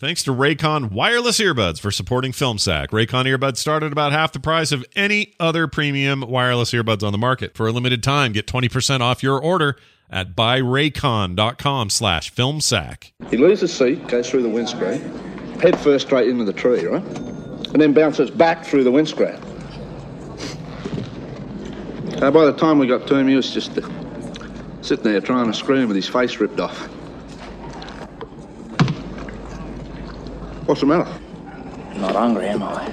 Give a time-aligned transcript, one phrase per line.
[0.00, 2.88] Thanks to Raycon wireless earbuds for supporting FilmSack.
[2.88, 7.12] Raycon earbuds start at about half the price of any other premium wireless earbuds on
[7.12, 7.56] the market.
[7.56, 9.76] For a limited time, get 20% off your order
[10.10, 13.12] at buyraycon.com slash filmsack.
[13.30, 15.00] He leaves the seat, goes through the windscreen,
[15.60, 17.02] head first straight into the tree, right?
[17.04, 19.38] And then bounces back through the windscreen.
[22.20, 23.88] Uh, by the time we got to him, he was just uh,
[24.82, 26.88] sitting there trying to scream with his face ripped off.
[30.66, 31.10] What's the matter?
[31.96, 32.86] Not hungry, am I?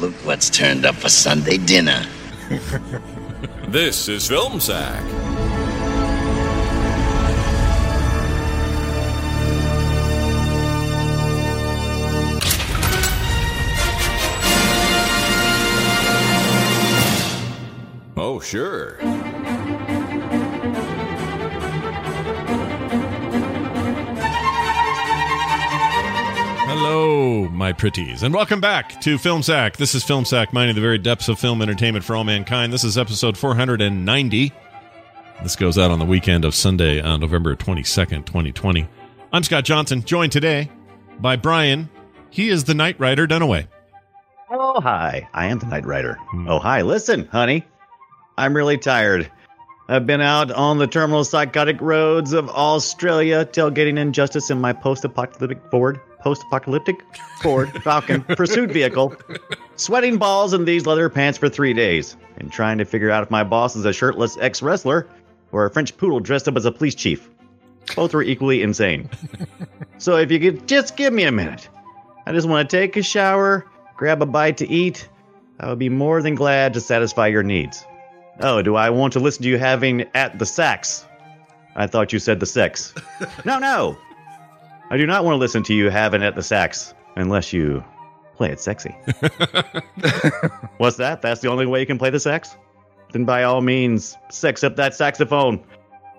[0.00, 2.06] Look what's turned up for Sunday dinner.
[3.68, 5.27] This is Film Sack.
[18.38, 18.94] Oh, sure.
[26.68, 29.76] Hello, my pretties, and welcome back to Film Sack.
[29.76, 32.72] This is Film Sack, mining the very depths of film entertainment for all mankind.
[32.72, 34.52] This is episode 490.
[35.42, 38.88] This goes out on the weekend of Sunday on November 22nd, 2020.
[39.32, 40.70] I'm Scott Johnson, joined today
[41.18, 41.88] by Brian.
[42.30, 43.66] He is the Knight Rider Dunaway.
[44.48, 45.28] Oh, hi.
[45.34, 46.14] I am the Night Rider.
[46.30, 46.48] Hmm.
[46.48, 46.82] Oh, hi.
[46.82, 47.66] Listen, honey.
[48.38, 49.28] I'm really tired.
[49.88, 55.58] I've been out on the terminal psychotic roads of Australia, tailgating injustice in my post-apocalyptic
[55.72, 57.02] Ford, post-apocalyptic
[57.42, 59.16] Ford Falcon pursuit vehicle,
[59.74, 63.30] sweating balls in these leather pants for three days, and trying to figure out if
[63.32, 65.08] my boss is a shirtless ex-wrestler
[65.50, 67.28] or a French poodle dressed up as a police chief.
[67.96, 69.10] Both were equally insane.
[69.98, 71.68] so if you could just give me a minute,
[72.24, 73.66] I just want to take a shower,
[73.96, 75.08] grab a bite to eat.
[75.58, 77.84] I would be more than glad to satisfy your needs.
[78.40, 81.04] Oh, do I want to listen to you having at the sax?
[81.76, 82.94] I thought you said the sex.
[83.44, 83.96] no, no.
[84.90, 87.84] I do not want to listen to you having at the sax unless you
[88.36, 88.90] play it sexy.
[90.78, 91.20] What's that?
[91.22, 92.56] That's the only way you can play the sax?
[93.12, 95.62] Then by all means, sex up that saxophone.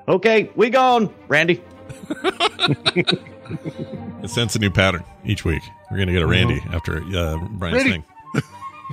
[0.07, 1.62] Okay, we gone, Randy.
[4.22, 5.63] It sends a new pattern each week.
[5.90, 7.91] We're going to get a Randy after uh, Brian's Randy.
[7.91, 8.03] thing.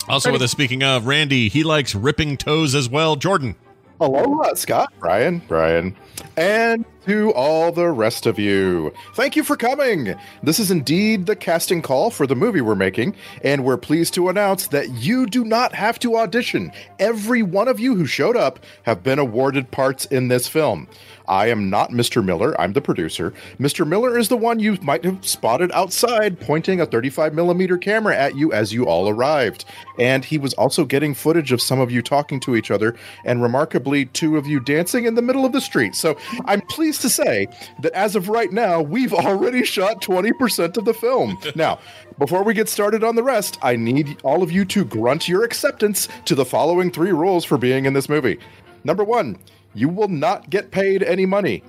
[0.09, 3.17] Also with us, speaking of Randy, he likes ripping toes as well.
[3.17, 3.57] Jordan.
[4.01, 5.97] Aloha, Scott, Brian, Brian,
[6.37, 8.93] and to all the rest of you.
[9.15, 10.17] Thank you for coming.
[10.43, 14.29] This is indeed the casting call for the movie we're making, and we're pleased to
[14.29, 16.73] announce that you do not have to audition.
[16.99, 20.89] Every one of you who showed up have been awarded parts in this film.
[21.29, 22.25] I am not Mr.
[22.25, 23.33] Miller, I'm the producer.
[23.59, 23.87] Mr.
[23.87, 28.37] Miller is the one you might have spotted outside pointing a 35 millimeter camera at
[28.37, 29.65] you as you all arrived.
[29.99, 33.43] And he was also getting footage of some of you talking to each other and
[33.43, 35.95] remarkably two of you dancing in the middle of the street.
[35.95, 37.49] So I'm pleased to say
[37.81, 41.39] that as of right now, we've already shot 20% of the film.
[41.55, 41.79] Now,
[42.19, 45.43] before we get started on the rest, I need all of you to grunt your
[45.43, 48.39] acceptance to the following three rules for being in this movie.
[48.85, 49.39] Number one,
[49.75, 51.63] you will not get paid any money.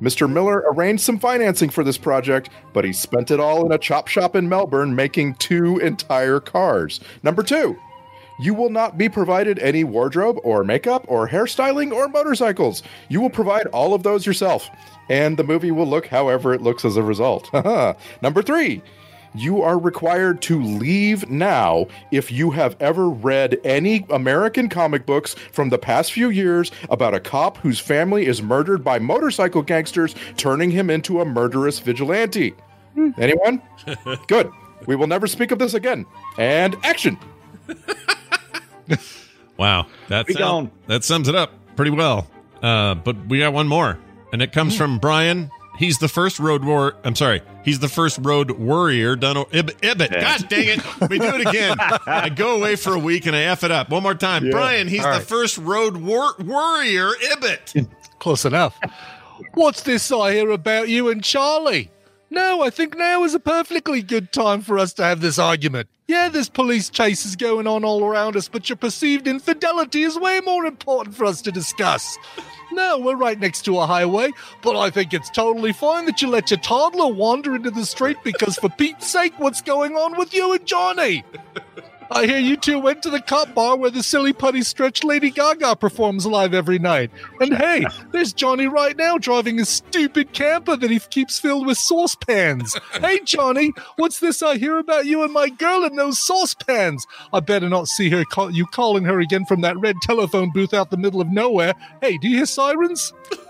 [0.00, 0.30] Mr.
[0.30, 4.08] Miller arranged some financing for this project, but he spent it all in a chop
[4.08, 7.00] shop in Melbourne making two entire cars.
[7.22, 7.78] Number two,
[8.40, 12.82] you will not be provided any wardrobe or makeup or hairstyling or motorcycles.
[13.08, 14.70] You will provide all of those yourself,
[15.08, 17.52] and the movie will look however it looks as a result.
[18.22, 18.82] Number three,
[19.34, 25.34] you are required to leave now if you have ever read any American comic books
[25.52, 30.14] from the past few years about a cop whose family is murdered by motorcycle gangsters,
[30.36, 32.54] turning him into a murderous vigilante.
[32.94, 33.10] Hmm.
[33.18, 33.62] Anyone?
[34.26, 34.50] Good.
[34.86, 36.06] We will never speak of this again.
[36.38, 37.18] And action.
[39.56, 42.26] Wow, that sound- that sums it up pretty well.
[42.62, 43.98] Uh, but we got one more,
[44.32, 45.50] and it comes from Brian.
[45.78, 46.96] He's the first road war.
[47.04, 49.36] I'm sorry, he's the first road warrior done.
[49.36, 50.12] O- Ib- Ibbott.
[50.12, 51.10] God dang it!
[51.10, 51.76] We do it again.
[51.78, 54.46] I go away for a week and I f it up one more time.
[54.46, 54.52] Yeah.
[54.52, 55.26] Brian, he's All the right.
[55.26, 57.10] first road war- warrior.
[57.32, 57.86] Ibbott.
[58.18, 58.78] Close enough.
[59.54, 61.90] What's this I hear about you and Charlie?
[62.30, 65.88] No, I think now is a perfectly good time for us to have this argument.
[66.10, 70.40] Yeah, there's police chases going on all around us, but your perceived infidelity is way
[70.40, 72.18] more important for us to discuss.
[72.72, 76.26] No, we're right next to a highway, but I think it's totally fine that you
[76.26, 80.34] let your toddler wander into the street because, for Pete's sake, what's going on with
[80.34, 81.22] you and Johnny?
[82.12, 85.30] I hear you two went to the cop bar where the silly putty stretch Lady
[85.30, 87.10] Gaga performs live every night.
[87.40, 91.78] And hey, there's Johnny right now driving a stupid camper that he keeps filled with
[91.78, 92.76] saucepans.
[93.00, 97.06] Hey, Johnny, what's this I hear about you and my girl in those saucepans?
[97.32, 100.74] I better not see her call- you calling her again from that red telephone booth
[100.74, 101.74] out the middle of nowhere.
[102.00, 103.12] Hey, do you hear sirens?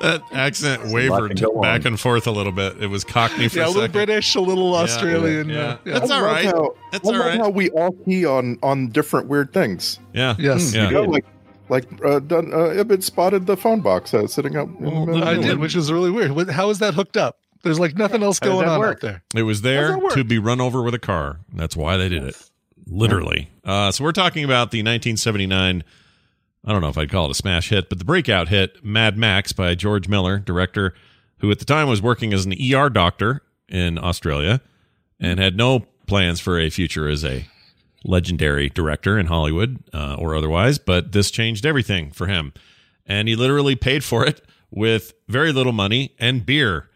[0.00, 2.82] That accent lot wavered back and forth a little bit.
[2.82, 3.88] It was Cockney for yeah, a a little.
[3.88, 5.48] British, a little Australian.
[5.48, 5.92] yeah, uh, yeah.
[5.98, 6.44] That's I all love right.
[6.46, 9.98] How, That's I all how we all key on on different weird things.
[10.12, 10.36] Yeah.
[10.38, 10.74] Yes.
[10.74, 10.86] Yeah.
[10.88, 11.24] You know, like
[11.68, 14.68] like uh, done, uh, Ibbott spotted the phone box uh, sitting up.
[14.68, 16.32] in the middle I did, which is really weird.
[16.32, 17.38] What- How is that hooked up?
[17.62, 18.96] There's like nothing else going on work?
[18.96, 19.22] out there.
[19.34, 21.40] It was there to be run over with a car.
[21.52, 22.50] That's why they did it.
[22.86, 23.50] Literally.
[23.64, 25.84] Uh, so we're talking about the 1979.
[26.64, 29.16] I don't know if I'd call it a smash hit, but the breakout hit, Mad
[29.16, 30.94] Max by George Miller, director
[31.38, 34.60] who at the time was working as an ER doctor in Australia
[35.18, 37.46] and had no plans for a future as a
[38.04, 40.78] legendary director in Hollywood uh, or otherwise.
[40.78, 42.52] But this changed everything for him.
[43.06, 46.88] And he literally paid for it with very little money and beer.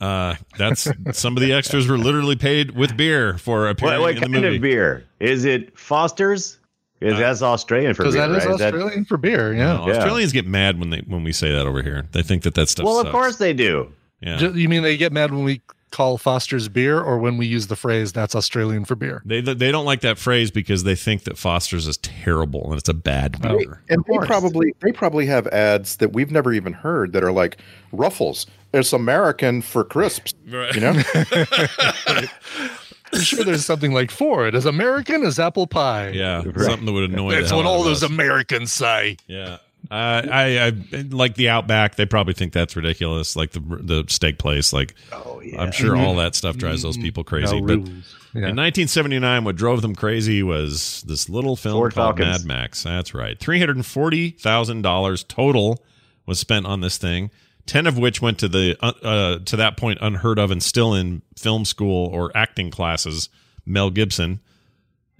[0.00, 4.24] Uh, that's some of the extras were literally paid with beer for appearing What, what
[4.24, 5.06] in the kind of beer?
[5.20, 6.58] Is it Foster's?
[7.00, 8.12] Is uh, that's Australian for beer.
[8.12, 8.58] Because beer, that is right?
[8.58, 9.72] That- Australian for beer, yeah.
[9.74, 12.06] No, Australians get mad when they when we say that over here.
[12.12, 12.84] They think that that stuff.
[12.84, 13.92] well, of course they do.
[14.20, 14.36] Yeah.
[14.36, 17.66] Ju- You mean they get mad when we call Foster's beer or when we use
[17.66, 19.22] the phrase that's Australian for beer?
[19.24, 22.88] They they don't like that phrase because they think that Foster's is terrible and it's
[22.88, 23.82] a bad beer.
[23.88, 27.56] And they probably they probably have ads that we've never even heard that are like
[27.92, 28.46] Ruffles.
[28.72, 30.32] It's American for crisps.
[30.48, 30.72] Right.
[30.74, 30.92] You know,
[33.12, 34.54] I'm sure there's something like for it.
[34.54, 36.10] As American as apple pie.
[36.10, 37.32] Yeah, something that would annoy.
[37.32, 38.10] That's the what all those us.
[38.10, 39.16] Americans say.
[39.26, 39.58] Yeah.
[39.90, 40.72] Uh, I, I
[41.08, 41.96] like the Outback.
[41.96, 43.34] They probably think that's ridiculous.
[43.34, 44.72] Like the the steak place.
[44.72, 45.60] Like, Oh yeah.
[45.60, 47.60] I'm sure all that stuff drives those people crazy.
[47.60, 47.88] No but.
[48.32, 48.46] Yeah.
[48.50, 52.44] in 1979, what drove them crazy was this little film Ford called Falcons.
[52.44, 52.82] Mad Max.
[52.84, 53.36] That's right.
[53.36, 55.82] Three hundred forty thousand dollars total
[56.26, 57.30] was spent on this thing.
[57.70, 60.92] Ten of which went to the uh, uh, to that point unheard of and still
[60.92, 63.28] in film school or acting classes.
[63.64, 64.40] Mel Gibson.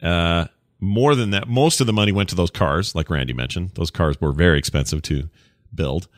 [0.02, 0.47] Uh,
[0.81, 3.70] more than that, most of the money went to those cars, like Randy mentioned.
[3.75, 5.29] Those cars were very expensive to
[5.73, 6.08] build.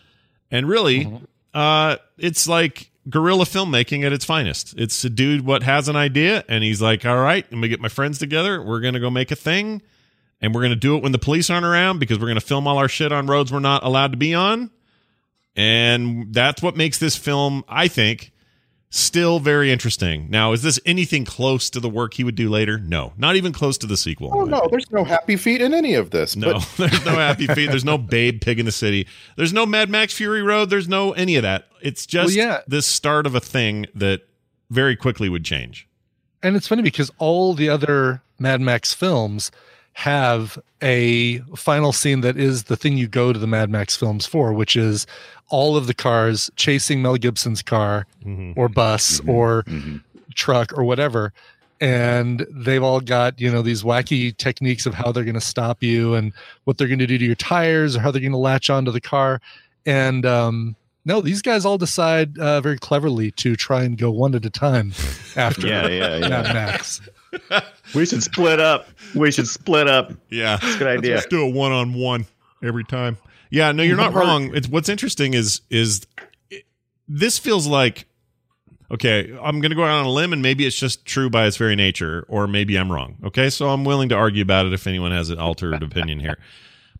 [0.51, 1.07] And really,
[1.53, 4.73] uh, it's like guerrilla filmmaking at its finest.
[4.79, 7.79] It's a dude what has an idea, and he's like, "All right, I'm gonna get
[7.83, 8.63] my friends together.
[8.63, 9.83] We're gonna go make a thing,
[10.41, 12.79] and we're gonna do it when the police aren't around because we're gonna film all
[12.79, 14.71] our shit on roads we're not allowed to be on."
[15.57, 18.33] And that's what makes this film, I think,
[18.89, 20.29] still very interesting.
[20.31, 22.79] Now, is this anything close to the work he would do later?
[22.79, 24.31] No, not even close to the sequel.
[24.33, 24.71] oh no, opinion.
[24.71, 26.37] there's no happy feet in any of this.
[26.37, 27.69] No, But there's no happy feet.
[27.71, 29.07] There's no babe pig in the city.
[29.37, 30.71] There's no Mad Max Fury Road.
[30.71, 31.69] There's no any of that.
[31.81, 32.61] It's just Well, yeah.
[32.67, 34.23] this start of a thing that
[34.71, 35.89] very quickly would change.
[36.43, 39.51] And it's funny because all the other Mad Max films
[39.95, 44.27] have a final scene that is the thing you go to the Mad Max films
[44.27, 45.07] for, which is
[45.49, 48.55] all of the cars chasing Mel Gibson's car Mhm.
[48.57, 49.65] or bus or
[50.35, 51.33] truck or whatever.
[51.81, 55.83] And they've all got, you know, these wacky techniques of how they're going to stop
[55.83, 56.33] you and
[56.65, 58.93] what they're going to do to your tires or how they're going to latch onto
[58.93, 59.41] the car.
[59.85, 64.35] And um, no, these guys all decide uh, very cleverly to try and go one
[64.37, 64.93] at a time
[65.37, 66.29] after Yeah, yeah, yeah.
[66.29, 67.01] Mad Max.
[67.95, 68.89] We should split up.
[69.15, 70.13] We should split up.
[70.31, 71.15] Yeah, That's a good idea.
[71.17, 72.27] Let's do a one on one
[72.63, 73.19] every time.
[73.51, 74.55] Yeah, no, you're not wrong.
[74.55, 76.07] It's what's interesting is is
[76.51, 76.65] it,
[77.07, 78.07] this feels like
[78.91, 79.31] okay.
[79.43, 81.57] I'm going to go out on a limb, and maybe it's just true by its
[81.57, 83.19] very nature, or maybe I'm wrong.
[83.25, 86.39] Okay, so I'm willing to argue about it if anyone has an altered opinion here.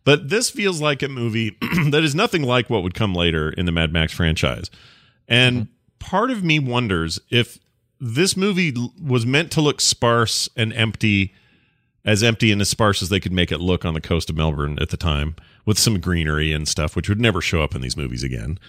[0.03, 1.57] But this feels like a movie
[1.89, 4.69] that is nothing like what would come later in the Mad Max franchise,
[5.27, 5.71] and mm-hmm.
[5.97, 7.57] part of me wonders if
[8.03, 11.33] this movie was meant to look sparse and empty,
[12.03, 14.35] as empty and as sparse as they could make it look on the coast of
[14.35, 17.81] Melbourne at the time, with some greenery and stuff, which would never show up in
[17.81, 18.59] these movies again.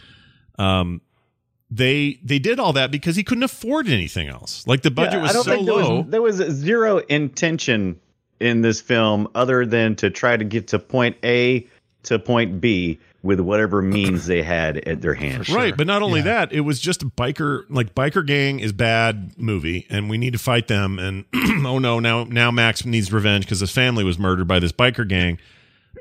[0.57, 1.00] Um,
[1.69, 4.64] they they did all that because he couldn't afford anything else.
[4.69, 6.00] Like the budget Yeah, was I don't so think there low.
[6.03, 7.99] Was, there was zero intention
[8.38, 11.67] in this film other than to try to get to point A
[12.05, 15.49] to point B with whatever means they had at their hand.
[15.49, 19.33] Right, but not only that, it was just a biker like biker gang is bad
[19.38, 20.99] movie, and we need to fight them.
[20.99, 21.25] And
[21.66, 25.09] oh no, now now Max needs revenge because his family was murdered by this biker
[25.09, 25.38] gang.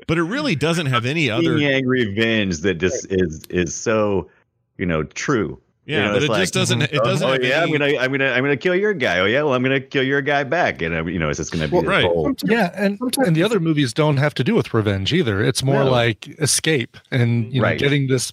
[0.06, 1.56] But it really doesn't have any other.
[1.56, 4.28] Yin Yang revenge that just is is so
[4.76, 5.58] you know true.
[5.86, 7.70] Yeah, You know, but it's it just doesn't- it oh, doesn't Oh, have yeah, I'm
[7.70, 9.18] gonna I'm gonna I'm gonna kill your guy.
[9.18, 11.52] Oh yeah, well I'm gonna kill your guy back, and uh, you know it's just
[11.52, 12.04] gonna be right?
[12.04, 15.42] whole Yeah, and and the other movies don't have to do with revenge either.
[15.42, 15.90] It's more No.
[15.90, 17.78] like escape and you know Right.
[17.78, 18.32] getting this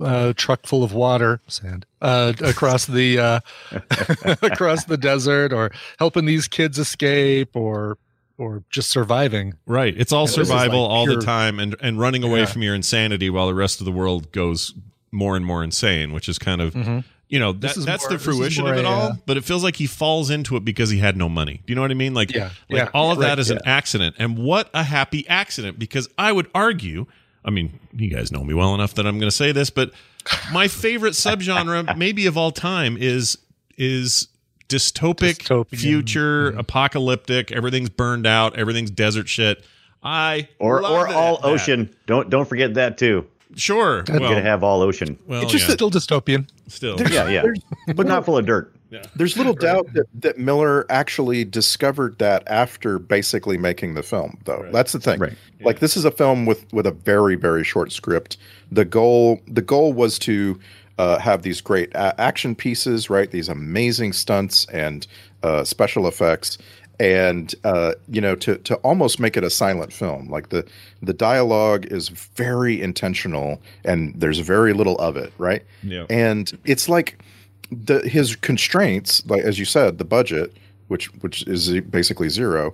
[0.00, 3.40] uh, truck full of water, sand, uh, across the uh,
[4.42, 7.98] across the desert, or helping these kids escape, or
[8.38, 9.54] or just surviving.
[9.66, 12.46] Right, it's all And survival like all the time, and and running away Yeah.
[12.46, 14.74] from your insanity while the rest of the world goes
[15.12, 16.74] more and more insane, which is kind of.
[16.74, 17.04] Mhm.
[17.28, 19.38] You know This that, is that's more- the fruition of it a, all, uh, but
[19.38, 21.62] it feels like he falls into it because he had no money.
[21.66, 22.12] Do you know what I mean?
[22.12, 25.26] Like, Yeah, like yeah, all of right, that is an accident, and what a happy
[25.28, 25.78] accident!
[25.78, 27.06] Because I would argue,
[27.42, 29.92] I mean, you guys know me well enough that I'm going to say this, but
[30.52, 33.38] my favorite subgenre, maybe of all time, is
[33.78, 34.28] is
[34.68, 35.78] dystopic, Dystopian.
[35.78, 37.50] future, apocalyptic.
[37.50, 38.58] Everything's burned out.
[38.58, 39.64] Everything's desert shit.
[40.02, 41.46] I or love or that- all that.
[41.46, 41.94] ocean.
[42.06, 43.26] Don't don't forget that too.
[43.56, 45.18] Sure, We're well, gonna have all ocean.
[45.26, 46.48] well, it's just yeah, still dystopian.
[46.68, 46.98] still.
[47.10, 47.44] yeah, yeah,
[47.94, 48.74] but not full of dirt.
[49.16, 54.68] There's little doubt that, that Miller actually discovered that after basically making the film, though.
[54.70, 55.18] That's the thing.
[55.18, 55.32] Right.
[55.62, 58.36] Like this is a film with with a very very short script.
[58.70, 60.58] The goal the goal was to
[60.98, 63.30] uh, have these great a- action pieces, right?
[63.30, 65.06] These amazing stunts and
[65.42, 66.58] uh, special effects,
[67.02, 70.30] and uh, you know to to almost make it a silent film.
[70.30, 70.64] Like the
[71.02, 75.64] the dialogue is very intentional, and there's very little of it, right?
[75.82, 76.06] Yeah.
[76.08, 77.20] And it's like
[77.72, 80.56] the his constraints, like as you said, the budget,
[80.86, 82.72] which which is basically zero,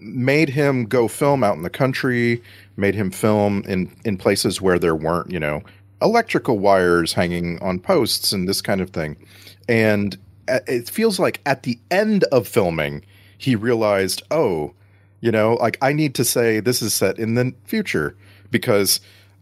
[0.00, 2.40] made him go film out in the country,
[2.76, 5.64] made him film in in places where there weren't, you know,
[6.00, 9.16] electrical wires hanging on posts and this kind of thing.
[9.68, 13.04] And it feels like at the end of filming,
[13.38, 14.72] he realized, oh,
[15.20, 18.16] you know, like I need to say this is set in the future
[18.50, 19.00] because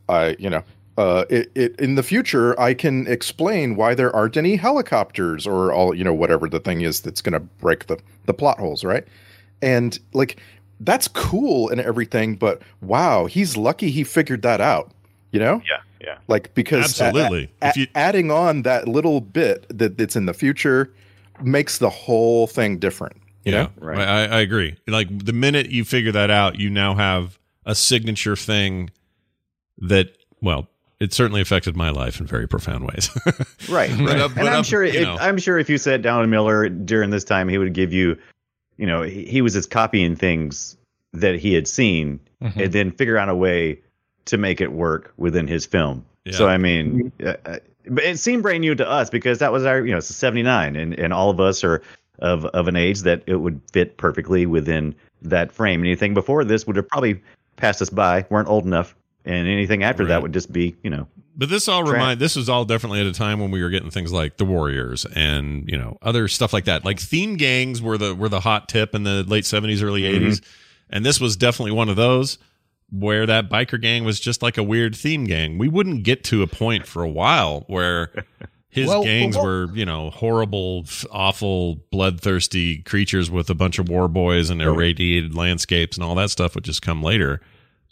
[0.09, 0.63] I, you know,
[0.97, 5.73] uh, it, it in the future I can explain why there aren't any helicopters or
[5.73, 8.85] all, you know, whatever the thing is that's going to break the the plot holes,
[8.85, 9.05] right?
[9.61, 10.39] And like
[10.81, 14.93] that's cool and everything, but wow, he's lucky he figured that out.
[15.33, 15.61] You know?
[15.69, 16.19] Yeah, yeah.
[16.29, 17.51] Like because a- Absolutely.
[17.61, 20.91] a- If you- adding on that little bit that that's in the future
[21.43, 23.17] makes the whole thing different.
[23.47, 23.71] You yeah, know?
[23.79, 23.99] Right.
[23.99, 24.77] I, I agree.
[24.87, 28.91] Like the minute you figure that out, you now have a signature thing
[29.79, 30.69] that, well,
[31.01, 33.09] it certainly affected my life in very profound ways.
[33.71, 34.19] Right, But right.
[34.35, 34.85] but and I'm up, sure.
[34.85, 35.17] If, know.
[35.19, 38.17] I'm sure if you sat down with Miller during this time, he would give you,
[38.77, 40.77] you know, he, he was just copying things
[41.13, 42.61] that he had seen, Mm-hmm.
[42.61, 43.81] and then figure out a way
[44.27, 46.05] to make it work within his film.
[46.33, 49.65] So I mean, uh, uh, but it seemed brand new to us because that was
[49.65, 51.81] our, you know, it's 79, and and all of us are
[52.21, 55.81] of of an age that it would fit perfectly within that frame.
[55.83, 57.21] Anything before this would have probably
[57.57, 58.95] passed us by, weren't old enough,
[59.25, 60.09] and anything after Right.
[60.11, 61.07] that would just be, you know,
[61.37, 63.91] But this all remind this was all definitely at a time when we were getting
[63.91, 66.85] things like the Warriors and you know other stuff like that.
[66.85, 70.27] Like theme gangs were the were the hot tip in the late seventies, early Mm-hmm.
[70.29, 70.43] 80s
[70.91, 72.39] and this was definitely one of those
[72.91, 75.59] where that biker gang was just like a weird theme gang.
[75.59, 78.13] We wouldn't get to a point for a while where
[78.69, 83.89] his Well, gangs well- were you know horrible, awful, bloodthirsty creatures with a bunch of
[83.89, 87.41] war boys and irradiated landscapes and all that stuff would just come later.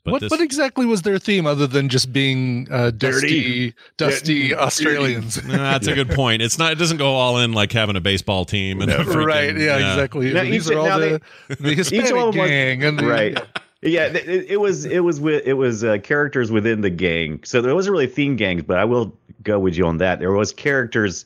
[0.04, 4.54] But what this, what exactly was their theme other than just being uh, dusty, dusty
[4.54, 5.42] Australians?
[5.42, 6.42] No, that's a good point.
[6.42, 6.72] It's not.
[6.72, 9.56] It doesn't go all in like having a baseball team and a freaking- right?
[9.56, 10.30] Yeah, exactly.
[10.34, 11.20] Now, These each- are all now the,
[11.58, 13.38] the Hispanic one was- gang and the, right.
[13.80, 17.40] Yeah, th- it, it was it was with it was uh, characters within the gang.
[17.44, 20.18] So there wasn't really theme gangs, but I will go with you on that.
[20.18, 21.24] There was characters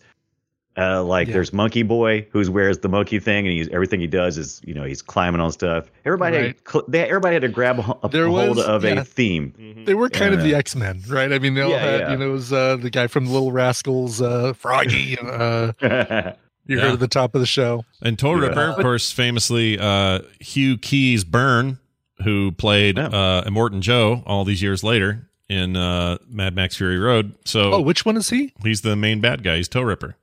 [0.77, 1.35] uh, like Yeah.
[1.35, 4.75] there's Monkey Boy who wears the monkey thing, and he's everything he does is you
[4.75, 5.91] know he's climbing on stuff.
[6.05, 6.57] Everybody Right.
[6.73, 8.91] had, they, everybody had to grab a, a There hold was- of yeah.
[9.01, 9.83] a theme.
[9.87, 10.47] They were kind of Yeah.
[10.53, 11.33] the X Men, right?
[11.33, 12.11] I mean, they all Yeah, had, yeah.
[12.13, 15.19] you know, it was uh, the guy from Little Rascals, uh, Froggy.
[15.19, 16.83] Uh, you Yeah.
[16.83, 17.85] heard at the top of the show.
[18.03, 18.43] And Toe Yeah.
[18.49, 21.79] Ripper, of course, famously uh, Hugh Keays-Byrne,
[22.23, 23.07] who played Yeah.
[23.09, 27.35] uh, Immortan Joe all these years later in uh, Mad Max Fury Road.
[27.45, 28.53] So Oh, which one is he?
[28.63, 29.57] he's the main bad guy.
[29.57, 30.17] He's Toe Ripper.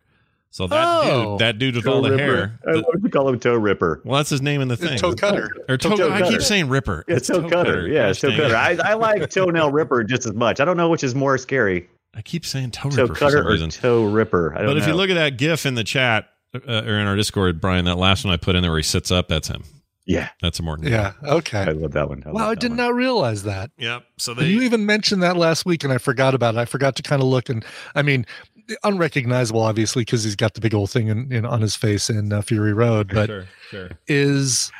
[0.51, 1.31] So that Oh.
[1.31, 2.23] dude, that dude with Toe all the Ripper.
[2.23, 2.59] hair.
[2.67, 4.01] I love to call him Toe Ripper.
[4.05, 4.97] Well, that's his name in the thing.
[4.97, 5.49] Toe cutter.
[5.67, 6.41] Or toe, Toe I keep cutter.
[6.41, 7.03] saying Ripper.
[7.07, 7.87] Yeah, It's toe, cutter.
[7.87, 8.55] Yeah, Gosh toe dang cutter.
[8.55, 10.59] I, I like toenail ripper just as much.
[10.61, 13.37] I don't know which is more scary, I keep saying toe toe ripper for cutter
[13.39, 13.69] some or reason.
[13.71, 14.53] toe ripper.
[14.55, 17.07] I don't But if you look at that GIF in the chat uh, or in
[17.07, 19.49] our Discord, Brian, that last one I put in there where he sits up, that's
[19.49, 19.63] him.
[20.07, 20.87] Yeah, That's Immortan.
[20.89, 21.13] Yeah.
[21.23, 21.59] Okay.
[21.61, 22.21] I love that one.
[22.25, 22.77] I Wow, love I did one.
[22.77, 23.71] not realize that.
[23.77, 24.03] Yep.
[24.19, 26.59] So And you even mentioned that last week, and I forgot about it.
[26.59, 28.25] I forgot to kind of look, and I mean,
[28.83, 32.31] unrecognizable, obviously, because he's got the big old thing in, in on his face in
[32.33, 33.09] uh, Fury Road.
[33.13, 33.89] But sure, sure.
[34.07, 34.71] is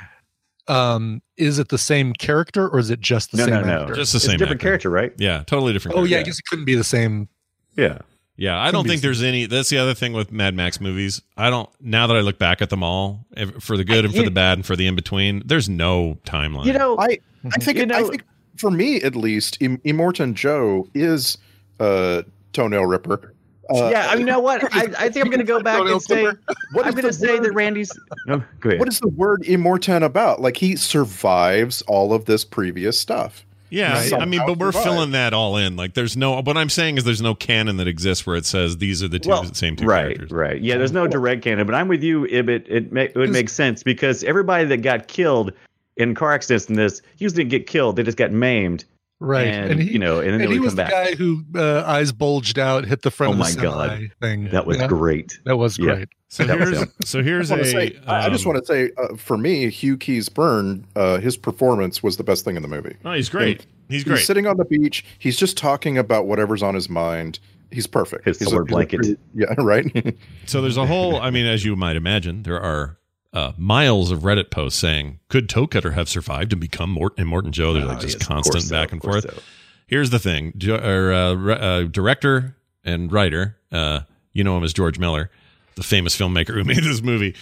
[0.68, 3.82] um is it the same character or is it just the No, same no, no.
[3.84, 3.96] actor?
[3.96, 4.68] Just the It's same a different actor.
[4.68, 5.14] character, right?
[5.18, 5.98] Yeah, totally different.
[5.98, 7.30] oh yeah, I guess it couldn't be the same.
[7.76, 8.00] Yeah.
[8.38, 9.46] Yeah, I don't think there's any.
[9.46, 11.22] That's the other thing with Mad Max movies.
[11.38, 11.70] I don't.
[11.80, 13.26] Now that I look back at them all,
[13.62, 16.18] for the good and for you- the bad and for the in between, there's no
[16.26, 16.66] timeline.
[16.66, 17.20] You know, I
[17.54, 18.24] I think You it, I think
[18.58, 21.38] for me at least, Im- Immortan Joe is
[21.80, 23.32] uh, toenail ripper.
[23.70, 24.64] Uh, yeah, I mean, you know what?
[24.76, 26.26] I, I think I'm going to go back and say.
[26.74, 27.52] What I'm going to say that?
[27.54, 27.92] Randy's.
[28.28, 28.80] No, go ahead.
[28.80, 30.42] What is the word Immortan about?
[30.42, 33.46] Like he survives all of this previous stuff.
[33.76, 34.14] Yeah, Right.
[34.14, 35.76] I mean, but we're Somehow filling that all in.
[35.76, 36.40] Like, there's no.
[36.42, 39.20] What I'm saying is, there's no canon that exists where it says these are the
[39.20, 40.32] two well, same two right, characters.
[40.32, 40.52] right.
[40.54, 40.62] Right.
[40.62, 42.26] Yeah, there's no direct canon, but I'm with you.
[42.28, 42.66] Ibbott.
[42.68, 45.52] It, ma- it would make sense because everybody that got killed
[45.98, 48.86] in car accidents in this usually didn't get killed; they just got maimed.
[49.22, 50.92] Right, And, you know, and then they and he would was come the back.
[50.92, 54.12] guy who uh, eyes bulged out, hit the front Oh of the my God.
[54.22, 54.50] thing.
[54.50, 55.40] That was Yeah, great.
[55.46, 56.04] That was Yeah.
[56.38, 56.48] Great.
[56.48, 56.92] So That here's him.
[57.04, 57.58] so here's I, a.
[57.60, 61.18] wanna say, I I just um, want to say, uh, for me, Hugh Keays-Byrne, uh,
[61.20, 62.96] his performance was the best thing in the movie.
[63.06, 63.62] Oh, he's great.
[63.88, 64.26] He's He's great.
[64.26, 65.06] sitting on the beach.
[65.20, 67.40] He's just talking about whatever's on his mind.
[67.72, 68.26] He's perfect.
[68.26, 68.98] His He's a- solar he's a blanket.
[68.98, 70.16] pretty- yeah, right.
[70.48, 71.18] So there's a whole.
[71.18, 72.98] I mean, as you might imagine, there are
[73.34, 77.28] uh, miles of Reddit posts saying, "Could Toe Cutter have survived and become Mort- and
[77.28, 79.24] Morton Joe?" They're like Oh, just yes, constant course so, back and forth.
[79.24, 79.42] so.
[79.88, 84.02] Here's the thing: jo- or, uh, re- uh, director and writer, uh,
[84.34, 85.30] you know him as George Miller,
[85.76, 87.36] the famous filmmaker who made this movie.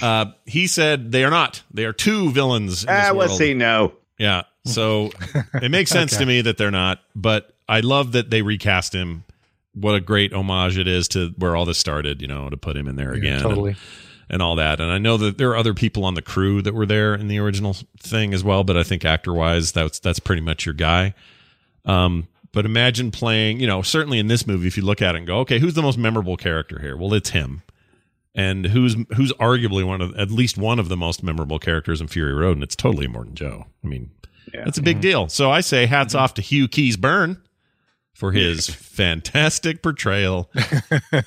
[0.00, 1.62] Uh, he said they are not.
[1.72, 2.84] They are two villains.
[2.84, 3.54] In this Ah, let's see.
[3.54, 4.42] No, Yeah.
[4.66, 5.10] So
[5.54, 9.24] it makes sense to me that they're not, but I love that they recast him.
[9.74, 12.76] What a great homage it is to where all this started, you know, to put
[12.76, 13.40] him in there Yeah, again.
[13.42, 13.70] totally.
[13.70, 13.78] And,
[14.28, 14.80] and all that.
[14.80, 17.28] And I know that there are other people on the crew that were there in
[17.28, 20.74] the original thing as well, but I think actor wise, that's that's pretty much your
[20.74, 21.14] guy.
[21.84, 25.18] Um, but imagine playing, you know, certainly in this movie, if you look at it
[25.18, 26.96] and go, okay, who's the most memorable character here?
[26.96, 27.62] Well, it's him.
[28.34, 32.06] And who's who's arguably one of at least one of the most memorable characters in
[32.06, 33.66] Fury Road, and it's totally Immortan Joe.
[33.84, 34.10] I mean,
[34.52, 35.28] that's a big deal.
[35.28, 36.22] So I say hats mm-hmm.
[36.22, 37.38] off to Hugh Keays-Byrne
[38.14, 40.50] for his fantastic portrayal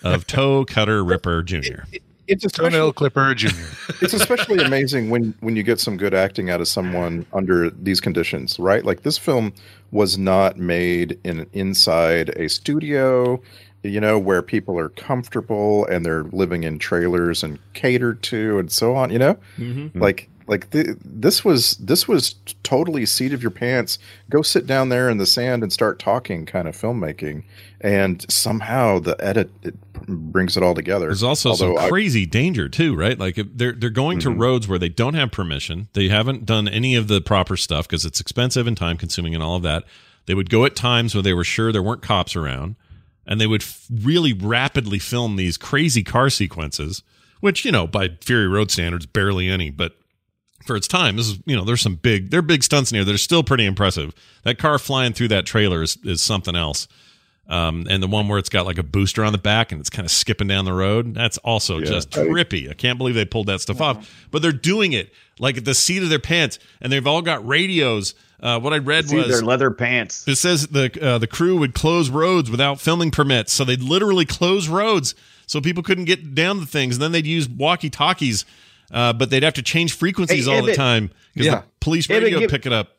[0.03, 1.83] of Toe Cutter Ripper Jr.
[2.27, 3.47] it's especially, Toenail Clipper Jr.
[4.01, 7.99] it's especially amazing when when you get some good acting out of someone under these
[7.99, 8.85] conditions, right?
[8.85, 9.53] Like this film
[9.91, 13.41] was not made in inside a studio,
[13.83, 18.71] you know, where people are comfortable and they're living in trailers and catered to and
[18.71, 19.35] so on, you know?
[19.57, 19.73] Mm-hmm.
[19.73, 20.01] Mm-hmm.
[20.01, 23.97] Like like th- this was this was totally seat of your pants
[24.29, 27.43] go sit down there in the sand and start talking kind of filmmaking
[27.79, 29.75] and somehow the edit it
[30.07, 33.17] brings it all together There's also some Although I- crazy danger too, right?
[33.17, 34.41] Like if they're they're going to mm-hmm.
[34.41, 35.87] roads where they don't have permission.
[35.93, 39.43] They haven't done any of the proper stuff because it's expensive and time consuming and
[39.43, 39.83] all of that.
[40.25, 42.75] They would go at times where they were sure there weren't cops around,
[43.25, 47.03] and they would f- really rapidly film these crazy car sequences,
[47.39, 49.95] which you know by Fury Road standards barely any, but
[50.65, 53.05] for its time, this is you know there's some big they're big stunts in here
[53.05, 54.13] that are still pretty impressive.
[54.43, 56.87] That car flying through that trailer is, is something else.
[57.49, 59.89] Um, and the one where it's got like a booster on the back and it's
[59.89, 62.69] kind of skipping down the road, that's also just trippy.
[62.69, 64.25] I can't believe they pulled that stuff off.
[64.31, 67.45] But they're doing it like at the seat of their pants, and they've all got
[67.45, 68.15] radios.
[68.43, 70.27] Uh, what I read see was their leather pants.
[70.27, 74.25] it says the uh, the crew would close roads without filming permits, so they'd literally
[74.25, 75.15] close roads
[75.47, 76.95] so people couldn't get down the things.
[76.97, 78.43] And then they'd use walkie talkies,
[78.91, 81.55] uh, but they'd have to change frequencies Hey, all the time because Yeah.
[81.61, 82.97] the police radio give- pick it up.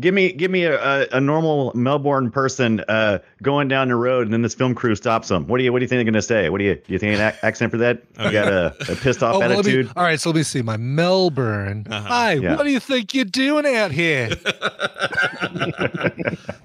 [0.00, 4.22] Give me, give me a, a, a normal Melbourne person uh, going down the road,
[4.26, 5.46] and then this film crew stops them.
[5.46, 6.48] What do you, what do you think they're going to say?
[6.48, 8.02] What do you, do you think an accent for that?
[8.18, 9.90] You got a, a pissed off Oh, let me, attitude?
[9.96, 10.62] all right, so let me see.
[10.62, 11.86] My Melbourne.
[11.90, 12.56] Hi, Yeah.
[12.56, 14.30] what do you think you're doing out here?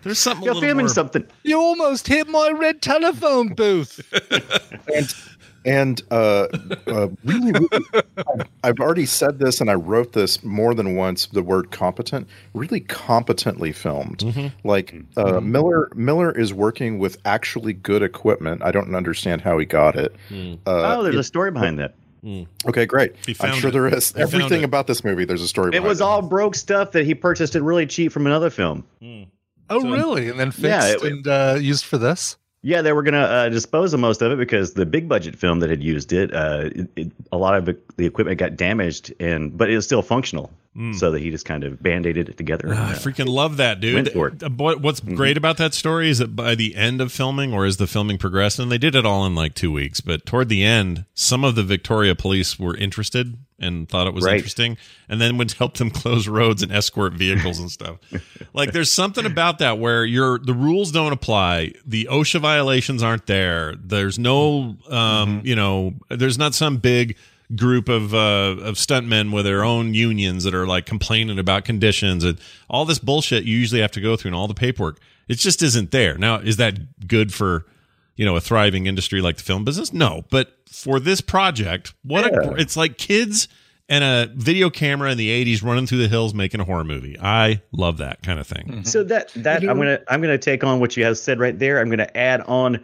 [0.03, 1.25] There's something You're little filming more- something.
[1.43, 3.99] You almost hit my red telephone booth.
[4.93, 5.13] and
[5.65, 6.47] and uh,
[6.87, 7.67] uh, really, really
[8.17, 11.27] I've- I've already said this, and I wrote this more than once.
[11.27, 14.51] The word competent, really competently filmed.
[14.63, 18.61] Like uh, Miller, Miller is working with actually good equipment.
[18.63, 20.15] I don't understand how he got it.
[20.31, 20.55] Uh,
[20.97, 21.95] oh, there's a story behind that.
[22.67, 23.13] okay, great.
[23.39, 23.73] I'm sure it.
[23.73, 24.11] there is.
[24.13, 25.67] He Everything about this movie, there's a story.
[25.69, 28.83] It behind was all broke stuff that he purchased it really cheap from another film.
[29.69, 30.29] Oh, really?
[30.29, 32.37] And then fixed Yeah, it- and uh, used for this?
[32.65, 35.35] Yeah, they were going to uh, dispose of most of it because the big budget
[35.35, 38.55] film that had used it, uh, it, it a lot of it, the equipment got
[38.57, 40.51] damaged, and but it was still functional.
[40.97, 42.67] So that he just kind of band-aided it together.
[42.69, 43.95] Ah, I uh, freaking love that, dude.
[43.95, 44.43] Went for it.
[44.43, 47.65] Uh, What, what's great about that story is that by the end of filming, or
[47.65, 50.49] as the filming progressed, and they did it all in like two weeks, but toward
[50.49, 54.35] the end, some of the Victoria police were interested and thought it was Right.
[54.35, 57.97] interesting, and then would help them close roads and escort vehicles and stuff.
[58.53, 63.25] like, there's something about that where you're the rules don't apply, the OSHA violations aren't
[63.27, 63.75] there.
[63.81, 67.15] There's no, um, you know, there's not some big
[67.55, 72.23] group of uh, of stuntmen with their own unions that are like complaining about conditions
[72.23, 72.39] and
[72.69, 74.99] all this bullshit you usually have to go through and all the paperwork.
[75.27, 76.17] It just isn't there.
[76.17, 77.65] Now, is that good for
[78.15, 79.93] you know a thriving industry like the film business?
[79.93, 83.47] No, but for this project, what a, it's like kids
[83.87, 87.17] and a video camera in the 80s running through the hills making a horror movie.
[87.19, 88.67] I love that kind of thing.
[88.67, 88.83] Mm-hmm.
[88.83, 91.79] So that that I'm gonna I'm gonna take on what you have said right there.
[91.79, 92.83] I'm gonna add on.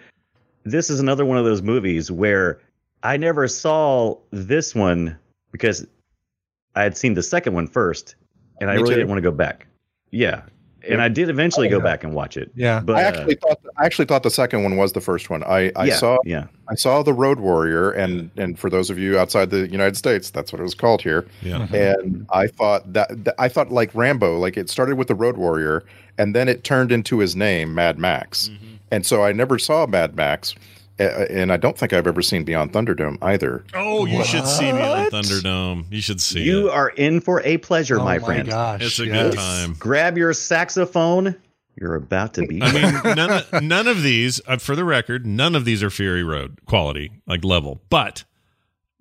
[0.63, 2.59] This is another one of those movies where
[3.01, 5.17] I never saw this one
[5.51, 5.87] because
[6.75, 8.15] I had seen the second one first,
[8.59, 8.95] and I really too.
[8.95, 9.67] didn't want to go back.
[10.11, 10.43] Yeah,
[10.89, 12.51] and I did eventually go back and watch it.
[12.55, 12.79] Yeah.
[12.79, 15.43] but I uh, actually thought I actually thought the second one was the first one.
[15.43, 16.47] I, I yeah, saw yeah.
[16.69, 20.29] I saw the Road Warrior, and and for those of you outside the United States,
[20.29, 21.27] that's what it was called here.
[21.41, 21.67] Yeah.
[21.73, 25.37] And I thought that, that I thought like Rambo, like it started with the Road
[25.37, 25.83] Warrior,
[26.17, 28.49] and then it turned into his name, Mad Max.
[28.49, 28.75] Mm-hmm.
[28.91, 30.57] And so I never saw Mad Max, uh,
[30.99, 33.63] and I don't think I've ever seen Beyond Thunderdome either.
[33.73, 35.85] Oh, you should see Beyond Thunderdome.
[35.91, 36.73] You should see You it.
[36.73, 38.47] are in for a pleasure, oh my friend.
[38.49, 38.81] gosh.
[38.83, 39.31] It's a yes.
[39.31, 39.75] good time.
[39.79, 41.35] Grab your saxophone.
[41.79, 42.61] You're about to be.
[42.61, 45.89] I mean, none of, none of these, uh, for the record, none of these are
[45.89, 47.81] Fury Road quality, like level.
[47.89, 48.23] But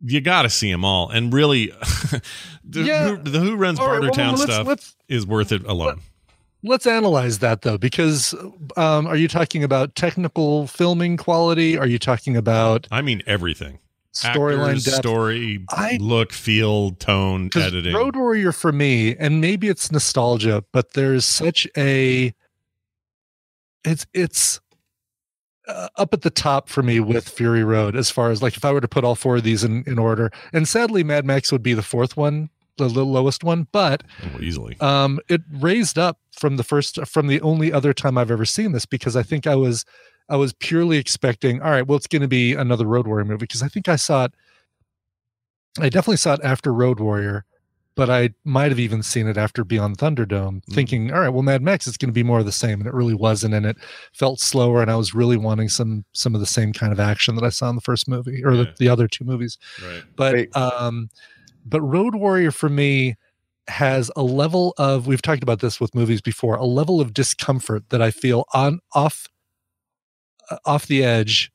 [0.03, 1.67] you got to see them all, and really,
[2.65, 3.09] the, Yeah.
[3.09, 6.01] who, the Who Runs All right, well, Bartertown let's- stuff let's- is worth it alone.
[6.63, 8.35] Let's analyze that though, because
[8.77, 11.79] um, are you talking about technical filming quality?
[11.79, 13.79] Are you talking about I mean, everything.
[14.13, 14.97] storyline depth?
[14.97, 17.95] story, I- look, feel, tone, editing.
[17.95, 22.35] Road Warrior for me, and maybe it's nostalgia, but there's such a
[23.85, 24.61] it's it's
[25.67, 28.65] uh, up at the top for me with Fury Road as far as like if
[28.65, 31.51] I were to put all four of these in in order, and sadly Mad Max
[31.53, 34.77] would be the fourth one, the, the lowest one, but Oh, easily.
[34.81, 38.73] um it raised up from the first from the only other time I've ever seen
[38.73, 39.85] this because I think I was
[40.29, 43.39] I was purely expecting all right well it's going to be another Road Warrior movie
[43.39, 44.33] because I think I saw it
[45.79, 47.45] I definitely saw it after Road Warrior
[47.97, 51.63] but I might have even seen it after Beyond Thunderdome thinking all right well Mad
[51.63, 53.77] Max is going to be more of the same and it really wasn't and it
[54.15, 57.35] felt slower and I was really wanting some some of the same kind of action
[57.35, 58.63] that I saw in the first movie or Yeah.
[58.65, 60.03] the, the other two movies Right.
[60.17, 60.57] but Wait.
[60.57, 61.11] um
[61.65, 63.17] but road warrior for me
[63.69, 67.89] has a level of we've talked about this with movies before a level of discomfort
[67.91, 69.29] that i feel on off
[70.51, 71.53] uh, off the edge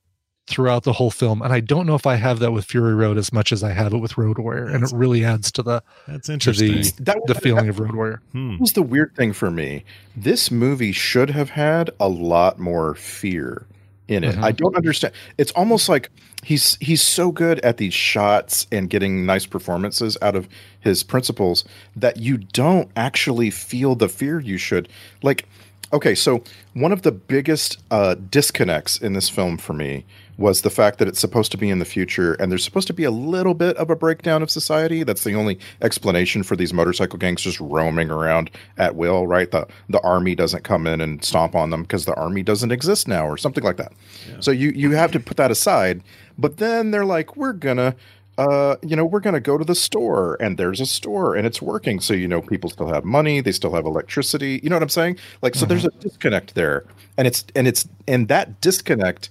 [0.48, 3.18] throughout the whole film and i don't know if i have that with fury road
[3.18, 5.82] as much as i have it with road warrior and it really adds to the
[6.08, 6.72] That's to interesting.
[6.74, 8.58] the That the feeling of road warrior Hmm.
[8.60, 9.84] was the weird thing for me.
[10.16, 13.66] This movie should have had a lot more fear
[14.08, 14.36] in it.
[14.36, 14.44] Mhm.
[14.44, 15.14] I don't understand.
[15.38, 16.10] It's almost like
[16.44, 20.48] he's he's so good at these shots and getting nice performances out of
[20.80, 21.64] his principals
[21.96, 24.90] that you don't actually feel the fear you should.
[25.24, 25.48] Like
[25.94, 30.04] okay, so one of the biggest uh, disconnects in this film for me
[30.38, 32.94] was the fact that it's supposed to be in the future and there's supposed to
[32.94, 35.04] be a little bit of a breakdown of society.
[35.04, 39.50] That's the only explanation for these motorcycle gangs just roaming around at will, right?
[39.50, 43.08] The the army doesn't come in and stomp on them because the army doesn't exist
[43.08, 43.94] now or something like that.
[44.40, 46.02] So you you have to put that aside.
[46.38, 47.96] But then they're like, we're gonna
[48.38, 51.48] uh, you know, we're going to go to the store and there's a store and
[51.48, 52.00] it's working.
[52.00, 54.60] So, you know, people still have money, they still have electricity.
[54.62, 55.18] You know what I'm saying?
[55.42, 56.86] Like, so there's a disconnect there.
[57.18, 59.30] And it's, and it's, and that disconnect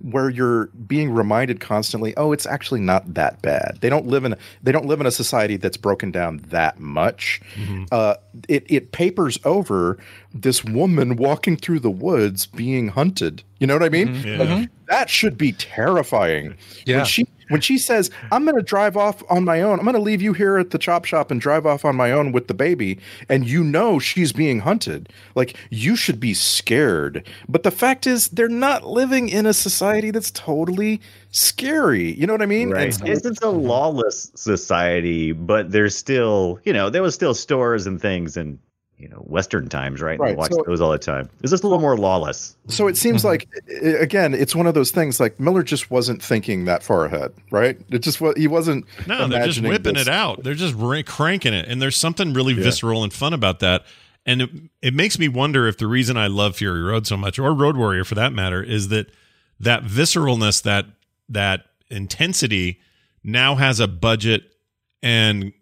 [0.00, 3.78] where you're being reminded constantly, oh, it's actually not that bad.
[3.80, 6.78] They don't live in, a, they don't live in a society that's broken down that
[6.78, 7.40] much.
[7.90, 8.14] Uh,
[8.48, 9.98] it, it papers over
[10.34, 13.42] this woman walking through the woods being hunted.
[13.58, 14.14] You know what I mean?
[14.16, 14.36] Yeah.
[14.36, 16.54] Like, that should be terrifying.
[16.84, 16.96] Yeah.
[16.96, 19.78] When she when she says, "I'm going to drive off on my own.
[19.78, 22.10] I'm going to leave you here at the chop shop and drive off on my
[22.12, 27.26] own with the baby," and you know she's being hunted, like you should be scared.
[27.48, 32.12] But the fact is, they're not living in a society that's totally scary.
[32.12, 32.70] You know what I mean?
[32.70, 32.94] Right.
[32.94, 37.86] So- It's, it's a lawless society, but there's still, you know, there was still stores
[37.86, 38.58] and things in,
[38.98, 40.18] you know, Western times, right?
[40.18, 41.28] Right, We watch so- those all the time.
[41.42, 42.56] Is this a little more lawless.
[42.68, 43.28] So it seems mm-hmm.
[43.28, 43.48] like
[44.00, 45.20] again, it's one of those things.
[45.20, 47.78] Like Miller just wasn't thinking that far ahead, right?
[47.90, 48.34] It just was.
[48.36, 48.86] He wasn't.
[49.06, 50.42] No, they're just whipping this- it out.
[50.42, 53.84] They're just ra- cranking it, and there's something really visceral and fun about that.
[54.28, 54.50] And it,
[54.82, 57.76] it makes me wonder if the reason I love Fury Road so much, or Road
[57.76, 59.10] Warrior for that matter, is that
[59.60, 60.86] that visceralness, that
[61.28, 62.80] that intensity
[63.22, 64.42] now has a budget
[65.02, 65.52] and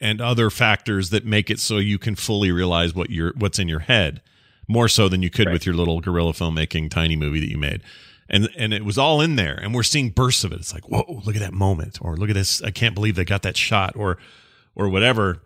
[0.00, 3.68] and other factors that make it so you can fully realize what you're what's in
[3.68, 4.20] your head
[4.68, 5.52] more so than you could Right.
[5.52, 7.82] with your little guerrilla filmmaking tiny movie that you made.
[8.28, 10.60] And and it was all in there and we're seeing bursts of it.
[10.60, 13.24] It's like whoa look at that moment or look at this i can't believe they
[13.24, 14.18] got that shot or
[14.76, 15.42] or whatever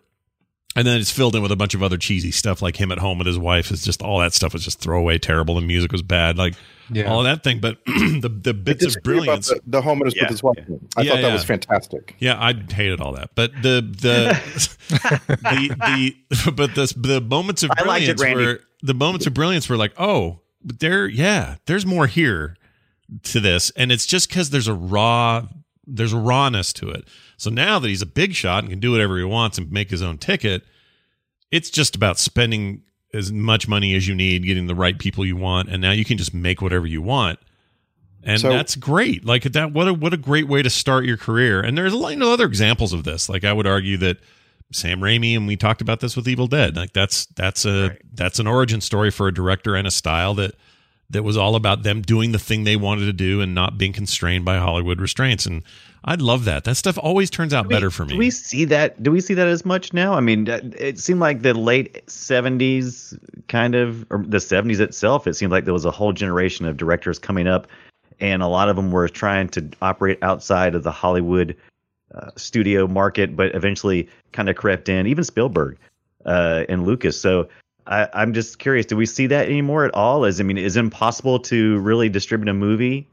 [0.75, 2.97] and then it's filled in with a bunch of other cheesy stuff like him at
[2.99, 5.91] home with his wife is just all that stuff was just throwaway terrible the music
[5.91, 6.53] was bad like
[6.91, 7.05] Yeah.
[7.11, 10.23] all that thing but the the bits of disagree brilliance The, the home is Yeah.
[10.23, 10.57] with his wife.
[10.97, 11.33] I Yeah, thought that yeah.
[11.33, 12.15] was fantastic.
[12.19, 14.39] yeah, I hated all that, but the the
[15.29, 15.75] the
[16.35, 18.45] the but the the moments of I liked it, Randy.
[18.45, 22.55] were the moments of brilliance were like, oh, there, yeah, there's more here
[23.23, 25.47] to this, and it's just because there's a raw
[25.87, 27.07] there's a rawness to it.
[27.37, 29.89] So now that he's a big shot and can do whatever he wants and make
[29.89, 30.63] his own ticket,
[31.51, 32.81] it's just about spending
[33.13, 36.03] as much money as you need, getting the right people you want, and now you
[36.03, 37.39] can just make whatever you want
[38.25, 39.23] and So- that's great.
[39.23, 41.61] Like that, what a what a great way to start your career.
[41.61, 43.29] And there's a lot you know, other examples of this.
[43.29, 44.17] Like I would argue that
[44.73, 46.75] Sam Raimi, and we talked about this with Evil Dead.
[46.75, 50.55] Like that's that's a that's an origin story for a director and a style that
[51.09, 53.93] that was all about them doing the thing they wanted to do and not being
[53.93, 55.45] constrained by Hollywood restraints.
[55.45, 55.63] And
[56.03, 56.63] I'd love that.
[56.63, 58.13] That stuff always turns out better for me.
[58.13, 59.01] Do we see that?
[59.01, 60.13] Do we see that as much now?
[60.13, 65.25] I mean, it seemed like the late '70s, kind of, or the '70s itself.
[65.27, 67.67] It seemed like there was a whole generation of directors coming up,
[68.19, 71.55] and a lot of them were trying to operate outside of the Hollywood
[72.13, 75.07] uh, studio market, but eventually kind of crept in.
[75.07, 75.77] Even Spielberg
[76.25, 77.19] uh, and Lucas.
[77.19, 77.47] So
[77.87, 80.25] I, I'm just curious: do we see that anymore at all?
[80.25, 83.07] Is I mean, is it impossible to really distribute a movie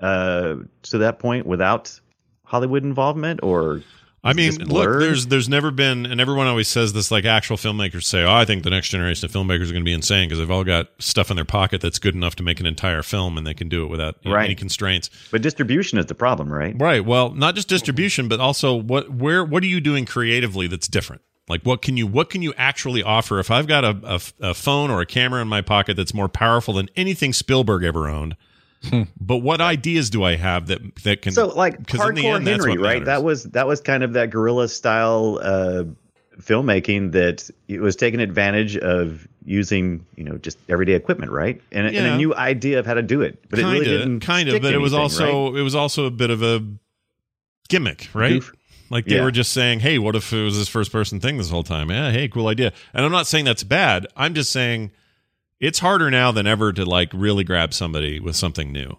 [0.00, 1.98] uh, to that point without
[2.44, 3.82] Hollywood involvement, or
[4.24, 7.12] I mean, look, there's there's never been, and everyone always says this.
[7.12, 9.88] Like actual filmmakers say, "Oh, I think the next generation of filmmakers are going to
[9.88, 12.58] be insane because they've all got stuff in their pocket that's good enough to make
[12.58, 14.46] an entire film, and they can do it without you know, Right.
[14.46, 16.74] any constraints." But distribution is the problem, right?
[16.76, 17.04] Right.
[17.04, 21.22] Well, not just distribution, but also what where what are you doing creatively that's different?
[21.48, 23.38] Like what can you what can you actually offer?
[23.38, 26.28] If I've got a, a, a phone or a camera in my pocket that's more
[26.28, 28.36] powerful than anything Spielberg ever owned,
[29.20, 32.36] but what ideas do I have that that can So like 'cause in the hardcore
[32.36, 33.04] end, that's Henry, what right?
[33.04, 35.84] That was that was kind of that guerrilla style uh,
[36.40, 41.60] filmmaking that it was taking advantage of using you know just everyday equipment, right?
[41.70, 44.20] And, and a new idea of how to do it, but it really didn't.
[44.20, 45.60] kind of, but to it was also right?
[45.60, 46.64] it was also a bit of a
[47.68, 48.32] gimmick, right?
[48.32, 48.52] Goof.
[48.90, 49.24] Like they Yeah.
[49.24, 51.90] were just saying, "Hey, what if it was this first person thing this whole time?"
[51.90, 52.72] Yeah, hey, cool idea.
[52.94, 54.06] And I'm not saying that's bad.
[54.16, 54.90] I'm just saying
[55.60, 58.98] it's harder now than ever to like really grab somebody with something new.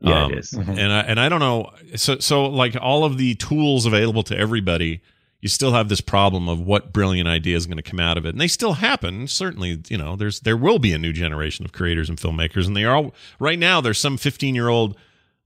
[0.00, 0.52] Yeah, Um, it is.
[0.52, 1.70] And I and I don't know.
[1.94, 5.00] So so like all of the tools available to everybody,
[5.40, 8.26] you still have this problem of what brilliant idea is going to come out of
[8.26, 9.26] it, and they still happen.
[9.26, 12.76] Certainly, you know, there's there will be a new generation of creators and filmmakers, and
[12.76, 13.80] they are all right now.
[13.80, 14.96] There's some 15 year old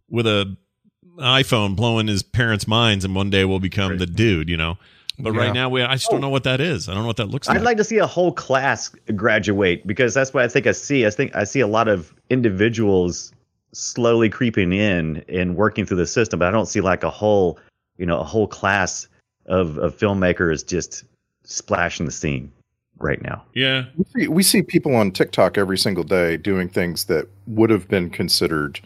[0.08, 0.56] with a
[1.20, 4.78] iPhone blowing his parents' minds, and one day we'll become the dude, you know.
[5.18, 5.40] But Yeah.
[5.40, 6.88] right now, we I just don't know what that is.
[6.88, 7.56] I don't know what that looks like.
[7.58, 11.04] I'd like to see a whole class graduate because that's what I think I see.
[11.06, 13.32] I think I see a lot of individuals
[13.72, 17.58] slowly creeping in and working through the system, but I don't see like a whole,
[17.98, 19.06] you know, a whole class
[19.46, 21.04] of, of filmmakers just
[21.44, 22.50] splashing the scene
[22.98, 23.42] right now.
[23.54, 23.84] Yeah.
[23.96, 27.88] We see, we see people on TikTok every single day doing things that would have
[27.88, 28.80] been considered,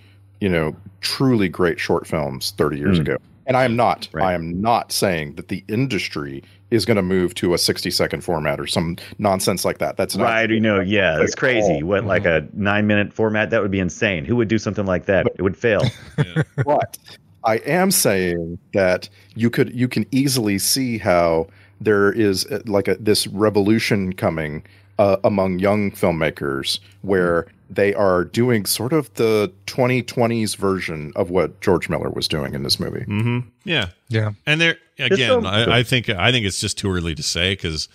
[0.45, 3.03] you know, truly great short films 30 years Mm.
[3.03, 3.17] ago.
[3.47, 4.09] And I am not.
[4.15, 8.21] I am not saying that the industry is going to move to a 60 second
[8.23, 9.97] format or some nonsense like that.
[9.97, 10.51] That's not right.
[10.51, 11.75] You know, yeah, that's at crazy.
[11.75, 11.85] all.
[11.85, 13.49] What, like a nine minute format?
[13.51, 14.25] That would be insane.
[14.27, 15.27] Who would do something like that?
[15.39, 15.83] It would fail.
[16.67, 16.99] but
[17.45, 21.47] I am saying that you could you can easily see how
[21.81, 24.63] there is uh, like a this revolution coming
[24.99, 31.61] uh, among young filmmakers where they are doing sort of the 2020s version of what
[31.61, 33.05] George Miller was doing in this movie.
[33.07, 33.41] Mm-hmm.
[33.65, 33.89] Yeah.
[34.09, 34.31] Yeah.
[34.47, 37.53] And there Just again, I, I think I think it's just too early to say
[37.55, 37.89] because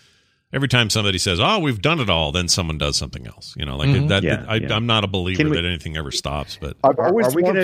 [0.54, 3.54] every time somebody says, "Oh, we've done it all," then someone does something else.
[3.58, 4.08] You know, like Mhm.
[4.10, 4.24] that.
[4.24, 4.74] Yeah, I, yeah.
[4.76, 6.58] I'm not a believer we- that anything ever stops.
[6.60, 7.56] But I've always are we loved,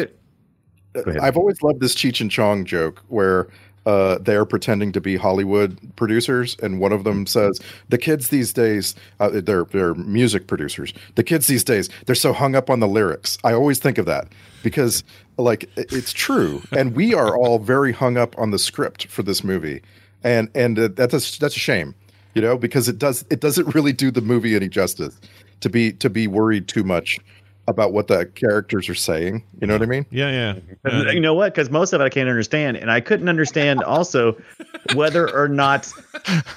[0.96, 3.48] gonna- uh, I've always loved this Cheech and Chong joke where
[3.86, 8.52] uh, they're pretending to be Hollywood producers, and one of them says, "The kids these
[8.54, 10.94] days, uh, they're they're music producers.
[11.16, 14.06] The kids these days, they're so hung up on the lyrics." I always think of
[14.08, 14.28] that
[14.64, 15.04] because,
[15.38, 19.44] like, it's true, and we are all very hung up on the script for this
[19.44, 19.82] movie,
[20.24, 21.94] and and uh, that's a, that's a shame,
[22.34, 25.20] you know, because it does it doesn't really do the movie any justice
[25.62, 27.20] to be to be worried too much
[27.68, 29.44] about what the characters are saying.
[29.60, 30.06] You know what I mean?
[30.12, 30.92] Yeah, yeah.
[30.92, 31.54] Uh, you know what?
[31.54, 34.40] Because most of it I can't understand, and I couldn't understand also
[34.94, 35.92] whether or not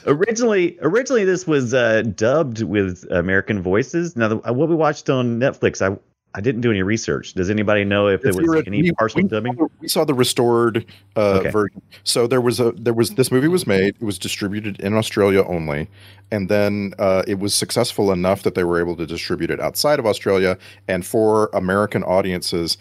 [0.06, 4.16] originally originally this was uh, dubbed with American voices.
[4.16, 5.98] Now, the, what we watched on Netflix, I
[6.38, 7.34] I didn't do any research.
[7.34, 9.56] Does anybody know if there was were- any we- partial we, dubbing?
[9.56, 10.84] Saw we saw the restored
[11.16, 11.50] uh, Okay.
[11.50, 11.82] version.
[12.04, 13.96] So there was a there was this movie was made.
[14.00, 15.88] It was distributed in Australia only,
[16.30, 19.98] and then uh, it was successful enough that they were able to distribute it outside
[19.98, 20.56] of Australia.
[20.86, 22.78] And for American audiences,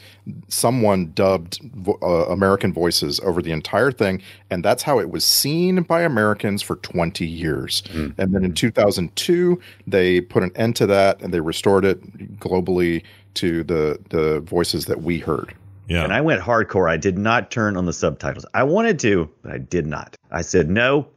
[0.50, 5.26] someone dubbed vo- uh, American voices over the entire thing, and that's how it was
[5.26, 7.82] seen by Americans for 20 years.
[7.92, 8.10] Hmm.
[8.20, 13.02] And then in 2002, they put an end to that, and they restored it globally
[13.38, 15.54] to the the voices that we heard.
[15.88, 16.04] Yeah.
[16.04, 16.90] And I went hardcore.
[16.90, 18.46] I did not turn on the subtitles.
[18.54, 20.16] I wanted to, but I did not.
[20.32, 21.08] I said no.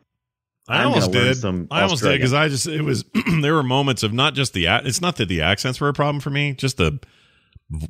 [0.68, 1.36] I almost did.
[1.36, 3.04] some I almost did because I just it was
[3.42, 6.20] there were moments of not just the it's not that the accents were a problem
[6.20, 7.00] for me, just the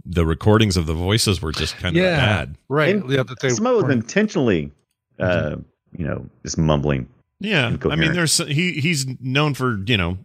[0.06, 2.16] the recordings of the voices were just kind of Yeah.
[2.16, 2.56] bad.
[2.68, 2.96] Right.
[2.96, 4.70] And yeah, that they Some of it was intentionally,
[5.18, 5.56] uh,
[5.96, 7.08] you know, just mumbling.
[7.40, 10.18] Yeah, I mean, there's he he's known for you know,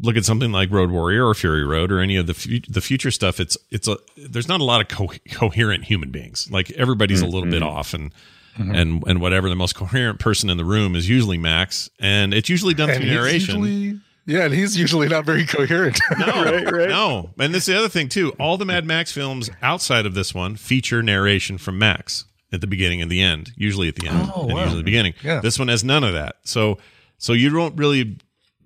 [0.00, 2.80] look at something like Road Warrior or Fury Road or any of the fu- the
[2.80, 3.40] future stuff.
[3.40, 6.48] It's it's a there's not a lot of co- coherent human beings.
[6.50, 7.76] Like everybody's a little bit Mm-hmm.
[7.76, 8.12] off and.
[8.56, 12.48] And and whatever the most coherent person in the room is usually Max, and it's
[12.48, 13.64] usually done and through narration.
[13.64, 15.98] usually- yeah, and he's usually not very coherent.
[16.20, 16.44] No,
[16.86, 17.30] no.
[17.36, 18.30] And this is the other thing too.
[18.38, 22.68] All the Mad Max films outside of this one feature narration from Max at the
[22.68, 23.50] beginning and the end.
[23.56, 24.60] Usually at the end, Oh, and wow.
[24.62, 25.14] usually the beginning.
[25.24, 25.40] Yeah.
[25.40, 26.36] This one has none of that.
[26.44, 26.78] So,
[27.18, 28.18] so you don't really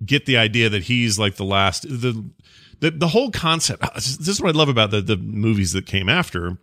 [0.05, 1.83] get the idea that he's like the last.
[1.83, 2.23] The
[2.79, 3.83] the the whole concept.
[3.95, 6.57] This is what I love about the the movies that came after.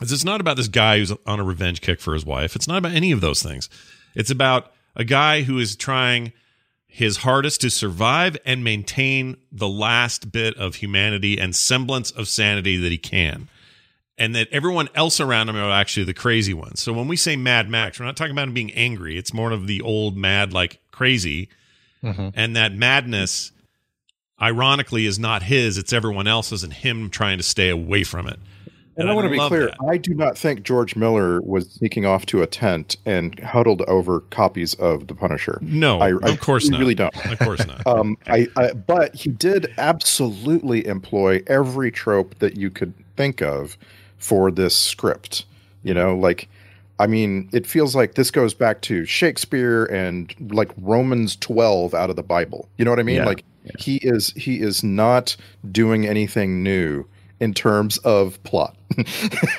[0.00, 2.56] Is it's not about this guy who's on a revenge kick for his wife.
[2.56, 3.68] It's not about any of those things.
[4.14, 6.32] It's about a guy who is trying
[6.86, 12.76] his hardest to survive and maintain the last bit of humanity and semblance of sanity
[12.76, 13.48] that he can.
[14.18, 16.82] And that everyone else around him are actually the crazy ones.
[16.82, 19.16] So when we say Mad Max, we're not talking about him being angry.
[19.16, 21.48] It's more of the old mad, like crazy.
[22.02, 23.52] And that madness,
[24.40, 28.38] ironically, is not his, it's everyone else's and him trying to stay away from it.
[28.94, 29.78] And, I want to be clear, that.
[29.88, 34.20] I do not think George Miller was sneaking off to a tent and huddled over
[34.20, 35.58] copies of The Punisher.
[35.62, 36.78] No, I, of course not.
[36.78, 37.14] really don't.
[37.26, 37.82] Of course not.
[37.92, 43.76] Um, I, I, but he did absolutely employ every trope that you could think of
[44.18, 45.46] for this script.
[45.82, 46.48] You know, like,
[47.02, 52.10] I mean, it feels like this goes back to Shakespeare and like Romans 12 out
[52.10, 52.68] of the Bible.
[52.78, 53.16] You know what I mean?
[53.16, 53.26] Yeah.
[53.26, 53.44] Like,
[53.76, 55.36] he is he is not
[55.72, 57.04] doing anything new
[57.40, 58.76] in terms of plot.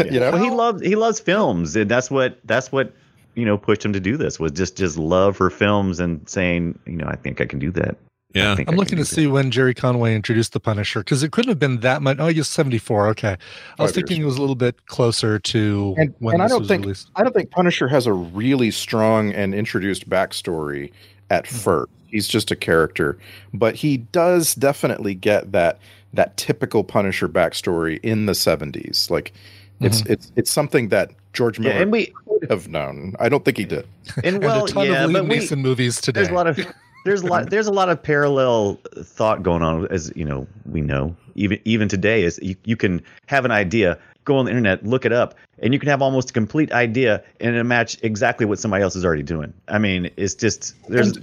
[0.10, 2.94] you know, Well, he loves he loves films, and that's what that's what
[3.36, 6.80] you know pushed him to do this was just just love for films and saying
[6.86, 7.98] you know I think I can do that.
[8.34, 8.52] Yeah.
[8.54, 11.32] I think I'm looking to do see when Gerry Conway introduced the Punisher because it
[11.32, 12.18] couldn't have been that much.
[12.20, 13.08] Oh, he was 74.
[13.10, 13.38] Okay,
[13.78, 14.24] I was Five thinking years.
[14.24, 17.10] it was a little bit closer to and, when and I don't was think released.
[17.16, 20.92] I don't think Punisher has a really strong and introduced backstory
[21.30, 21.56] at Hmm.
[21.58, 21.92] first.
[22.08, 23.18] He's just a character,
[23.54, 25.80] but he does definitely get that
[26.14, 29.08] that typical Punisher backstory in the seventies.
[29.12, 29.34] Like
[29.82, 30.14] it's Mm-hmm.
[30.14, 33.16] it's it's something that George Yeah, and we would have known.
[33.20, 33.88] I don't think he did.
[34.18, 36.20] and And well a ton yeah, of but Liam we, Neeson movies today.
[36.22, 36.58] there's a lot of
[37.04, 40.82] there's a lot there's a lot of parallel thought going on as you know we
[40.82, 44.86] know even even today is you, you can have an idea go on the internet
[44.86, 48.46] look it up and you can have almost a complete idea and it match exactly
[48.46, 51.18] what somebody else is already doing i mean it's just there's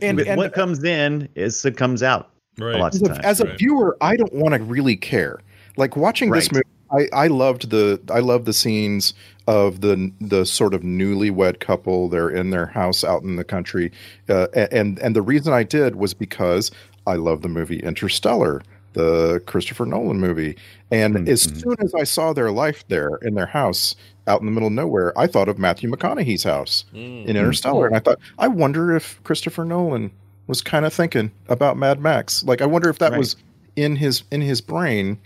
[0.00, 2.78] and- with and- what comes in is it comes out Right.
[2.78, 3.58] lots As of a, times as a right.
[3.58, 5.40] viewer, I don't want to really care.
[5.78, 9.14] Like watching this movie, I, I loved the I loved the scenes
[9.46, 12.08] of the the sort of newlywed couple.
[12.08, 13.90] They're in their house out in the country,
[14.28, 16.70] uh, and and the reason I did was because
[17.06, 20.56] I love the movie Interstellar, the Christopher Nolan movie.
[20.90, 21.28] And mm-hmm.
[21.28, 21.58] as mm-hmm.
[21.58, 24.74] soon as I saw their life there in their house out in the middle of
[24.74, 27.26] nowhere, I thought of Matthew McConaughey's house mm.
[27.26, 30.12] in Interstellar, and I thought, I wonder if Christopher Nolan
[30.46, 32.44] was kind of thinking about Mad Max.
[32.44, 33.18] Like, I wonder if that Right.
[33.18, 33.36] was
[33.76, 35.18] in his in his brain,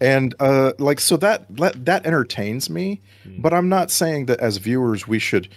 [0.00, 3.00] and uh, like so that that, that entertains me.
[3.40, 5.48] But I'm not saying that as viewers we should.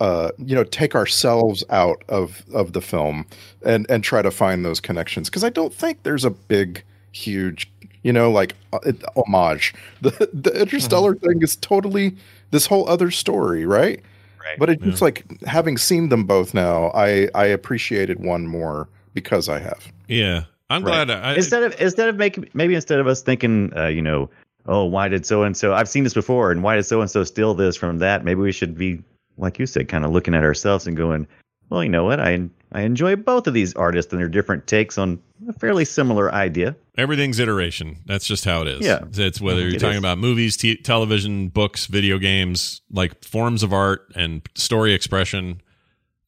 [0.00, 3.24] Uh, you know, take ourselves out of of the film
[3.64, 7.70] and and try to find those connections because I don't think there's a big, huge,
[8.02, 8.80] you know, like uh,
[9.14, 9.72] homage.
[10.00, 12.16] The the Interstellar thing is totally
[12.50, 14.02] this whole other story, right?
[14.44, 14.58] Right.
[14.58, 19.48] But it's just like having seen them both now, I I appreciated one more because
[19.48, 19.92] I have.
[20.08, 20.44] Yeah.
[20.72, 21.06] I'm Right.
[21.06, 21.10] glad.
[21.10, 24.30] I, instead of instead of making maybe instead of us thinking uh, you know
[24.66, 27.10] oh why did so and so i've seen this before and why did so and
[27.10, 29.02] so steal this from that maybe we should be
[29.36, 31.26] like you said kind of looking at ourselves and going
[31.68, 32.40] well you know what i
[32.70, 35.18] i enjoy both of these artists and their different takes on
[35.48, 37.96] a fairly similar idea everything's iteration.
[38.06, 38.86] That's just how it is.
[38.86, 39.00] Yeah.
[39.14, 39.98] It's whether you're It talking is.
[39.98, 45.62] about movies, t- television, books, video games, like forms of art and story expression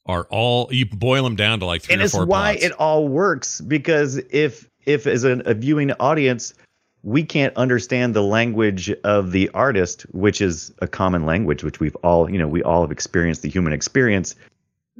[0.06, 2.72] are all, you boil them down to like three and or it's four why it
[2.72, 6.52] all works because if if as a, a viewing audience
[7.02, 11.96] we can't understand the language of the artist, which is a common language, which we've
[11.96, 14.34] all, you know, we all have experienced the human experience,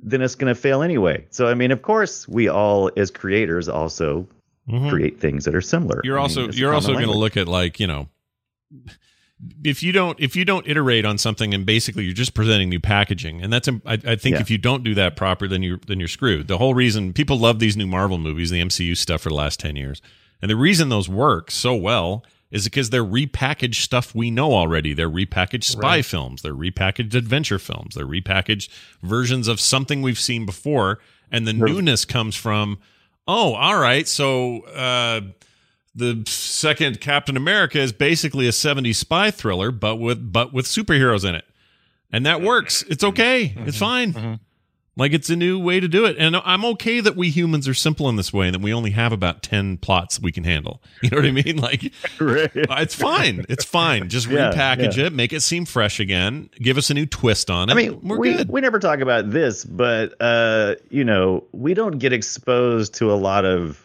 [0.03, 1.25] then it's going to fail anyway.
[1.31, 4.27] So, I mean, of course, we all, as creators, also
[4.69, 4.89] Mhm.
[4.91, 6.01] create things that are similar.
[6.05, 8.09] You're I also a you're also going to look at like you know
[9.65, 12.79] if you don't if you don't iterate on something and basically you're just presenting new
[12.81, 14.41] packaging and that's I, I think Yeah.
[14.41, 16.47] if you don't do that proper then you're then you're screwed.
[16.49, 19.59] The whole reason people love these new Marvel movies, the MCU stuff for the last
[19.61, 20.01] ten years,
[20.41, 24.95] and the reason those work so well is because they're repackaged stuff we know already.
[24.95, 26.05] They're repackaged spy Right.
[26.07, 28.69] films, they're repackaged adventure films, they're repackaged
[29.03, 31.01] versions of something we've seen before,
[31.33, 32.79] and the newness comes from
[33.27, 34.61] oh, all right, so.
[34.67, 35.21] uh
[35.95, 41.29] the second Captain America is basically a 70s spy thriller, but with but with superheroes
[41.29, 41.45] in it,
[42.13, 42.83] and that works.
[42.83, 43.13] It's mm-hmm.
[43.13, 43.43] okay.
[43.45, 43.79] It's mm-hmm.
[43.79, 44.13] fine.
[44.13, 44.35] Mm-hmm.
[44.97, 47.75] Like it's a new way to do it, and I'm okay that we humans are
[47.75, 50.81] simple in this way, and that we only have about ten plots we can handle.
[51.03, 51.57] You know what I mean?
[51.57, 51.85] Like
[52.21, 53.45] uh, it's fine.
[53.49, 54.09] It's fine.
[54.09, 55.07] Just Yeah, repackage yeah.
[55.07, 57.73] it, make it seem fresh again, give us a new twist on it.
[57.73, 58.49] I mean, we're we good.
[58.49, 63.17] we never talk about this, but uh, you know, we don't get exposed to a
[63.17, 63.81] lot of.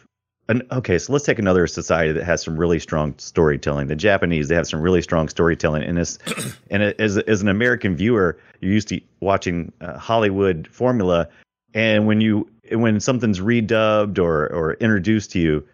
[0.50, 3.86] An, okay, so let's take another society that has some really strong storytelling.
[3.86, 6.18] The Japanese, they have some really strong storytelling, and this,
[6.72, 11.30] and as as an American viewer, you're used to watching uh, Hollywood formula,
[11.76, 15.68] and when you when something's redubbed or or introduced to you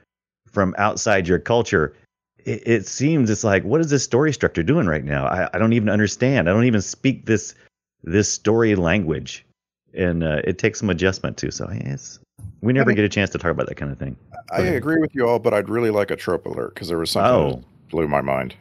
[0.52, 1.96] from outside your culture,
[2.40, 5.26] it, it seems it's like, what is this story structure doing right now?
[5.26, 6.50] I, I don't even understand.
[6.50, 7.56] I don't even speak this
[8.04, 9.46] this story language,
[9.94, 11.52] and uh, it takes some adjustment too.
[11.52, 12.20] So yeah, it's
[12.62, 14.16] we never get a chance to talk about that kind of thing.
[14.52, 17.12] I agree with you all, but I'd really like a trope alert because there was
[17.12, 17.52] something Oh.
[17.58, 18.56] that blew my mind.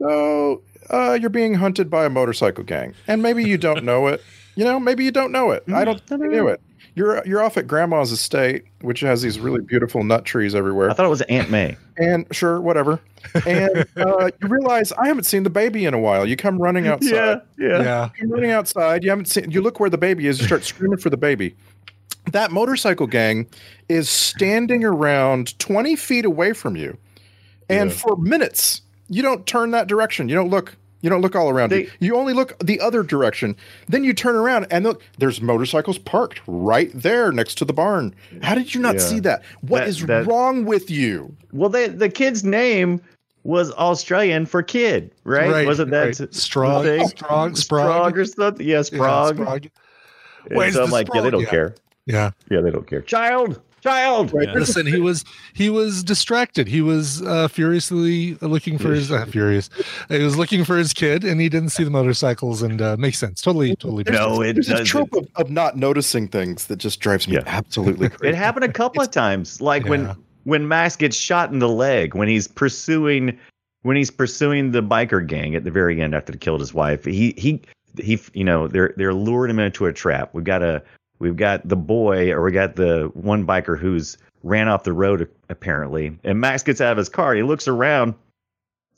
[0.00, 4.22] So uh, you're being hunted by a motorcycle gang, and maybe you don't know it.
[4.54, 5.64] You know, maybe you don't know it.
[5.72, 6.60] I don't think you knew it.
[6.96, 10.90] You're you're off at grandma's estate, which has these really beautiful nut trees everywhere.
[10.90, 11.76] I thought it was Aunt May.
[11.98, 12.98] And sure, whatever.
[13.46, 16.26] And uh, you realize I haven't seen the baby in a while.
[16.26, 17.42] You come running outside.
[17.58, 17.82] yeah.
[17.82, 18.04] Yeah.
[18.16, 19.04] You come running outside.
[19.04, 19.50] You haven't seen.
[19.50, 20.40] You look where the baby is.
[20.40, 21.54] You start screaming for the baby.
[22.32, 23.46] That motorcycle gang
[23.90, 26.96] is standing around twenty feet away from you,
[27.68, 30.30] and for minutes you don't turn that direction.
[30.30, 30.76] You don't look.
[31.06, 31.84] You don't look all around you.
[31.84, 33.54] They- You only look the other direction.
[33.88, 35.00] Then you turn around and look.
[35.18, 38.12] There's motorcycles parked right there next to the barn.
[38.42, 39.00] How did you not Yeah.
[39.00, 39.44] see that?
[39.60, 41.32] What That- is that- wrong with you?
[41.52, 43.00] Well, they, the kid's name
[43.44, 45.48] was Australian for kid, right?
[45.48, 46.10] Right, Wasn't that right.
[46.32, 47.06] Strog- thing?
[47.06, 47.56] Strog- Sprague?
[47.56, 48.66] Sprague or something?
[48.66, 49.36] Yeah, Yeah, Sprague.
[49.36, 49.70] Sprague.
[50.48, 51.46] And Where's so I'm the like, yeah, they don't Yeah.
[51.48, 51.74] care.
[52.06, 52.30] Yeah.
[52.50, 53.02] Yeah, they don't care.
[53.02, 54.32] Child, child.
[54.32, 55.24] Listen, he was
[55.54, 56.68] he was distracted.
[56.68, 59.70] He was uh, furiously looking for his uh, furious.
[60.08, 62.62] He was looking for his kid, and he didn't see the motorcycles.
[62.62, 63.40] And uh, makes sense.
[63.40, 64.04] Totally, totally.
[64.04, 64.50] No, sense.
[64.50, 64.86] it There's a doesn't.
[64.86, 67.42] trope of, of not noticing things that just drives me Yeah.
[67.46, 68.28] absolutely crazy.
[68.30, 69.90] It happened a couple of times, like Yeah.
[69.90, 73.36] when when Max gets shot in the leg when he's pursuing
[73.82, 77.04] when he's pursuing the biker gang at the very end after he killed his wife.
[77.04, 77.60] He he
[78.00, 78.20] he.
[78.34, 80.30] You know, they're they're luring him into a trap.
[80.34, 80.82] We've got a
[81.18, 85.28] we've got the boy or we got the one biker who's ran off the road
[85.48, 87.34] apparently, and Max gets out of his car.
[87.34, 88.14] He looks around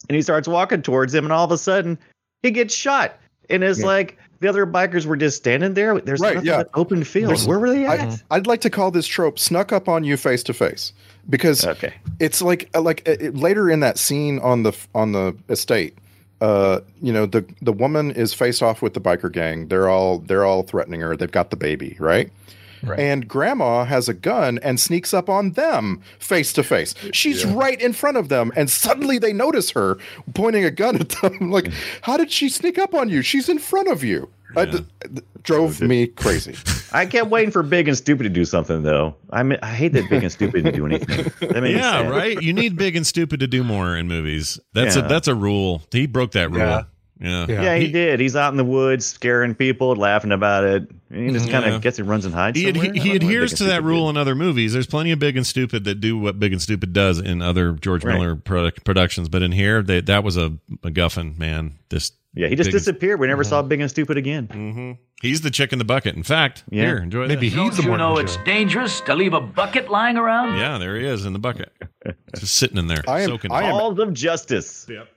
[0.08, 1.98] and he starts walking towards him, and all of a sudden
[2.42, 3.18] he gets shot.
[3.50, 3.86] And it's Yeah.
[3.86, 5.98] like the other bikers were just standing there.
[6.00, 6.58] There's Right, nothing yeah.
[6.58, 7.30] but open field.
[7.30, 8.00] There's- Where were they at?
[8.30, 10.92] I, I'd like to call this trope "snuck up on you face to face"
[11.30, 11.94] because okay.
[12.20, 15.96] it's like like uh, it- later in that scene on the on the estate.
[16.40, 19.68] Uh, you know the the woman is face off with the biker gang.
[19.68, 21.16] They're all they're all threatening her.
[21.16, 22.30] They've got the baby, right?
[22.82, 23.00] Right.
[23.00, 26.94] And grandma has a gun and sneaks up on them face to face.
[27.12, 29.98] She's right in front of them, and suddenly they notice her
[30.34, 31.50] pointing a gun at them.
[31.50, 31.72] like,
[32.02, 33.22] how did she sneak up on you?
[33.22, 34.28] She's in front of you.
[34.56, 36.56] I- th- th- drove me crazy.
[36.92, 39.14] I kept waiting for Big and Stupid to do something though.
[39.30, 41.30] I mean, I hate that Big and Stupid didn't do anything.
[41.40, 42.10] That made yeah, sad.
[42.10, 42.42] right.
[42.42, 44.58] You need big and stupid to do more in movies.
[44.74, 45.04] That's Yeah.
[45.04, 45.82] a that's a rule.
[45.92, 46.60] He broke that rule.
[46.60, 46.82] Yeah.
[47.20, 47.46] Yeah.
[47.48, 47.62] Yeah.
[47.62, 48.20] Yeah, he, did.
[48.20, 50.88] He's out in the woods, scaring people, laughing about it.
[51.10, 51.52] And he just mm-hmm.
[51.52, 51.78] kind of Yeah.
[51.80, 52.56] gets and runs and hides.
[52.58, 54.10] He, ad- he don't know what adheres to that rule did.
[54.10, 54.72] in other movies.
[54.72, 57.72] There's plenty of big and stupid that do what big and stupid does in other
[57.72, 58.14] George Right.
[58.14, 61.78] Miller produ- productions, but in here, they, that was a MacGuffin, man.
[61.88, 63.20] This Yeah, he just Big disappeared.
[63.20, 64.46] We never saw Big and Stupid again.
[64.46, 66.14] hmm He's the chick in the bucket.
[66.14, 66.84] In fact, Yeah.
[66.84, 67.56] here, enjoy Maybe that.
[67.56, 67.98] he's the Don't you one.
[67.98, 68.46] know it's drove.
[68.46, 70.56] dangerous to leave a bucket lying around?
[70.58, 71.72] Yeah, there he is in the bucket,
[72.36, 73.50] just sitting in there, I am- soaking.
[73.50, 74.86] I am- Balls of justice.
[74.88, 75.08] Yep.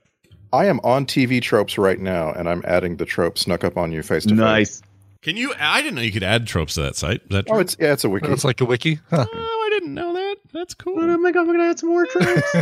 [0.52, 3.92] I am on TV tropes right now, and I'm adding the trope "snuck up on
[3.92, 4.82] you face to face." Nice.
[5.22, 5.54] Can you?
[5.58, 7.22] I didn't know you could add tropes to that site.
[7.22, 7.56] Is that true?
[7.56, 8.26] Oh, it's yeah, it's a wiki.
[8.26, 8.98] It's like a wiki.
[9.08, 9.24] Huh.
[9.32, 10.36] Oh, I didn't know that.
[10.52, 10.98] That's cool.
[10.98, 12.54] Oh my god, we're gonna add some more tropes.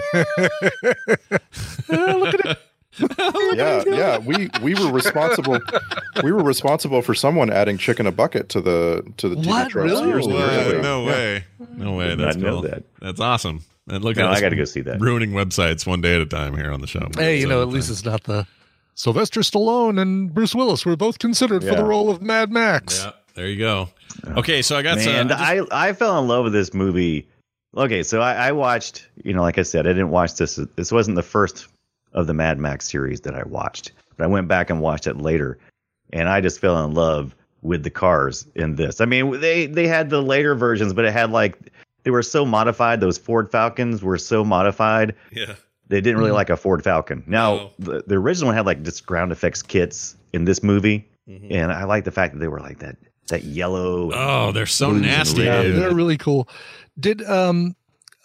[3.54, 4.18] yeah, yeah.
[4.18, 5.58] We we were responsible.
[6.22, 9.70] we were responsible for someone adding chicken a bucket to the to the TV What?
[9.70, 10.08] tropes Really?
[10.08, 10.80] years and years ago.
[10.82, 11.08] No Yeah.
[11.08, 11.44] way.
[11.76, 12.08] No way.
[12.08, 12.62] Did That's not know cool.
[12.62, 12.82] that.
[13.00, 13.62] That's awesome.
[13.88, 15.00] And look No, at I gotta go see that.
[15.00, 17.08] Ruining websites one day at a time here on the show.
[17.16, 18.46] Hey, you So, know, at least uh, it's not the
[18.94, 23.02] Sylvester Stallone and Bruce Willis were both considered for the role of Mad Max.
[23.02, 23.88] Yeah, there you go.
[24.36, 25.12] Okay, so I got some.
[25.12, 27.26] Man, I, I fell in love with this movie.
[27.76, 30.56] Okay, so I, I watched, you know, like I said, I didn't watch this.
[30.76, 31.68] This wasn't the first
[32.12, 35.16] of the Mad Max series that I watched, but I went back and watched it
[35.18, 35.58] later,
[36.12, 39.00] and I just fell in love with the cars in this.
[39.00, 41.56] I mean, they they had the later versions, but it had like
[42.04, 43.00] they were so modified.
[43.00, 45.14] Those Ford Falcons were so modified.
[45.32, 45.54] Yeah.
[45.88, 46.34] They didn't really Mhm.
[46.34, 47.22] like a Ford Falcon.
[47.26, 47.70] Now, No.
[47.80, 51.52] the, the original had like just ground effects kits in this movie, Mm-hmm.
[51.52, 52.96] and I like the fact that they were like that
[53.28, 54.10] that yellow.
[54.12, 56.48] Oh, they're so nasty, Yeah, they're really cool.
[56.98, 57.76] Did um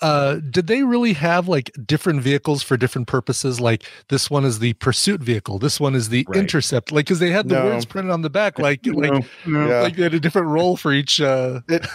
[0.05, 3.59] uh did they really have like different vehicles for different purposes?
[3.59, 6.39] Like this one is the pursuit vehicle, this one is the Right.
[6.39, 6.91] intercept.
[6.91, 7.65] Like because they had the No.
[7.65, 9.11] words printed on the back, like like
[9.47, 9.81] Yeah.
[9.85, 11.19] like they had a different role for each.
[11.21, 11.85] uh It,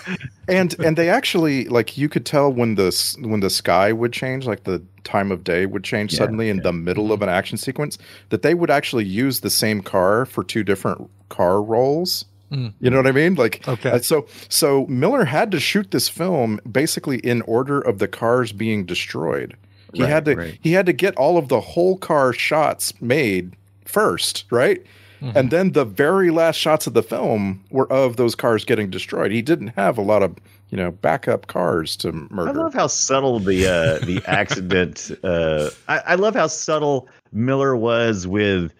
[0.48, 2.90] and and they actually like you could tell when the
[3.20, 6.60] when the sky would change, like the time of day would change Yeah, suddenly in
[6.62, 7.98] the middle of an action sequence.
[8.30, 12.24] That they would actually use the same car for two different car roles.
[12.50, 12.72] Mm.
[12.80, 13.34] You know what I mean?
[13.36, 13.90] Like Okay.
[13.90, 18.52] uh, so so Miller had to shoot this film basically in order of the cars
[18.52, 19.56] being destroyed.
[19.92, 20.58] He Right, had to right.
[20.60, 24.82] he had to get all of the whole car shots made first, right?
[25.20, 25.36] Mm-hmm.
[25.36, 29.30] And then the very last shots of the film were of those cars getting destroyed.
[29.32, 30.34] He didn't have a lot of,
[30.70, 32.50] you know, backup cars to murder.
[32.58, 35.10] I love how subtle the uh, the accident.
[35.22, 38.72] Uh, I, I love how subtle Miller was with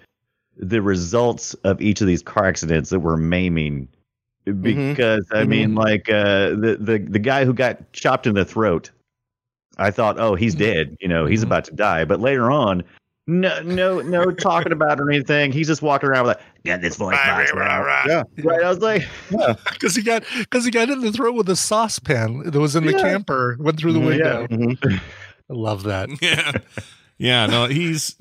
[0.61, 3.89] the results of each of these car accidents that were maiming.
[4.47, 4.63] Mm-hmm.
[4.63, 5.51] Because I mm-hmm.
[5.51, 8.91] mean, like uh, the the the guy who got chopped in the throat,
[9.79, 10.73] I thought, oh, he's mm-hmm.
[10.73, 10.97] dead.
[11.01, 12.05] You know, he's about to die.
[12.05, 12.83] But later on,
[13.27, 15.53] no, no, no talking about it or anything.
[15.53, 18.23] He's just walking around with like, get this voice box now." yeah.
[18.43, 18.63] Right?
[18.63, 19.07] I was like,
[19.71, 22.87] because he got because he got in the throat with a saucepan that was in
[22.87, 23.03] the Yeah.
[23.03, 24.47] camper, went through the Yeah.
[24.47, 24.47] window.
[24.49, 25.01] Mhm.
[25.51, 26.09] I love that.
[26.21, 26.53] yeah,
[27.19, 27.47] yeah.
[27.47, 28.17] No, he's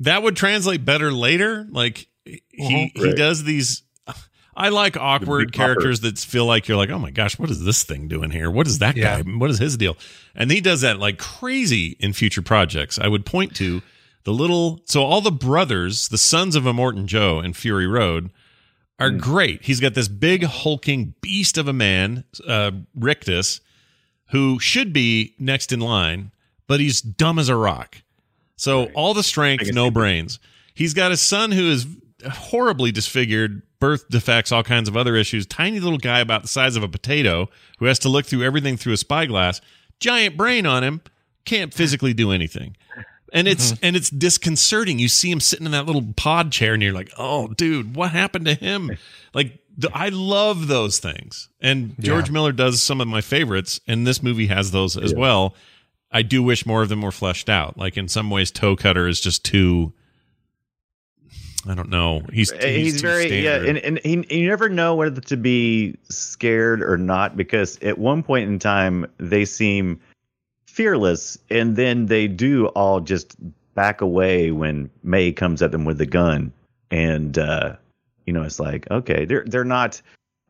[0.00, 1.66] that would translate better later.
[1.70, 3.82] Like he he does these.
[4.58, 7.82] I like awkward characters that feel like you're like, oh my gosh, what is this
[7.84, 8.50] thing doing here?
[8.50, 9.20] What is that Yeah.
[9.20, 9.30] guy?
[9.32, 9.98] What is his deal?
[10.34, 12.98] And he does that like crazy in future projects.
[12.98, 13.82] I would point to
[14.24, 18.30] the little so all the brothers, the sons of Immortan Joe and Fury Road,
[18.98, 19.62] are great.
[19.64, 23.60] He's got this big hulking beast of a man, uh, Rictus,
[24.30, 26.32] who should be next in line,
[26.66, 27.98] but he's dumb as a rock.
[28.56, 30.38] So all the strength, no brains.
[30.74, 31.86] He's got a son who is
[32.30, 35.46] horribly disfigured, birth defects, all kinds of other issues.
[35.46, 37.48] Tiny little guy about the size of a potato
[37.78, 39.60] who has to look through everything through a spyglass.
[40.00, 41.00] Giant brain on him,
[41.46, 42.76] can't physically do anything.
[43.32, 43.84] And it's mm-hmm.
[43.84, 44.98] and it's disconcerting.
[44.98, 48.12] You see him sitting in that little pod chair, and you're like, "Oh, dude, what
[48.12, 48.96] happened to him?"
[49.34, 54.06] Like, the, I love those things, and George Miller does some of my favorites, and
[54.06, 55.54] this movie has those as well.
[56.16, 57.76] I do wish more of them were fleshed out.
[57.76, 59.92] Like in some ways, Toe Cutter is just too.
[61.68, 62.22] I don't know.
[62.32, 65.94] He's Uh, he's, too very yeah, and, and he, you never know whether to be
[66.08, 70.00] scared or not because at one point in time they seem
[70.64, 73.36] fearless, and then they do all just
[73.74, 76.50] back away when May comes at them with the gun,
[76.90, 77.76] and uh,
[78.24, 80.00] you know it's like okay, they're they're not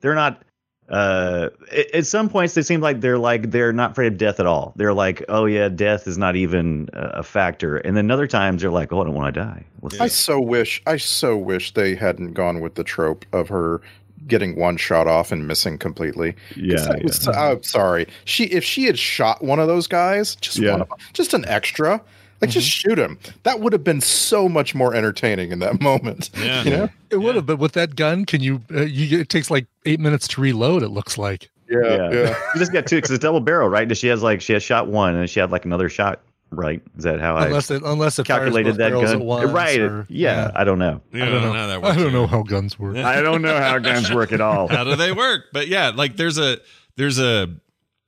[0.01, 0.41] they're not.
[0.89, 1.49] Uh,
[1.93, 4.73] at, some points they seem like they're like they're not afraid of death at all.
[4.77, 7.79] They're like, oh yeah, death is not even a factor.
[7.79, 9.65] And then other times they're like, oh, I don't want to die.
[9.83, 13.81] Let's I so wish I so wish they hadn't gone with the trope of her
[14.29, 16.35] getting one shot off and missing completely.
[16.57, 18.07] Yeah, was- I'm sorry.
[18.25, 20.73] She if she had shot one of those guys, just Yeah.
[20.73, 22.01] one of them, just an extra,
[22.41, 23.19] like just shoot him.
[23.45, 26.31] That would have been so much more entertaining in that moment.
[26.37, 26.63] Yeah.
[26.65, 26.89] You know?
[27.11, 28.63] It would have, but with that gun, can you?
[28.73, 30.83] Uh, you it takes like eight minutes to reload.
[30.83, 31.49] It looks like.
[31.69, 32.11] Yeah.
[32.13, 32.35] Yeah.
[32.53, 33.97] she just got two because it's double barrel, right?
[33.97, 36.21] She has like she has shot one and she had like another shot,
[36.51, 36.81] right?
[36.97, 39.21] Is that how Unless I it unless it calculated that gun?
[39.25, 39.81] once, right?
[39.81, 41.01] or- yeah, I don't know.
[41.13, 41.53] Yeah, I don't know.
[41.53, 41.97] how that works.
[41.97, 42.97] I don't know how guns work.
[42.97, 44.69] I don't know how guns work at all.
[44.77, 45.47] how do they work?
[45.53, 46.59] But yeah, like there's a
[46.97, 47.49] there's a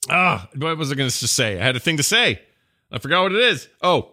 [0.09, 1.59] ah, what was I going to say?
[1.59, 2.41] I had a thing to say.
[2.91, 3.68] I forgot what it is.
[3.83, 4.12] Oh,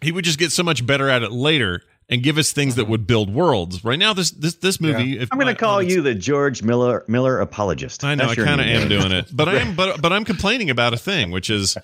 [0.00, 2.88] he would just get so much better at it later and give us things that
[2.88, 3.84] would build worlds.
[3.84, 5.18] Right now, this this this movie.
[5.18, 8.02] If I'm going to call you the George Miller Miller apologist.
[8.04, 10.24] I know That's I kind of am doing it, but I am but but I'm
[10.24, 11.76] complaining about a thing, which is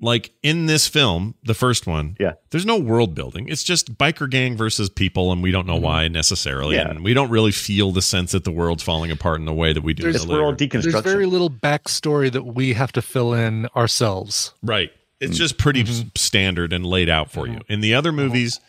[0.00, 2.16] like in this film, the first one.
[2.20, 2.34] Yeah.
[2.50, 3.48] there's no world building.
[3.48, 6.86] It's just biker gang versus people, and we don't know why necessarily, Mm-hmm.
[6.86, 6.90] Yeah.
[6.94, 9.72] and we don't really feel the sense that the world's falling apart in the way
[9.72, 10.04] that we do.
[10.04, 10.42] in It's the later.
[10.42, 11.02] world There's deconstruction.
[11.02, 14.54] very little backstory that we have to fill in ourselves.
[14.62, 14.92] Right.
[15.20, 15.38] It's Mm.
[15.38, 16.08] just pretty Mm-hmm.
[16.16, 17.60] standard and laid out for you.
[17.68, 18.60] In the other movies,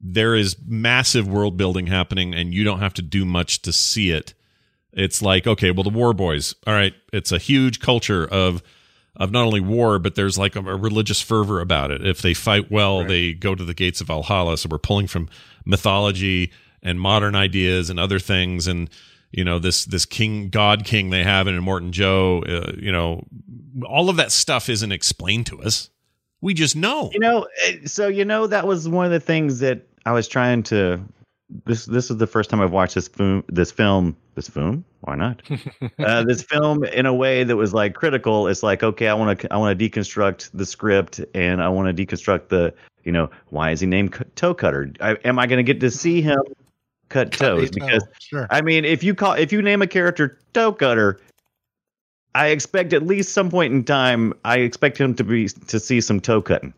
[0.00, 4.10] there is massive world building happening, and you don't have to do much to see
[4.10, 4.34] it.
[4.92, 8.62] It's like, okay, well, the War Boys, all right, it's a huge culture of
[9.14, 12.04] of not only war, but there's like a, a religious fervor about it.
[12.04, 14.56] If they fight well, they go to the gates of Valhalla.
[14.56, 15.28] So we're pulling from
[15.66, 16.50] mythology
[16.82, 18.88] and modern ideas and other things, and
[19.32, 22.42] you know this this king god king they have Immortan Joe.
[22.46, 23.24] Uh, you know,
[23.86, 25.90] all of that stuff isn't explained to us.
[26.40, 27.10] We just know.
[27.12, 30.28] You know, eh, so you know that was one of the things that I was
[30.28, 31.00] trying to.
[31.64, 33.44] This this is the first time I've watched this film.
[33.48, 34.16] This film.
[34.34, 34.84] This film.
[35.00, 35.42] Why not?
[35.98, 38.48] uh, this film in a way that was like critical.
[38.48, 41.94] It's like okay, I want to I want to deconstruct the script and I want
[41.94, 42.74] to deconstruct the
[43.04, 44.92] you know why is he named Toe Cutter?
[45.00, 46.38] I, am I going to get to see him
[47.12, 47.70] cut toes?
[47.70, 48.46] toe, Because sure.
[48.50, 51.20] I mean, if you call if you name a character Toe Cutter,
[52.34, 56.00] I expect at least some point in time, I expect him to be to see
[56.00, 56.74] some toe cutting.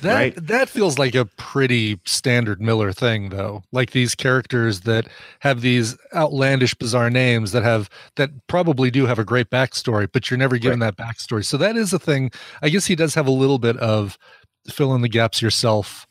[0.00, 0.46] That right?
[0.46, 3.64] that feels like a pretty standard Miller thing, though.
[3.72, 5.08] Like these characters that
[5.40, 10.30] have these outlandish, bizarre names that have that probably do have a great backstory, but
[10.30, 11.44] you're never given that backstory.
[11.44, 12.30] So that is a thing.
[12.62, 14.16] I guess he does have a little bit of
[14.70, 16.05] fill in the gaps yourself.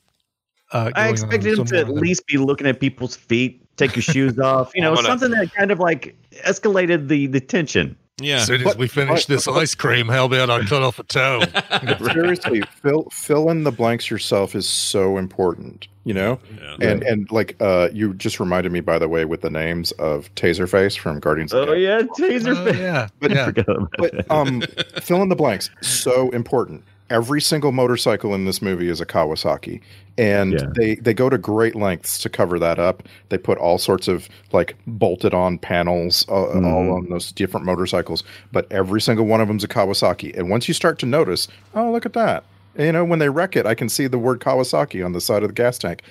[0.72, 1.96] Uh, I expected him to at there.
[1.96, 5.54] least be looking at people's feet, take your shoes off, you know, gonna- something that
[5.54, 7.96] kind of like escalated the the tension.
[8.22, 8.38] Yeah.
[8.38, 11.42] As soon as we finish this ice cream, how about I cut off a toe?
[12.14, 15.88] Seriously, fill fill in the blanks yourself is so important.
[16.06, 16.40] You know,
[16.80, 20.34] and and like uh, you just reminded me, by the way, with the names of
[20.36, 21.52] Taserface from Guardians.
[21.52, 22.56] of Oh yeah, taser.
[22.56, 23.52] Oh, yeah, But, yeah.
[23.98, 24.62] but um,
[25.02, 25.70] fill in the blanks.
[25.82, 26.84] So important.
[27.16, 29.80] Every single motorcycle in this movie is a Kawasaki,
[30.18, 30.66] and Yeah.
[30.76, 33.04] they they go to great lengths to cover that up.
[33.30, 38.22] They put all sorts of like bolted on panels uh, all on those different motorcycles,
[38.52, 40.38] but every single one of them's a Kawasaki.
[40.38, 42.44] And once you start to notice, oh look at that.
[42.78, 45.44] You know, when they wreck it, I can see the word Kawasaki on the side
[45.44, 46.02] of the gas tank.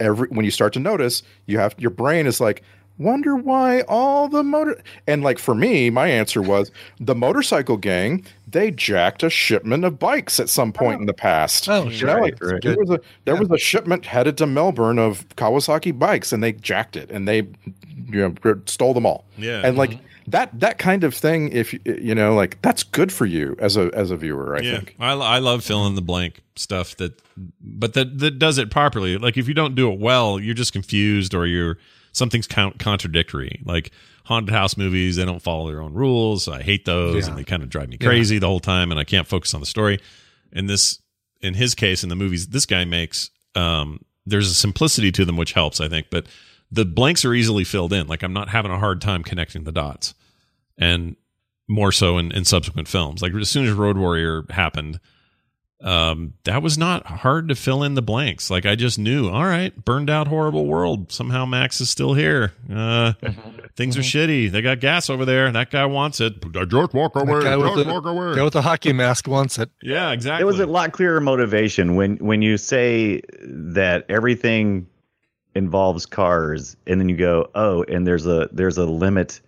[0.00, 2.62] Every when you start to notice, you have your brain is like,
[2.98, 6.70] wonder why all the motor and like for me, my answer was
[7.00, 8.24] the motorcycle gang.
[8.48, 11.00] They jacked a shipment of bikes at some point oh.
[11.00, 11.68] in the past.
[11.68, 12.08] Oh, sure.
[12.08, 12.62] Right, like, right.
[12.62, 16.52] There was a there was a shipment headed to Melbourne of Kawasaki bikes, and they
[16.52, 17.48] jacked it and they
[18.10, 19.24] you know stole them all.
[19.36, 19.62] Yeah.
[19.64, 20.30] and like mm-hmm.
[20.30, 21.50] that that kind of thing.
[21.52, 24.56] If you- you know, like that's good for you as a as a viewer.
[24.56, 24.96] I yeah, think.
[24.98, 27.20] I, I love fill in the blank stuff that,
[27.60, 29.18] but that that does it properly.
[29.18, 31.78] Like if you don't do it well, you're just confused or you're
[32.16, 33.60] something's count contradictory.
[33.64, 33.90] Like
[34.24, 36.48] haunted house movies, they don't follow their own rules.
[36.48, 37.28] I hate those, Yeah.
[37.30, 39.60] and they kind of drive me crazy the whole time, and I can't focus on
[39.60, 40.00] the story.
[40.52, 41.00] In this,
[41.40, 45.36] in his case, in the movies this guy makes, um, there's a simplicity to them
[45.36, 46.06] which helps, I think.
[46.10, 46.26] But
[46.72, 48.06] the blanks are easily filled in.
[48.08, 50.14] Like I'm not having a hard time connecting the dots,
[50.78, 51.16] and
[51.68, 53.22] more so in, in subsequent films.
[53.22, 54.98] Like as soon as Road Warrior happened,
[55.82, 58.50] um, that was not hard to fill in the blanks.
[58.50, 61.12] Like I just knew, all right, burned out, horrible world.
[61.12, 62.54] Somehow Max is still here.
[62.72, 63.12] Uh,
[63.76, 64.50] things are shitty.
[64.50, 65.52] They got gas over there.
[65.52, 66.40] That guy wants it.
[66.52, 69.70] Just walk That guy with, the, guy with the hockey mask wants it.
[69.82, 70.42] Yeah, exactly.
[70.42, 74.88] It was a lot clearer motivation when when you say that everything
[75.54, 79.40] involves cars, and then you go, oh, and there's a there's a limit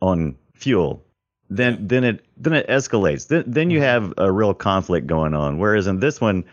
[0.00, 1.04] on fuel.
[1.48, 3.28] Then then it then it escalates.
[3.28, 5.58] Then then you have a real conflict going on.
[5.58, 6.44] Whereas in this one,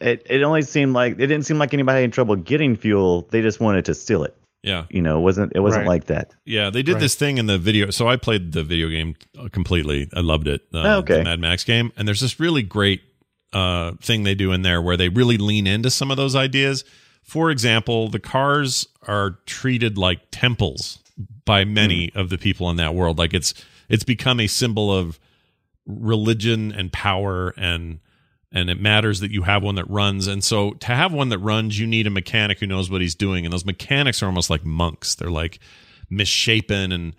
[0.00, 3.28] it it only seemed like it didn't seem like anybody had trouble getting fuel.
[3.30, 4.34] They just wanted to steal it.
[4.64, 4.84] yeah.
[4.90, 5.88] You know, it wasn't it wasn't Right.
[5.94, 6.32] like that.
[6.44, 7.00] Yeah, they did Right.
[7.00, 7.90] this thing in the video.
[7.90, 10.08] So I played the video game uh, completely.
[10.14, 10.62] I loved it.
[10.72, 11.18] Uh, Oh, okay.
[11.18, 11.92] The Mad Max game.
[11.96, 13.02] And there's this really great
[13.52, 16.84] uh, thing they do in there where they really lean into some of those ideas.
[17.22, 21.00] For example, the cars are treated like temples
[21.44, 22.18] by many Hmm.
[22.18, 23.18] of the people in that world.
[23.18, 23.52] Like it's
[23.92, 25.20] it's become a symbol of
[25.86, 28.00] religion and power and
[28.54, 30.26] and it matters that you have one that runs.
[30.26, 33.14] And so to have one that runs you need a mechanic who knows what he's
[33.14, 33.46] doing.
[33.46, 35.14] And those mechanics are almost like monks.
[35.14, 35.60] They're like
[36.10, 37.14] misshapen and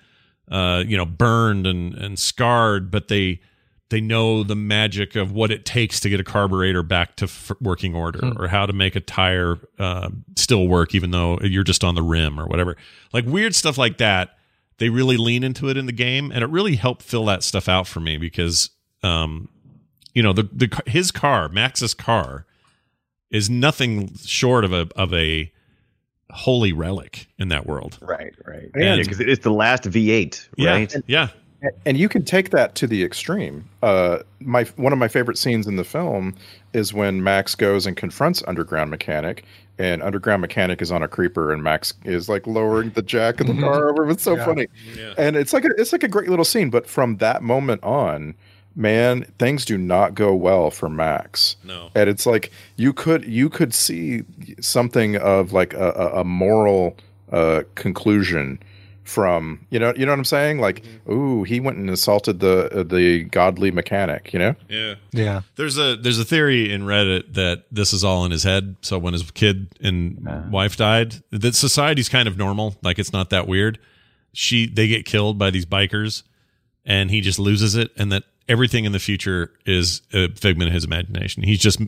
[0.51, 3.39] uh you know burned and and scarred but they
[3.89, 7.51] they know the magic of what it takes to get a carburetor back to f-
[7.61, 11.83] working order or how to make a tire uh, still work even though you're just
[11.83, 12.75] on the rim or whatever.
[13.13, 14.37] Like weird stuff like that
[14.83, 17.69] they really lean into it in the game and it really helped fill that stuff
[17.69, 18.69] out for me because
[19.01, 19.47] um
[20.13, 22.45] you know the the his car max's car
[23.31, 25.49] is nothing short of a of a
[26.31, 28.69] holy relic in that world Right, right.
[28.75, 30.93] And- because it's the last V8, yeah right?
[31.07, 31.29] yeah
[31.85, 33.67] and you can take that to the extreme.
[33.81, 36.35] Uh, my one of my favorite scenes in the film
[36.73, 39.45] is when Max goes and confronts Underground Mechanic,
[39.77, 43.47] and Underground Mechanic is on a creeper, and Max is like lowering the jack of
[43.47, 44.09] the car over.
[44.09, 44.45] It's so Yeah.
[44.45, 44.67] funny,
[45.17, 46.69] and it's like a, it's like a great little scene.
[46.69, 48.35] But from that moment on,
[48.75, 51.55] man, things do not go well for Max.
[51.63, 51.89] No.
[51.95, 54.23] and it's like you could you could see
[54.59, 56.97] something of like a, a, a moral
[57.31, 58.59] uh, conclusion
[59.03, 60.59] from you know you know what I'm saying?
[60.59, 61.11] Like, Mm-hmm.
[61.13, 64.31] ooh, he went and assaulted the uh, the godly mechanic.
[64.33, 64.55] You know?
[64.69, 64.95] Yeah.
[65.11, 65.41] Yeah.
[65.55, 68.75] There's a there's a theory in Reddit that this is all in his head.
[68.81, 72.75] So when his kid and wife died, that society's kind of normal.
[72.81, 73.79] Like it's not that weird.
[74.31, 76.23] She they get killed by these bikers,
[76.85, 80.73] and he just loses it, and that everything in the future is a figment of
[80.73, 81.43] his imagination.
[81.43, 81.79] He's just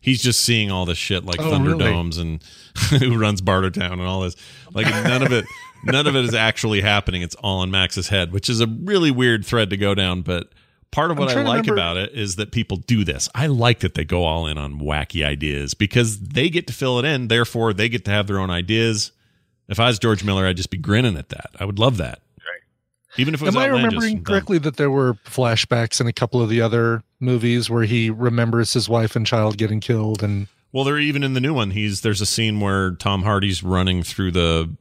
[0.00, 1.58] he's just seeing all this shit like Oh, really?
[1.78, 2.42] Thunderdomes and
[3.00, 4.36] who runs Bartertown and all this.
[4.72, 5.44] Like none of it
[5.84, 7.22] none of it is actually happening.
[7.22, 10.52] It's all in Max's head, which is a really weird thread to go down, but
[10.90, 13.28] part of what I like remember- about it is that people do this.
[13.34, 16.98] I like that they go all in on wacky ideas because they get to fill
[16.98, 17.28] it in.
[17.28, 19.12] Therefore, they get to have their own ideas.
[19.68, 21.50] If I was George Miller, I'd just be grinning at that.
[21.58, 22.21] I would love that.
[23.16, 26.40] Even if it was Am I remembering correctly that there were flashbacks in a couple
[26.40, 30.84] of the other movies where he remembers his wife and child getting killed and Well,
[30.84, 31.72] they're even in the new one.
[31.72, 34.76] He's there's a scene where Tom Hardy's running through the.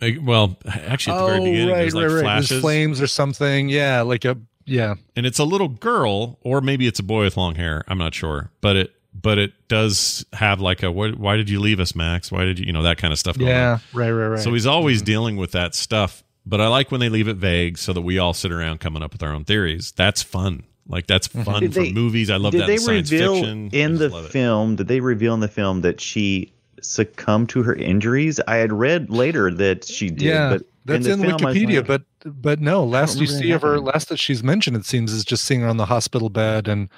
[0.00, 3.68] Well, actually, at the very oh, beginning, there's like There's flashes, flames or something.
[3.68, 4.94] Yeah, like a yeah.
[5.16, 7.82] and it's a little girl, or maybe it's a boy with long hair.
[7.88, 11.60] I'm not sure, but it but it does have like a what, why did you
[11.60, 12.30] leave us, Max?
[12.30, 13.38] Why did you you know that kind of stuff?
[13.38, 13.56] Going on.
[13.56, 14.40] Yeah, right, right, right.
[14.40, 15.06] So he's always mm-hmm.
[15.06, 16.22] dealing with that stuff.
[16.48, 19.02] But I like when they leave it vague so that we all sit around coming
[19.02, 19.92] up with our own theories.
[19.92, 20.62] That's fun.
[20.86, 21.44] Like that's mhm.
[21.44, 22.30] fun Did for they- movies.
[22.30, 23.68] I love did that they in science reveal fiction.
[23.72, 24.30] In the love it.
[24.32, 24.76] film?
[24.76, 28.40] Did they reveal in the film that she succumbed to her injuries?
[28.48, 30.22] I had read later that she did.
[30.22, 33.42] yeah, but that's the in, film, Wikipedia, like, but but no, last you remember that
[33.44, 35.84] see of her, last that she's mentioned, it seems is just seeing her on the
[35.86, 36.88] hospital bed, and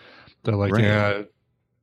[0.44, 0.84] they're like, Right.
[0.84, 1.22] yeah,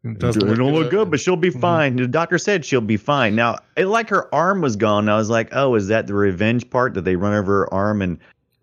[0.03, 0.91] it It doesn't don't look good.
[0.91, 1.59] good, but she'll be Mhm.
[1.61, 1.95] fine.
[1.97, 3.35] The doctor said she'll be fine.
[3.35, 5.09] Now, it, like her arm was gone.
[5.09, 6.93] I was like, oh, is that the revenge part?
[6.93, 8.17] that they run over her arm and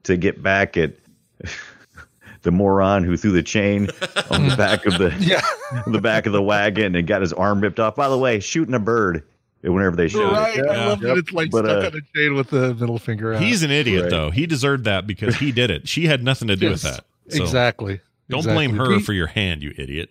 [0.04, 0.92] to get back at
[2.42, 3.88] the moron who threw the chain
[4.30, 5.40] on the back of the Yeah,
[5.86, 7.96] the back of the wagon and got his arm ripped off?
[7.96, 9.22] By the way, shooting a bird
[9.62, 10.58] whenever they show right.
[10.58, 10.66] it.
[10.66, 13.32] I love that it's like But, stuck uh, on a chain with the middle finger
[13.34, 13.42] out.
[13.42, 14.10] He's an idiot Right.
[14.10, 14.30] though.
[14.30, 15.88] He deserved that because he did it.
[15.88, 17.04] She had nothing to do with that.
[17.30, 18.00] So exactly.
[18.28, 18.66] Don't exactly.
[18.68, 20.10] blame her for your hand, you idiot.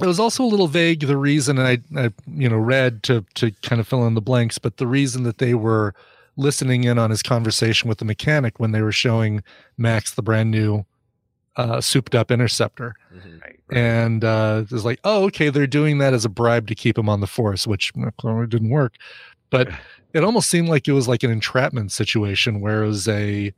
[0.00, 3.50] It was also a little vague the reason I, I you know read to to
[3.62, 5.94] kind of fill in the blanks but the reason that they were
[6.36, 9.42] listening in on his conversation with the mechanic when they were showing
[9.76, 10.84] max the brand new
[11.56, 12.94] uh souped up interceptor.
[13.76, 16.96] And uh it was like oh okay they're doing that as a bribe to keep
[16.96, 18.94] him on the force which clearly didn't work.
[19.50, 19.68] But
[20.14, 23.52] it almost seemed like it was like an entrapment situation where it was a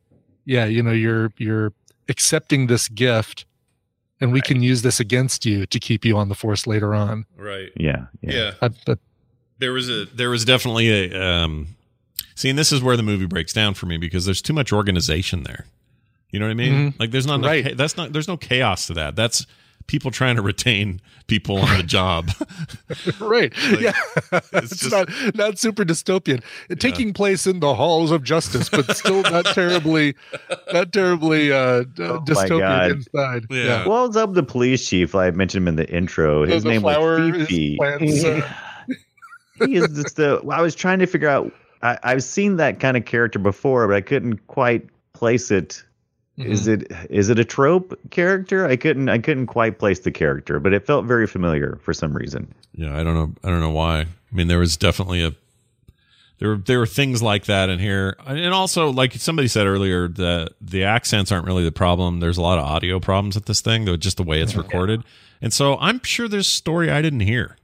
[0.46, 1.72] yeah you know you're you're
[2.08, 3.44] accepting this gift
[4.20, 7.24] and we can use this against you to keep you on the force later on.
[7.36, 7.70] Right.
[7.76, 8.32] Yeah, yeah.
[8.32, 8.50] Yeah.
[8.62, 8.98] I, but
[9.58, 11.68] There was a there was definitely a um
[12.34, 14.72] see and this is where the movie breaks down for me because there's too much
[14.72, 15.66] organization there.
[16.30, 16.94] You know what I mean?
[16.98, 17.64] Like there's not enough Right.
[17.70, 19.16] cha- that's not there's no chaos to that.
[19.16, 19.46] That's
[19.90, 22.30] people trying to retain people on the job.
[23.20, 23.92] right, Like, yeah,
[24.32, 26.44] it's it's, just- not not super dystopian.
[26.78, 30.14] Taking place in the halls of justice, but still not terribly,
[30.72, 32.24] not terribly uh, God.
[32.24, 33.46] dystopian inside.
[33.50, 33.84] Yeah.
[33.84, 35.16] Well, it's up the police chief.
[35.16, 36.46] I mentioned him in the intro.
[36.46, 37.76] His the name flower was is Fifi.
[37.76, 38.48] plants, uh,
[39.66, 40.40] he is just the.
[40.48, 41.52] I was trying to figure out.
[41.82, 45.82] I, I've seen that kind of character before, but I couldn't quite place it.
[46.40, 48.66] Is it is it a trope character?
[48.66, 52.12] I couldn't I couldn't quite place the character, but it felt very familiar for some
[52.16, 52.52] reason.
[52.74, 53.32] Yeah, I don't know.
[53.44, 54.00] I don't know why.
[54.00, 55.32] I mean, there was definitely a
[56.38, 60.08] there were there were things like that in here, and also like somebody said earlier,
[60.08, 62.20] the the accents aren't really the problem.
[62.20, 65.02] There's a lot of audio problems with this thing, though, just the way it's recorded.
[65.42, 67.56] And so I'm sure there's story I didn't hear.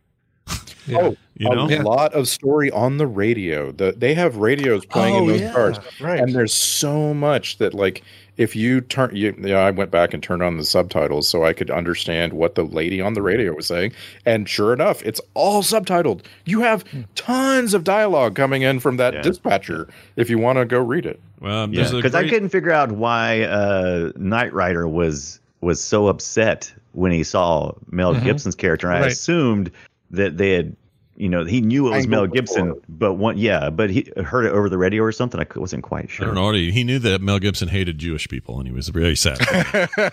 [0.88, 0.98] Yeah.
[1.00, 1.66] Oh, You know?
[1.66, 1.82] a Yeah.
[1.82, 3.72] lot of story on the radio.
[3.72, 6.20] The, they have radios playing in Oh, those yeah, cars, right.
[6.20, 8.04] and there's so much that like
[8.36, 11.44] if you turn, you, you know, I went back and turned on the subtitles so
[11.44, 13.92] I could understand what the lady on the radio was saying,
[14.24, 16.22] and sure enough, it's all subtitled.
[16.44, 16.84] You have
[17.14, 19.22] tons of dialogue coming in from that Yeah.
[19.22, 21.20] dispatcher if you want to go read it.
[21.40, 26.06] Well, Yeah, there's a because I couldn't figure out why uh, Nightrider was was so
[26.08, 28.24] upset when he saw Mel Mhm.
[28.24, 28.90] Gibson's character.
[28.90, 29.10] I Right.
[29.12, 29.70] assumed
[30.10, 30.76] that they had,
[31.16, 32.34] you know, he knew it was Angled Mel before.
[32.34, 35.40] Gibson, but one, yeah, but he heard it over the radio or something.
[35.40, 36.26] I wasn't quite I sure.
[36.26, 36.44] don't know.
[36.44, 39.38] what He, he knew that Mel Gibson hated Jewish people, and he was really sad.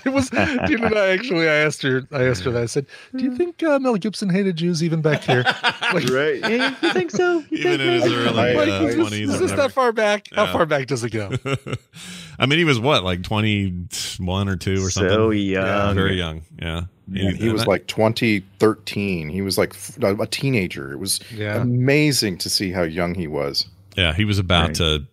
[0.05, 0.29] it was.
[0.29, 1.47] Didn't I actually?
[1.49, 2.07] I asked her.
[2.11, 2.63] I asked her that.
[2.63, 2.85] I said,
[3.15, 5.43] "Do you think uh, Mel Gibson hated Jews even back here?
[5.93, 6.39] Like, Right?
[6.39, 7.39] Yeah, you think so?
[7.51, 8.15] You Even think in his maybe?
[8.15, 9.21] early like, uh, is this, 20s.
[9.33, 10.27] is this that far back?
[10.33, 11.29] How far back does it go?
[12.39, 15.09] I mean, he was what, like 21 or 2 or something?
[15.13, 15.95] So Yeah, young.
[15.95, 16.41] very young.
[16.61, 16.81] Yeah.
[17.11, 19.29] Yeah, he was like 2013.
[19.29, 20.91] He was like a teenager.
[20.91, 21.61] It was Yeah.
[21.61, 23.65] amazing to see how young he was.
[23.97, 24.75] Yeah, he was about Right.
[24.75, 25.03] to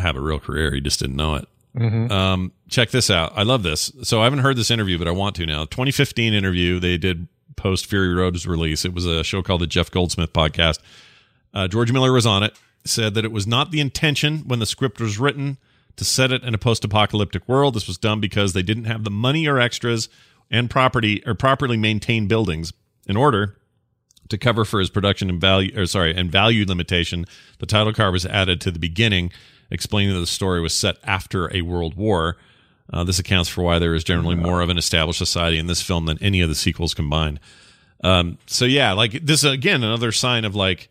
[0.00, 0.74] have a real career.
[0.74, 1.48] He just didn't know it.
[1.76, 2.10] Mhm.
[2.10, 3.32] Um, check this out.
[3.36, 3.90] I love this.
[4.02, 5.64] So I haven't heard this interview, but I want to now.
[5.64, 7.26] 2015 interview they did
[7.56, 8.84] post Fury Road's release.
[8.84, 10.78] It was a show called the Jeff Goldsmith Podcast.
[11.54, 12.54] Uh, George Miller was on it.
[12.84, 15.58] said that it was not the intention when the script was written
[15.98, 17.74] to set it in a post-apocalyptic world.
[17.74, 20.08] This was done because they didn't have the money or extras
[20.50, 22.72] and property or properly maintained buildings
[23.06, 23.56] in order
[24.28, 27.24] to cover for his production and value or sorry and value limitation.
[27.58, 29.32] The title card was added to the beginning,
[29.70, 32.36] explaining that the story was set after a world war.
[32.90, 35.82] Uh, this accounts for why there is generally more of an established society in this
[35.82, 37.38] film than any of the sequels combined.
[38.02, 40.88] Um, so yeah, like this again, another sign of like,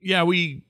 [0.00, 0.62] yeah, we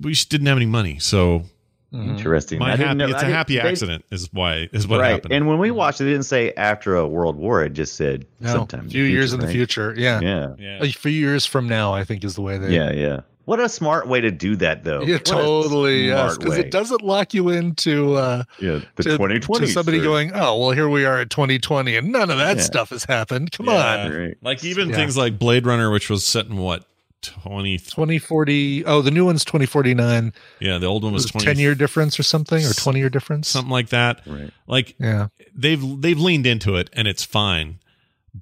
[0.00, 1.44] we just didn't have any money, so
[1.92, 2.58] Interesting.
[2.58, 5.00] my I happy, know- it's I a didn't- happy they- accident is why is what
[5.00, 5.12] right.
[5.12, 5.32] happened.
[5.32, 7.62] And when we watched it, it didn't say after a world war.
[7.64, 8.86] It just said No, sometime.
[8.86, 9.94] a few years in the future.
[9.96, 10.20] Yeah.
[10.20, 10.48] Yeah.
[10.58, 10.78] Yeah.
[10.82, 12.74] A few years from now, I think is the way they.
[12.74, 12.92] Yeah.
[12.92, 13.20] Yeah.
[13.46, 15.00] What a smart way to do that, though.
[15.00, 16.08] Yeah, What totally.
[16.08, 18.80] Yes, smart because it doesn't lock you into uh, Yeah.
[18.96, 19.64] The to, 2020.
[19.66, 20.04] to somebody sir.
[20.04, 22.62] going, oh, well, here we are at 2020, and none of that Yeah.
[22.62, 23.50] stuff has happened.
[23.52, 24.04] Come Yeah.
[24.04, 24.34] on, Right.
[24.42, 24.96] like even Yeah.
[24.96, 26.84] things like Blade Runner, which was set in what
[27.22, 27.78] twenty?
[27.78, 28.84] 2040.
[28.84, 30.32] Oh, the new one's 2049.
[30.60, 33.10] Yeah, the old one was Was twenty 10 year difference or something, or 20 year
[33.10, 33.48] difference.
[33.48, 34.20] something like that.
[34.26, 34.50] Right.
[34.66, 35.28] Like Yeah.
[35.54, 37.78] they've they've leaned into it and it's fine.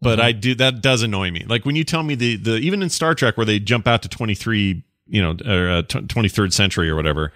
[0.02, 0.26] But Mm-hmm.
[0.26, 1.44] I do that does annoy me.
[1.48, 4.02] Like when you tell me the the even in Star Trek where they jump out
[4.02, 7.32] to 23, you know, or uh, tw- 23rd century or whatever.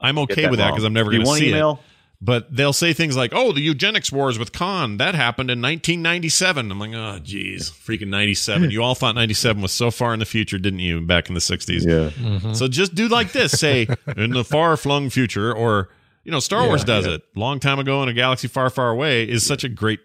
[0.00, 1.80] I'm Get okay with that because I'm never going to see email?
[1.84, 1.91] it.
[2.24, 6.70] But they'll say things like, "Oh, the eugenics wars with Khan that happened in 1997."
[6.70, 8.70] I'm like, "Oh, geez, freaking 97!
[8.70, 11.00] you all thought 97 was so far in the future, didn't you?
[11.00, 12.10] Back in the 60s." Yeah.
[12.24, 12.52] Mm-hmm.
[12.52, 13.50] So just do like this.
[13.52, 15.88] Say in the far flung future, or
[16.22, 17.22] you know, Star Wars does it.
[17.34, 19.98] Long time ago in a galaxy far, far away is such a great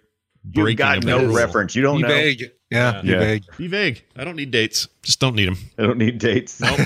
[0.43, 0.77] You breaking.
[0.77, 1.35] got no rule.
[1.35, 1.75] reference.
[1.75, 2.07] You don't Be know.
[2.09, 2.43] vague.
[2.69, 3.01] Yeah.
[3.01, 3.19] Be Yeah.
[3.19, 3.43] vague.
[3.57, 4.03] Be vague.
[4.15, 4.87] I don't need dates.
[5.03, 5.57] Just don't need them.
[5.77, 6.59] I don't need dates.
[6.59, 6.79] Nope.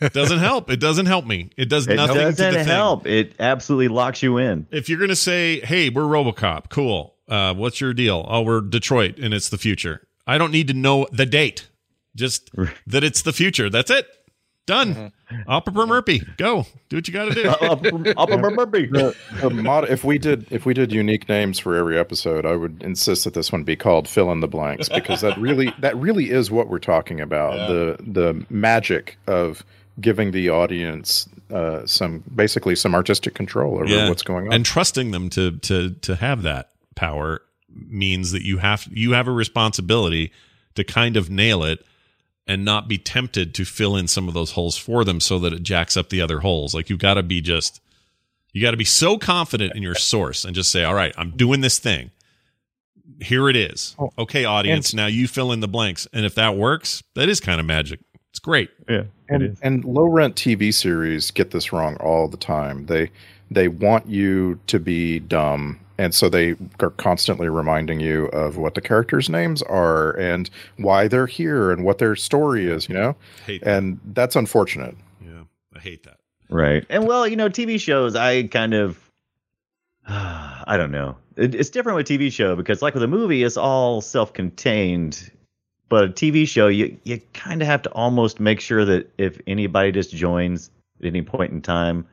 [0.00, 0.70] it doesn't help.
[0.70, 1.50] It doesn't help me.
[1.56, 2.66] It does It nothing to doesn't the thing.
[2.68, 3.06] help.
[3.06, 4.66] It absolutely locks you in.
[4.72, 7.14] If you're gonna say, "Hey, we're RoboCop," cool.
[7.28, 8.26] Uh, what's your deal?
[8.28, 10.02] Oh, we're Detroit, and it's the future.
[10.26, 11.68] I don't need to know the date.
[12.16, 12.50] Just
[12.88, 13.70] that it's the future.
[13.70, 14.08] That's it.
[14.66, 15.12] Done.
[15.48, 16.22] Upper Murphy.
[16.36, 16.64] Go.
[16.88, 17.42] Do what you got to do.
[18.86, 22.54] The, the mod, if we did if we did unique names for every episode, I
[22.56, 25.96] would insist that this one be called "Fill in the Blanks" because that really that
[25.96, 29.64] really is what we're talking about the the magic of
[30.00, 34.52] giving the audience uh, some basically some artistic control over what's going on.
[34.52, 37.42] and trusting them to to to have that power
[37.88, 40.32] means that you have you have a responsibility
[40.74, 41.84] to kind of nail it
[42.50, 45.52] and not be tempted to fill in some of those holes for them so that
[45.52, 46.74] it jacks up the other holes.
[46.74, 47.80] Like you've got to be just
[48.52, 51.30] you got to be so confident in your source and just say all right i'm
[51.30, 52.10] doing this thing.
[53.20, 53.94] Here it is.
[54.00, 56.08] Oh, okay audience now you fill in the blanks.
[56.12, 58.00] And if that works that is kind of magic.
[58.30, 58.70] It's great.
[58.88, 59.04] Yeah.
[59.28, 62.86] and, and low rent TV series get this wrong all the time.
[62.86, 63.12] They
[63.48, 68.74] they want you to be dumb, and so they are constantly reminding you of what
[68.74, 70.48] the characters' names are and
[70.78, 72.88] why they're here and what their story is.
[72.88, 73.76] You know, Hate that.
[73.76, 74.96] and that's unfortunate.
[75.22, 75.42] yeah
[75.76, 76.16] i hate that
[76.50, 76.84] Right.
[76.90, 78.98] And well, you know, TV shows, I kind of,
[80.08, 81.16] I don't know.
[81.36, 85.30] It, it's different with TV show because, like with a movie, it's all self-contained.
[85.88, 89.40] But a TV show, you you kind of have to almost make sure that if
[89.46, 90.70] anybody just joins
[91.00, 92.04] at any point in time,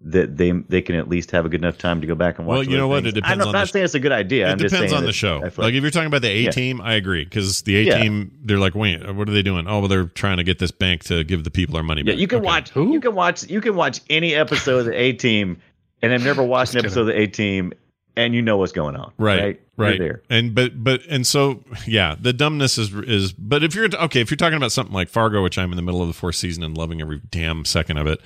[0.00, 2.46] that they they can at least have a good enough time to go back and
[2.46, 2.54] watch.
[2.58, 3.02] Well, you know what?
[3.02, 3.14] things.
[3.14, 4.46] It depends I'm not the- saying it's a good idea.
[4.48, 5.38] It I'm depends saying on the show.
[5.40, 6.50] Like, like- if you're talking about the A Yeah.
[6.50, 8.02] team, I agree because the A Yeah.
[8.02, 9.66] team, they're like, wait, what are they doing?
[9.66, 12.12] Oh, well, they're trying to get this bank to give the people our money Yeah,
[12.12, 12.20] back.
[12.20, 12.46] you can Okay.
[12.46, 12.76] watch.
[12.76, 13.48] You can watch.
[13.50, 15.56] You can watch any episode of the A Team,
[16.00, 17.72] and I've never watched an episode of the A Team,
[18.16, 19.10] and you know what's going on.
[19.18, 19.60] Right, Right.
[19.76, 20.22] right, there.
[20.30, 23.32] and but but and so yeah, the dumbness is is.
[23.32, 25.82] But if you're okay, if you're talking about something like Fargo, which I'm in the
[25.82, 28.20] middle of the fourth season and loving every damn second of it,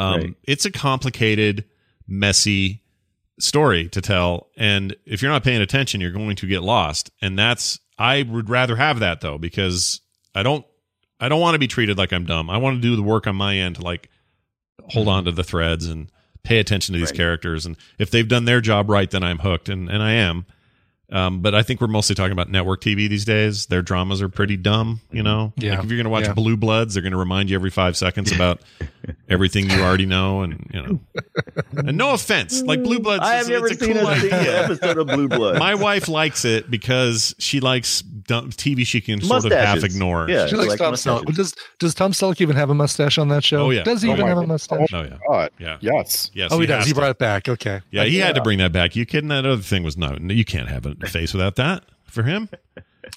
[0.00, 0.34] um, Right.
[0.44, 1.64] it's a complicated,
[2.08, 2.82] messy
[3.38, 7.10] story to tell, and if you're not paying attention, you're going to get lost.
[7.22, 10.00] And that's I would rather have that though because
[10.34, 10.64] I don't
[11.20, 12.48] I don't want to be treated like I'm dumb.
[12.50, 14.08] I want to do the work on my end to like
[14.88, 16.10] hold on to the threads and
[16.42, 17.16] pay attention to these Right.
[17.16, 17.66] characters.
[17.66, 20.46] And if they've done their job right, then I'm hooked, and and I am.
[21.12, 23.66] Um, but I think we're mostly talking about network TV these days.
[23.66, 25.52] Their dramas are pretty dumb, you know.
[25.56, 25.76] Yeah.
[25.76, 26.34] Like if you're going to watch Yeah.
[26.34, 28.60] Blue Bloods, they're going to remind you every five seconds about
[29.28, 31.00] everything you already know, and you know.
[31.76, 34.16] And no offense, like Blue Bloods, I is- have never it's a seen cool a
[34.20, 34.64] single idea.
[34.64, 35.58] episode of Blue Blood.
[35.58, 40.28] My wife likes it because she likes dumb TV she can sort of half ignore.
[40.28, 40.46] Yeah.
[40.46, 40.94] She likes like Tom.
[40.94, 41.34] Selleck.
[41.34, 43.66] Does Does Tom Selleck even have a mustache on that show?
[43.66, 43.82] Oh, yeah.
[43.82, 44.88] Does he Oh, even my have a mustache?
[44.92, 46.30] Oh yeah, oh, God, yeah, yes.
[46.32, 46.52] yes.
[46.52, 46.78] oh, he, does.
[46.78, 46.98] has He to.
[46.98, 47.48] brought it back.
[47.48, 47.80] Okay.
[47.90, 48.94] Yeah, he had to bring that back.
[48.94, 49.28] You kidding?
[49.28, 50.16] That other thing was no.
[50.20, 52.48] You can't have a face without that for him.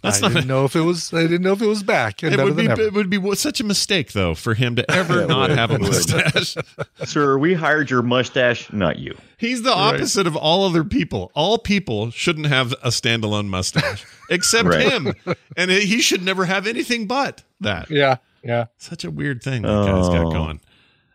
[0.01, 0.33] That's I not.
[0.35, 1.13] didn't know if it was.
[1.13, 2.23] I didn't know if it was back.
[2.23, 5.21] And it would be it would be such a mistake though for him to ever
[5.21, 5.57] Yeah, not would.
[5.57, 6.55] have a mustache.
[7.05, 9.15] Sir, we hired your mustache, not you.
[9.37, 11.31] He's the opposite of all other people.
[11.35, 14.91] All people shouldn't have a standalone mustache except Right.
[14.91, 15.13] him,
[15.57, 17.89] and he should never have anything but that.
[17.89, 18.17] Yeah.
[18.43, 18.65] Yeah.
[18.77, 20.31] Such a weird thing that guy's got Oh.
[20.31, 20.59] going.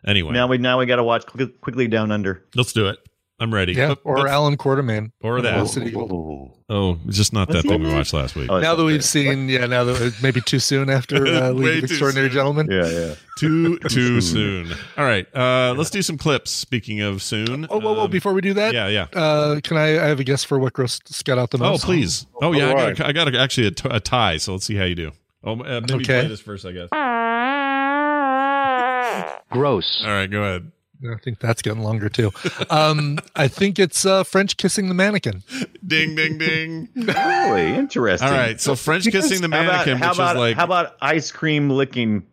[0.05, 2.43] Anyway, Now we now we got to watch quickly down under.
[2.55, 2.99] let's do it.
[3.39, 3.73] I'm ready.
[3.73, 5.11] Yeah, But- or but- Allan Quatermain.
[5.21, 5.53] or that.
[5.55, 5.95] Felicity
[6.71, 8.47] Oh, it's just not that thing we watched last week.
[8.51, 11.89] Oh, Now that we've seen, yeah, now that maybe too soon after uh, League of
[11.89, 12.35] Extraordinary soon.
[12.35, 12.67] Gentlemen.
[12.69, 13.15] Yeah, yeah.
[13.39, 14.71] Too too soon.
[14.97, 16.51] All right, uh, let's do some clips.
[16.51, 17.65] Speaking of soon.
[17.71, 18.03] Oh, whoa, whoa!
[18.03, 19.07] Um, Before we do that, yeah, yeah.
[19.13, 21.83] Uh, can I, I have a guess for what gross got out the most.
[21.83, 22.27] Oh, please.
[22.41, 22.71] Oh, yeah.
[22.73, 24.37] I got, I got a, actually a, t- a tie.
[24.37, 25.11] So let's see how you do.
[25.43, 26.03] Oh, uh, maybe Okay.
[26.19, 26.89] play this first, I guess.
[29.51, 30.01] Gross.
[30.05, 30.71] All right, go ahead.
[31.03, 32.31] I think that's getting longer too.
[32.69, 35.43] Um, I think it's uh, French kissing the mannequin.
[35.85, 36.89] Ding, ding, ding.
[36.95, 38.27] Really interesting.
[38.27, 40.65] All right, so French kissing the How about- mannequin, how which about, is like how
[40.65, 42.25] about ice cream licking?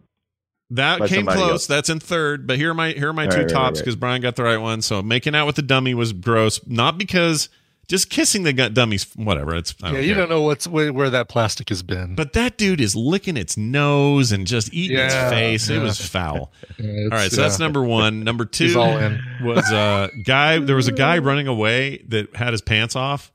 [0.71, 1.39] that came close.
[1.39, 1.67] else.
[1.69, 3.79] That's in third, but here are my here are my All two right, right, tops
[3.79, 3.85] right.
[3.85, 4.83] because Brian got the right one.
[4.83, 7.49] So making out with the dummy was gross, not because
[7.89, 9.55] just kissing the gut dummy's whatever.
[9.55, 10.23] It's I Yeah, don't you care.
[10.23, 12.15] don't know what's where, where that plastic has been.
[12.15, 15.69] But that dude is licking its nose and just eating its Yeah, face.
[15.69, 16.53] It was foul.
[16.79, 18.23] Yeah, All it's, right, so that's uh, number one.
[18.25, 19.19] Number two all in.
[19.43, 20.59] was a guy.
[20.59, 23.33] There was a guy running away that had his pants off.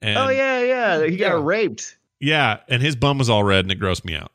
[0.00, 1.06] And oh yeah, yeah.
[1.06, 1.40] He got Yeah.
[1.44, 1.96] raped.
[2.20, 4.32] yeah, and his bum was all red, and it grossed me out.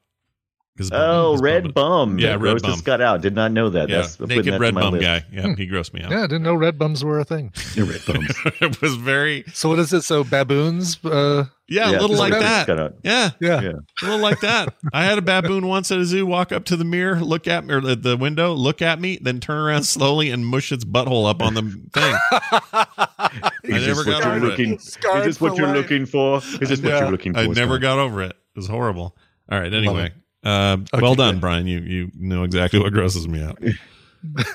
[0.77, 2.19] 'Cause his bum- Oh, his red bum.
[2.19, 2.77] Yeah, That red grossed bum.
[2.79, 3.21] Scott out.
[3.21, 3.89] Did not know that.
[3.89, 5.03] Yeah, That's I'm putting naked that red to bum list.
[5.03, 5.23] guy.
[5.31, 6.11] Yeah, he grossed me out.
[6.11, 7.51] Yeah, I didn't know red bums were a thing.
[7.75, 8.35] The red bums.
[8.61, 10.03] it was very So what is it?
[10.03, 11.03] So baboons?
[11.03, 12.93] Uh, yeah, Yeah, a little like like that.
[13.03, 13.61] Yeah, yeah.
[13.61, 13.71] Yeah.
[14.01, 14.73] a little like that.
[14.93, 17.65] I had a baboon once at a zoo walk up to the mirror, look at
[17.65, 20.85] me or at the window, look at me, then turn around slowly and mush its
[20.85, 21.61] butthole up on the
[21.93, 22.15] thing.
[22.71, 23.29] I
[23.63, 24.49] Is never this what got you're over it.
[24.49, 25.77] looking, Is Scarred this what for you're life.
[25.77, 26.37] looking for?
[26.61, 26.99] Is this what Yeah.
[26.99, 27.39] you're looking for?
[27.39, 28.29] I never got over it.
[28.31, 29.15] It was horrible.
[29.51, 29.73] All right.
[29.73, 30.13] Anyway, it.
[30.43, 31.41] Uh, Okay, well done, good.
[31.41, 31.67] Brian.
[31.67, 33.57] You you know exactly what grosses me out.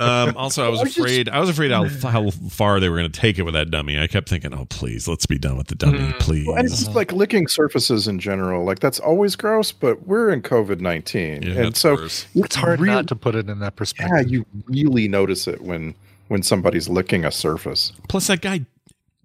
[0.00, 1.28] Um, also, I was afraid.
[1.28, 3.98] I was afraid how how far they were going to take it with that dummy.
[3.98, 6.18] I kept thinking, "Oh, please, let's be done with the dummy, Mm.
[6.20, 8.64] please." Well, and it's just like licking surfaces in general.
[8.64, 12.26] Like that's always gross, but we're in COVID nineteen, Yeah, and so worse.
[12.36, 14.30] It's hard real- not to put it in that perspective.
[14.30, 15.96] Yeah, you really notice it when
[16.28, 17.90] when somebody's licking a surface.
[18.08, 18.66] Plus, that guy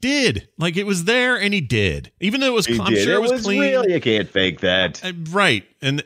[0.04, 2.66] did like it was there, and he did, even though it was.
[2.66, 3.04] He I'm did.
[3.06, 3.62] sure it was, clean.
[3.62, 3.88] real.
[3.90, 5.04] You can't fake that.
[5.04, 6.04] Uh, right, and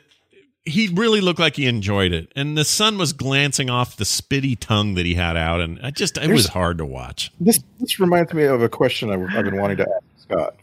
[0.64, 4.56] he really looked like he enjoyed it, and the sun was glancing off the spitty
[4.58, 7.32] tongue that he had out, and I just it was hard to watch.
[7.40, 10.54] This this reminds me of a question I've, I've been wanting to ask Scott.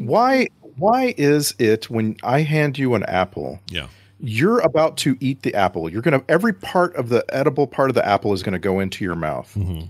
[0.00, 3.86] Why why is it when I hand you an apple, Yeah.
[4.20, 5.90] you're about to eat the apple?
[5.90, 9.02] You're gonna every part of the edible part of the apple is gonna go into
[9.04, 9.86] your mouth, Mm-hmm.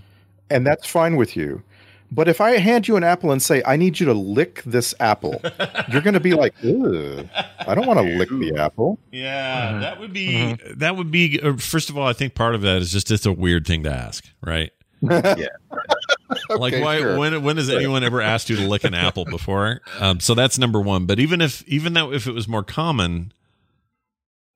[0.50, 1.62] and that's fine with you.
[2.10, 4.94] But if I hand you an apple and say I need you to lick this
[5.00, 5.40] apple,
[5.90, 7.28] you're gonna be like, Ugh,
[7.66, 8.98] I don't want to lick the apple.
[9.12, 11.40] Yeah, that would be that would be.
[11.40, 13.82] Uh, first of all, I think part of that is just it's a weird thing
[13.84, 14.70] to ask, right?
[15.02, 15.48] Yeah.
[16.50, 17.18] like Okay, why sure.
[17.18, 20.58] when when has anyone ever asked you to lick an apple before um, so that's
[20.58, 23.32] number one but even if even though if it was more common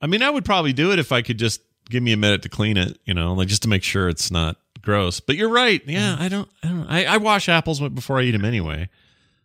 [0.01, 2.43] i mean i would probably do it if i could just give me a minute
[2.43, 5.49] to clean it you know like just to make sure it's not gross but you're
[5.49, 8.89] right yeah i don't i don't i, I wash apples before i eat them anyway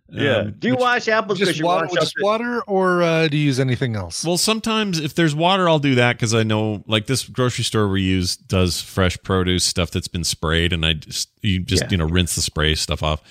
[0.07, 0.37] Yeah.
[0.37, 3.27] Um, Do you which- wash apples because just you water, wash just water, or uh,
[3.27, 4.23] do you use anything else?
[4.23, 7.87] well sometimes if there's water i'll do that because i know like this grocery store
[7.89, 11.87] we use does fresh produce stuff that's been sprayed and i just you just Yeah.
[11.91, 13.21] you know rinse the spray stuff off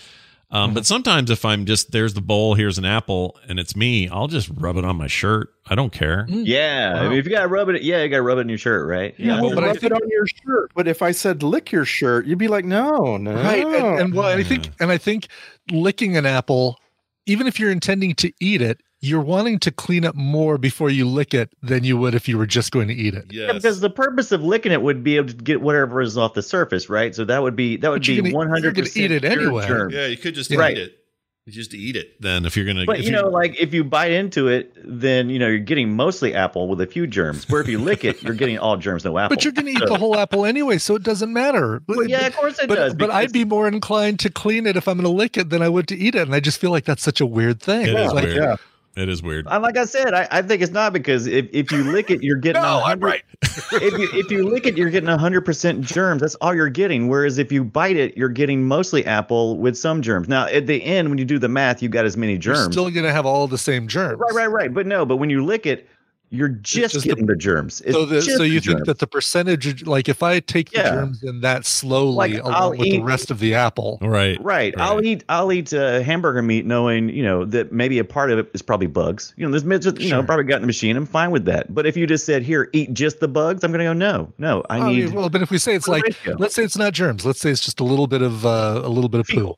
[0.55, 0.74] um, Mm-hmm.
[0.74, 4.28] but sometimes if i'm just there's the bowl here's an apple and it's me i'll
[4.28, 6.98] just rub it on my shirt i don't care Yeah.
[7.00, 8.86] I mean, if you gotta rub it, yeah, you gotta rub it in your shirt,
[8.88, 9.14] right?
[9.18, 10.70] Yeah, Well, but I rub it on your shirt.
[10.74, 13.34] But if I said lick your shirt, you'd be like, no, no.
[13.34, 15.26] right and, and well and i think and i think
[15.72, 16.78] licking an apple
[17.26, 21.07] even if you're intending to eat it you're wanting to clean up more before you
[21.07, 23.80] lick it than you would if you were just going to eat it Yeah, because
[23.80, 26.88] the purpose of licking it would be able to get whatever is off the surface,
[26.88, 27.14] right?
[27.14, 29.24] So that would be that would But you're be gonna- you're hundred percent eat it
[29.24, 29.66] anyway.
[29.92, 30.76] yeah you could just eat Right.
[30.78, 30.98] it
[31.46, 34.12] you just eat it then if you're gonna But you know, like if you bite
[34.12, 37.46] into it, then you know you're getting mostly apple with a few germs.
[37.50, 39.36] Where if you lick it, you're getting all germs, no apple.
[39.36, 42.28] but you're going to eat the whole apple anyway so it doesn't matter Well, yeah,
[42.28, 42.92] of course it but, does.
[42.94, 45.50] but because- i'd be more inclined to clean it if i'm going to lick it
[45.50, 47.61] than i would to eat it and i just feel like that's such a weird
[47.61, 48.57] thing it is Like, weird yeah.
[48.97, 51.82] It is weird like I said, I, I think it's not because if, if you
[51.84, 52.62] lick it, you're getting.
[52.62, 53.22] No, 100, I'm right.
[53.72, 56.20] if you if you lick it, you're getting hundred percent germs.
[56.20, 57.09] That's all you're getting.
[57.09, 60.28] Whereas if you bite it, you're getting mostly apple with some germs.
[60.28, 62.74] Now at the end, when you do the math, you got as many you're germs.
[62.74, 64.74] still going to have all the same germs right, right, right.
[64.74, 65.88] But no, but when you lick it,
[66.35, 67.80] you're just, just getting the, germs.
[67.82, 68.87] It's so, the, just so you the think germs.
[68.87, 70.91] that the percentage, like if I take the Yeah.
[70.95, 74.74] germs in that slowly Like, along I'll with the rest of the apple, right Right.
[74.78, 78.39] I'll eat I'll eat uh, hamburger meat knowing, you know, that maybe a part of
[78.39, 79.32] it is probably bugs.
[79.37, 80.97] You know, there's mi- just, you know, probably got in the machine.
[80.97, 81.72] I'm fine with that.
[81.74, 84.62] But if you just said, here, eat just the bugs, I'm gonna go, no, no,
[84.70, 86.37] I Oh, need yeah, well, but if we say it's like, ratio.
[86.39, 88.89] let's say it's not germs, let's say it's just a little bit of uh, a
[88.89, 89.55] little bit of poo.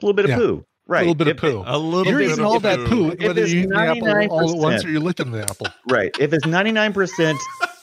[0.00, 0.64] a little bit of poo.
[0.88, 0.98] Right.
[0.98, 1.64] A little bit If of poo.
[1.66, 2.20] A little bit of eating.
[2.20, 4.50] You're bit eating of all that poo, If whether it's you eat the apple all
[4.52, 5.66] at once or you're licking the apple.
[5.88, 6.14] Right.
[6.20, 7.36] If it's 99%,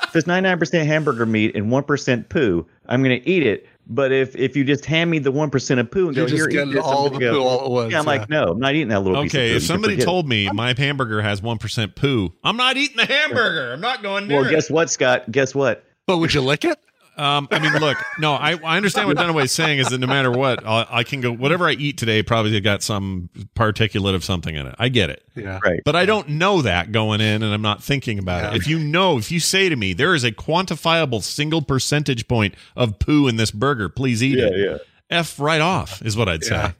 [0.04, 3.68] if it's 99% hamburger meat and 1% poo, I'm going to eat it.
[3.86, 6.40] But if if you just hand me the 1% of poo and You're go, just
[6.40, 8.12] here, eat getting this," all the go, poo all at once, Yeah, I'm yeah.
[8.12, 10.74] like, no, I'm not eating that little piece of Okay, if somebody told me my
[10.78, 13.74] hamburger has 1% poo, I'm not eating the hamburger.
[13.74, 14.52] I'm not going near Well, it.
[14.52, 15.30] guess what, Scott?
[15.30, 15.84] Guess what?
[16.08, 16.80] But would you lick it?
[17.16, 20.08] Um, I mean, look, no, I, I understand what Dunaway is saying is that no
[20.08, 24.24] matter what, i I can go, whatever I eat today probably got some particulate of
[24.24, 24.76] something in it.
[24.80, 25.24] I get it.
[25.36, 25.60] Yeah.
[25.64, 25.82] Right.
[25.86, 28.58] But I don't know that going in and I'm not thinking about it.
[28.58, 32.56] If you know, if you say to me, there is a quantifiable single percentage point
[32.76, 34.54] of poo in this burger, please eat it.
[34.54, 34.72] Yeah, it.
[34.72, 34.78] yeah.
[35.14, 36.74] F right off is what I'd say.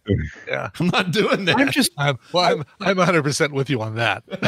[0.48, 0.70] Yeah.
[0.80, 1.58] I'm not doing that.
[1.58, 4.24] I'm just I'm, well, I'm, I'm 100% with you on that.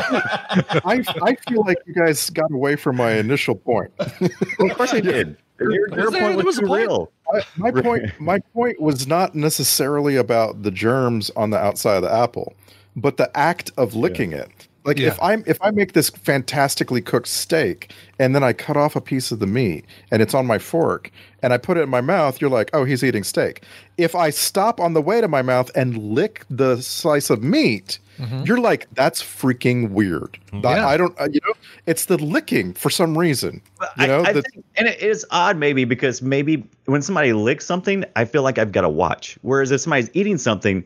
[0.86, 3.92] I I feel like you guys got away from my initial point.
[4.00, 5.38] Well, of course I did.
[5.60, 6.88] Your, your Was point there was was too point?
[6.88, 7.12] real.
[7.34, 12.02] I, my point my point was not necessarily about the germs on the outside of
[12.04, 12.54] the apple,
[12.96, 14.68] but the act of licking it.
[14.86, 15.08] Like Yeah.
[15.08, 19.02] if I'm if I make this fantastically cooked steak and then I cut off a
[19.02, 21.10] piece of the meat and it's on my fork
[21.42, 23.64] and I put it in my mouth, you're like, oh, he's eating steak.
[23.98, 28.00] If I stop on the way to my mouth and lick the slice of meat,
[28.46, 30.38] you're like, that's freaking weird.
[30.54, 30.88] I- Yeah.
[30.88, 31.54] I don't, uh, you know,
[31.86, 33.62] it's the licking for some reason.
[34.00, 37.34] You know, I, I the- think, and it is odd maybe because maybe when somebody
[37.34, 39.38] licks something, I feel like I've got to watch.
[39.42, 40.84] Whereas if somebody's eating something,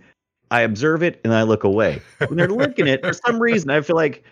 [0.52, 2.02] I observe it and I look away.
[2.28, 4.24] When they're licking it, for some reason, I feel like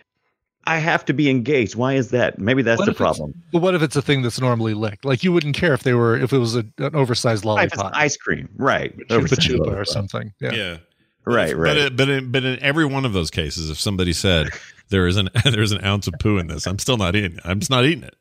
[0.64, 1.74] I have to be engaged.
[1.76, 2.38] Why is that?
[2.38, 3.34] Maybe that's What the problem.
[3.52, 5.04] But what if it's a thing that's normally licked?
[5.04, 7.76] Like you wouldn't care if they were if it was a, an oversized Right, if
[7.76, 8.96] lollipop, ice cream, right?
[8.98, 10.32] chupa Oversized chupa or something.
[10.40, 10.52] Yeah.
[10.52, 10.76] yeah.
[11.24, 11.76] Right, But right.
[11.76, 14.48] it, but in, but in every one of those cases, if somebody said
[14.88, 17.40] there is an there's an ounce of poo in this, I'm still not eating it.
[17.44, 18.16] I'm just not eating it.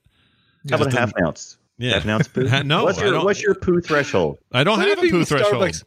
[0.70, 1.58] How about a half ounce?
[1.78, 1.94] Yeah.
[1.94, 2.64] Half an ounce poo?
[2.64, 4.40] No, What's your, what's your poo threshold?
[4.52, 5.64] I don't What have do a poo threshold.
[5.64, 5.84] Starbucks-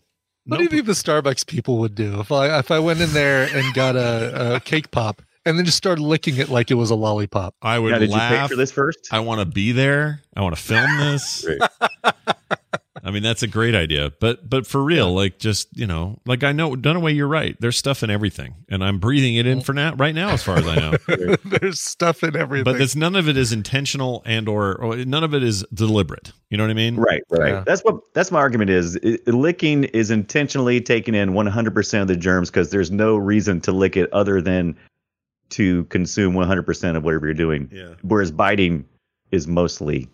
[0.46, 3.00] What No do you think the Starbucks people would do if I if I went
[3.00, 6.70] in there and got a, a cake pop and then just started licking it like
[6.70, 7.54] it was a lollipop?
[7.62, 9.08] I would Now, did you pay for this first?
[9.12, 10.22] I want to be there.
[10.36, 11.46] I want to film this.
[13.02, 14.12] I mean, that's a great idea.
[14.20, 17.56] But but for real, like just you know, like I know Dunaway, you're right.
[17.60, 20.56] There's stuff in everything, and I'm breathing it in for now, right now, as far
[20.58, 20.92] as I know.
[21.44, 22.64] There's stuff in everything.
[22.64, 26.32] but it's none of it is intentional and or, or none of it is deliberate.
[26.50, 26.96] You know what I mean?
[26.96, 27.52] Right, right.
[27.52, 27.64] Yeah.
[27.66, 28.98] That's what that's my argument is.
[29.04, 33.72] I- licking is intentionally taking in 100% of the germs because there's no reason to
[33.72, 34.76] lick it other than
[35.50, 37.68] to consume 100% of whatever you're doing.
[37.72, 37.94] Yeah.
[38.02, 38.84] Whereas biting
[39.32, 40.08] is mostly,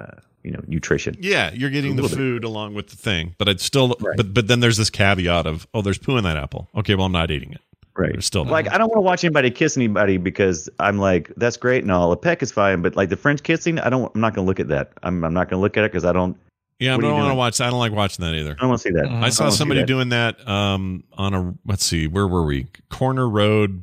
[0.00, 1.16] uh, you know, nutrition.
[1.20, 2.22] Yeah, you're getting the little bit.
[2.22, 3.96] food along with the thing, but it's still.
[4.00, 4.16] Right.
[4.16, 6.68] But but then there's this caveat of oh, there's poo in that apple.
[6.74, 7.60] Okay, well I'm not eating it.
[7.96, 8.12] Right.
[8.12, 11.56] There's still Like I don't want to watch anybody kiss anybody because I'm like that's
[11.58, 12.12] great and all.
[12.12, 14.10] A peck is fine, but like the French kissing, I don't.
[14.14, 14.92] I'm not going to look at that.
[15.02, 16.36] I'm I'm not going to look at it because I don't.
[16.78, 17.36] yeah, I don't want to doing?
[17.36, 17.60] watch.
[17.60, 18.52] I don't like watching that either.
[18.52, 19.04] I don't want to see that.
[19.04, 19.22] Mhm.
[19.22, 19.86] I saw wanna somebody that.
[19.86, 22.68] doing that um, on a let's see, where were we?
[22.88, 23.82] Corner Road,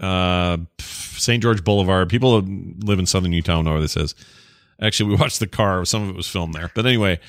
[0.00, 1.40] uh, St.
[1.40, 2.08] George Boulevard.
[2.08, 4.16] People live in southern Utah know where this is.
[4.80, 5.84] Actually, we watched the car.
[5.84, 6.70] Some of it was filmed there.
[6.74, 7.20] But anyway,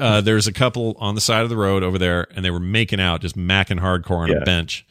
[0.00, 2.60] uh, there's a couple on the side of the road over there, and they were
[2.60, 4.36] making out, just macking hardcore on Yeah.
[4.38, 4.86] a bench.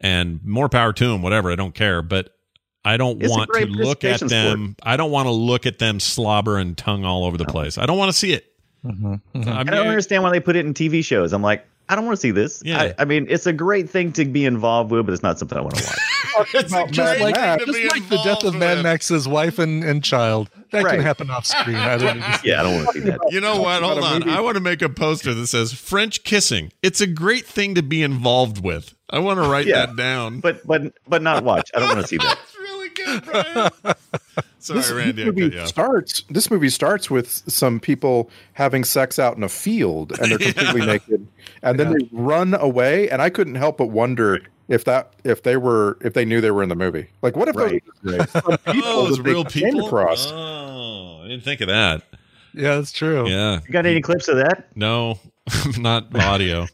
[0.00, 1.52] And more power to them, whatever.
[1.52, 2.02] I don't care.
[2.02, 2.30] But
[2.84, 4.76] I don't It's want to look at participation them.
[4.82, 7.78] I don't want to look at them slobber and tongue all over the place.
[7.78, 8.46] I don't want to see it.
[8.84, 9.46] Mhm, mhm.
[9.46, 11.32] I I don't understand why they put it in TV shows.
[11.32, 12.62] I'm like, I don't want to see this.
[12.64, 12.80] Yeah.
[12.80, 15.58] I, I mean, it's a great thing to be involved with, but it's not something
[15.58, 16.54] I want to watch.
[16.54, 20.02] It's About just Mad like just like the death of Mad Max's wife and, and
[20.02, 20.48] child.
[20.70, 20.94] That Right.
[20.94, 21.76] can happen off screen.
[21.76, 23.20] I don't need to see yeah, I don't want to see that.
[23.30, 23.82] You know what?
[23.82, 24.28] Hold on.
[24.28, 26.72] I want to make a poster that says French kissing.
[26.82, 28.94] It's a great thing to be involved with.
[29.10, 29.84] I want to write Yeah.
[29.86, 30.40] that down.
[30.40, 31.70] But but but not watch.
[31.74, 32.38] I don't want to see that.
[32.96, 33.70] That's good, Brian.
[34.58, 35.22] Sorry, this Randy.
[35.22, 35.68] I movie cut you off.
[35.68, 36.22] starts.
[36.30, 40.86] This movie starts with some people having sex out in a field, and they're completely
[40.86, 41.26] naked,
[41.62, 43.08] and then they run away.
[43.10, 46.52] And I couldn't help but wonder if that if they were if they knew they
[46.52, 47.08] were in the movie.
[47.22, 47.82] Like, what if Right.
[48.04, 48.42] those were some
[48.72, 49.86] people Oh, those that real came people.
[49.86, 50.30] across?
[50.30, 52.02] Oh, I didn't think of that.
[52.54, 53.28] Yeah, that's true.
[53.28, 54.68] Yeah, You got any clips of that?
[54.76, 55.18] no,
[55.78, 56.66] not audio.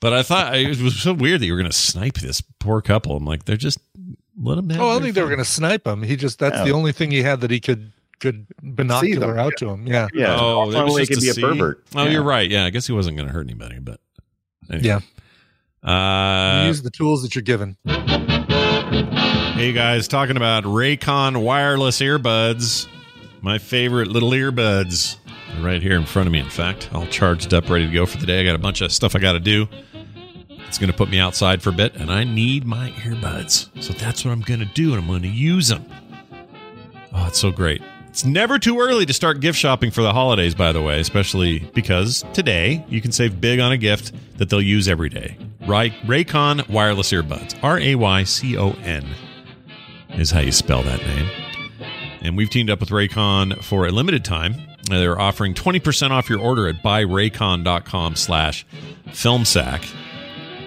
[0.00, 2.80] But I thought it was so weird that you were going to snipe this poor
[2.80, 3.16] couple.
[3.16, 3.78] I'm like, they're just
[4.40, 4.70] let them.
[4.80, 6.02] Oh, I don't think they were going to snipe him.
[6.02, 6.64] He just that's Yeah.
[6.64, 9.86] the only thing he had that he could could binocular them, out to him.
[9.86, 10.06] Yeah.
[10.14, 10.36] Yeah.
[10.38, 11.40] Oh, that was just could be a see?
[11.42, 11.82] pervert.
[11.94, 12.10] Oh, Yeah.
[12.10, 12.48] you're right.
[12.48, 13.98] Yeah, I guess he wasn't going to hurt anybody, but
[14.70, 14.86] anyway.
[14.86, 15.00] Yeah.
[16.62, 17.76] Uh, Use the tools that you're given.
[19.54, 22.86] Hey guys, talking about Raycon wireless earbuds.
[23.40, 25.16] My favorite little earbuds.
[25.52, 26.88] They're right here in front of me, in fact.
[26.92, 28.40] All charged up, ready to go for the day.
[28.40, 29.66] I got a bunch of stuff I got to do.
[30.72, 33.68] It's going to put me outside for a bit, and I need my earbuds.
[33.82, 35.84] So that's what I'm going to do, and I'm going to use them.
[37.12, 37.82] Oh, it's so great.
[38.08, 41.58] It's never too early to start gift shopping for the holidays, by the way, especially
[41.74, 45.36] because today you can save big on a gift that they'll use every day.
[45.66, 47.54] Ray- Raycon wireless earbuds.
[47.62, 49.06] R A Y C O N
[50.14, 51.28] is how you spell that name.
[52.22, 54.54] And we've teamed up with Raycon for a limited time.
[54.88, 58.64] They're offering 20% off your order at buyraycon.com slash
[59.08, 59.86] filmsack.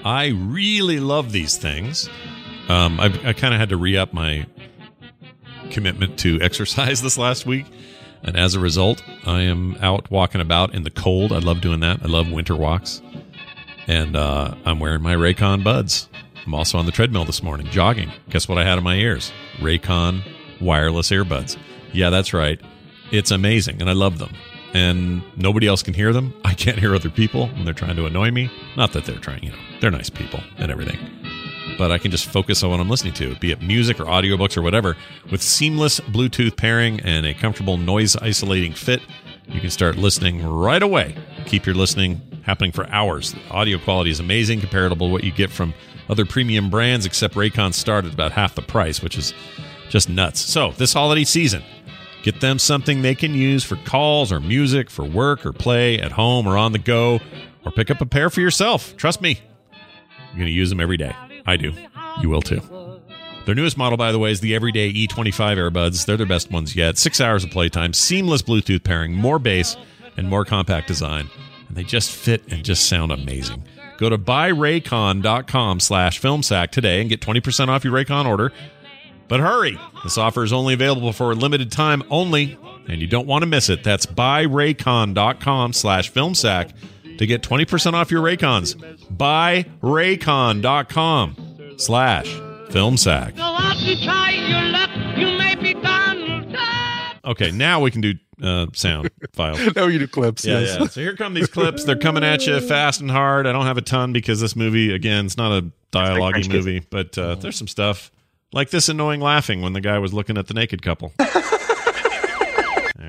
[0.06, 2.07] I really love these things.
[2.69, 4.45] Um, I, I kind of had to re up my
[5.72, 7.65] commitment to exercise this last week.
[8.22, 11.32] And as a result, I am out walking about in the cold.
[11.32, 12.03] I love doing that.
[12.03, 13.02] I love winter walks.
[13.88, 16.07] And uh, I'm wearing my Raycon buds.
[16.45, 18.11] I'm also on the treadmill this morning, jogging.
[18.30, 19.32] Guess what I had in my ears?
[19.57, 20.22] Raycon
[20.61, 21.57] wireless earbuds.
[21.94, 22.60] Yeah, that's right.
[23.11, 24.34] It's amazing, and I love them.
[24.76, 26.34] And nobody else can hear them.
[26.44, 28.52] I can't hear other people when they're trying to annoy me.
[28.76, 31.00] Not that they're trying, you know, they're nice people and everything
[31.78, 34.56] but I can just focus on what I'm listening to, be it music or audiobooks
[34.56, 34.96] or whatever.
[35.30, 39.02] With seamless Bluetooth pairing and a comfortable noise isolating fit,
[39.48, 41.16] you can start listening right away.
[41.46, 43.34] Keep your listening happening for hours.
[43.34, 45.74] The audio quality is amazing, comparable to what you get from
[46.10, 49.34] other premium brands, except Raycon start at about half the price, which is
[49.90, 50.40] just nuts.
[50.40, 51.64] So, this holiday season,
[52.26, 56.12] get them something they can use for calls or music, for work or play, at
[56.12, 57.20] home or on the go,
[57.64, 58.98] or pick up a pair for yourself.
[58.98, 59.40] Trust me,
[60.30, 61.16] you're going to use them every day.
[61.46, 61.72] I do.
[62.22, 62.62] You will too.
[63.46, 66.08] Their newest model, by the way, is the Everyday E25 earbuds.
[66.08, 66.98] They're their best ones yet.
[66.98, 69.78] Six hours of playtime, seamless Bluetooth pairing, more bass,
[70.18, 71.30] and more compact design.
[71.68, 73.64] And they just fit and just sound amazing.
[73.98, 78.52] Go to buyraycon.com slash filmsack today and get 20% off your Raycon order.
[79.28, 79.80] But hurry!
[80.04, 82.58] This offer is only available for a limited time only,
[82.88, 83.84] and you don't want to miss it.
[83.84, 86.72] That's buyraycon.com slash filmsack
[87.18, 88.76] to get 20% off your Raycons.
[89.16, 91.36] Buyraycon.com
[91.78, 92.28] slash
[92.70, 93.36] filmsack.
[93.36, 94.90] Go out and try your luck.
[95.18, 97.16] You may be Donald Duck.
[97.26, 99.60] Okay, now we can do uh, sound files.
[99.76, 100.46] now you do clips.
[100.46, 100.78] Yeah, yes.
[100.80, 100.88] yeah.
[100.88, 101.84] So here come these clips.
[101.84, 103.48] They're coming at you fast and hard.
[103.48, 107.18] I don't have a ton because this movie, again, it's not a dialogue movie, but
[107.18, 108.12] uh, there's some stuff
[108.56, 111.14] like this annoying laughing when the guy was looking at the naked couple.
[111.19, 111.26] All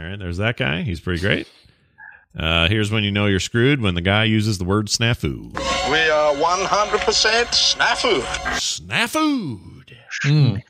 [0.02, 0.82] right, there's that guy.
[0.82, 1.48] He's pretty great.
[2.38, 5.54] Uh, here's when you know you're screwed when the guy uses the word snafu.
[5.90, 8.20] We are 100% snafu.
[8.58, 9.82] Snafu.
[10.24, 10.62] Mm.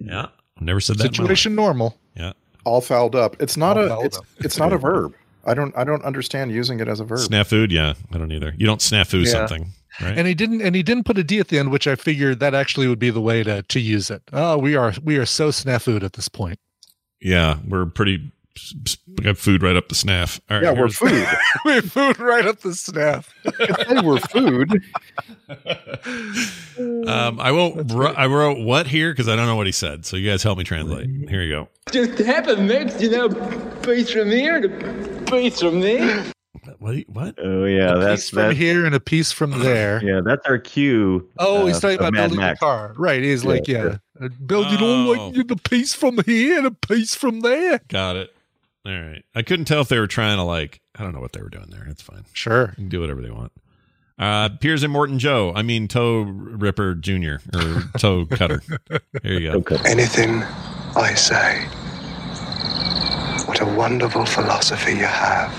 [0.00, 0.26] Yeah,
[0.56, 1.04] I've never said that.
[1.04, 1.16] in my life.
[1.28, 1.96] Situation normal.
[2.16, 2.32] Yeah.
[2.64, 3.36] All fouled up.
[3.40, 4.04] It's not All a.
[4.04, 5.14] It's, it's not a verb.
[5.44, 5.76] I don't.
[5.76, 7.20] I don't understand using it as a verb.
[7.20, 8.54] Snafu, yeah, I don't either.
[8.56, 9.30] You don't snafu Yeah.
[9.30, 9.66] something,
[10.00, 10.16] right?
[10.18, 12.40] And he didn't and he didn't put a D at the end, which I figured
[12.40, 14.22] that actually would be the way to to use it.
[14.32, 16.58] Oh, we are we are so snafu'd at this point.
[17.20, 18.30] yeah, we're pretty.
[19.08, 20.40] We got food right up the snaff.
[20.48, 21.26] All right, yeah, we're food.
[21.64, 23.34] we food right up the snaff.
[23.58, 24.80] Hey, we're food.
[27.08, 27.92] Um, I won't.
[27.92, 30.06] wr- I wrote what here because I don't know what he said.
[30.06, 31.10] So you guys help me translate.
[31.28, 31.68] Here you go.
[31.90, 32.92] Just happen, mate.
[33.00, 33.28] You know,
[33.82, 36.24] piece from here, the piece from there.
[36.78, 36.96] What?
[37.08, 37.34] What?
[37.38, 40.02] Oh yeah, a that's piece from that's here and a piece from there.
[40.04, 41.28] yeah, that's our cue.
[41.38, 42.60] Oh, he's uh, talking about Mad building Max.
[42.60, 42.94] the car.
[42.96, 43.22] Right.
[43.22, 43.96] He's like, Yeah, yeah.
[44.26, 45.28] Uh, Building all Oh.
[45.30, 47.80] like the piece from here and a piece from there.
[47.88, 48.34] Got it.
[48.86, 49.24] All right.
[49.34, 50.80] I couldn't tell if they were trying to like.
[50.94, 51.86] I don't know what they were doing there.
[51.88, 52.24] It's fine.
[52.32, 52.68] Sure.
[52.70, 53.52] You can do whatever they want.
[54.18, 55.52] Uh, Piers Immortan Joe.
[55.56, 57.36] I mean Toe Ripper Jr.
[57.52, 58.62] or Toe Cutter.
[59.22, 59.76] Here you go.
[59.84, 60.42] Anything
[60.96, 61.64] I say.
[63.46, 65.52] What a wonderful philosophy you have.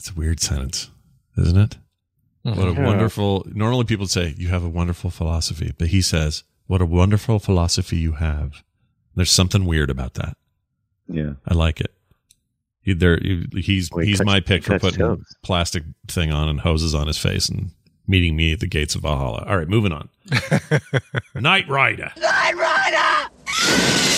[0.00, 0.90] That's a weird sentence,
[1.36, 1.76] isn't it?
[2.46, 2.58] Mm-hmm.
[2.58, 3.46] What a wonderful.
[3.52, 7.98] Normally people say you have a wonderful philosophy, but he says, "What a wonderful philosophy
[7.98, 8.62] you have."
[9.14, 10.38] There's something weird about that.
[11.06, 11.32] Yeah.
[11.46, 11.92] I like it.
[12.80, 15.34] He, there, he- he's Well, he he's cuts- my pick for putting jokes.
[15.42, 17.72] plastic thing on and hoses on his face and
[18.06, 19.44] meeting me at the gates of Valhalla.
[19.46, 20.08] All right, moving on.
[21.36, 22.16] Nightrider.
[22.16, 24.09] Knight Rider!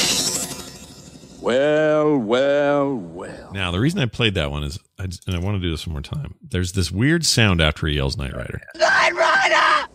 [1.43, 3.51] Well, well, well.
[3.53, 5.71] Now, the reason I played that one is, I, just- and I want to do
[5.71, 6.37] this one more time.
[6.41, 8.61] There's this weird sound after he yells Nightrider.
[8.77, 9.89] Knight Rider!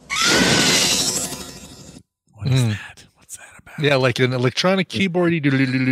[2.33, 2.69] What is Mm.
[2.71, 3.05] that?
[3.15, 3.79] What's that about?
[3.79, 5.31] Yeah, like an electronic keyboard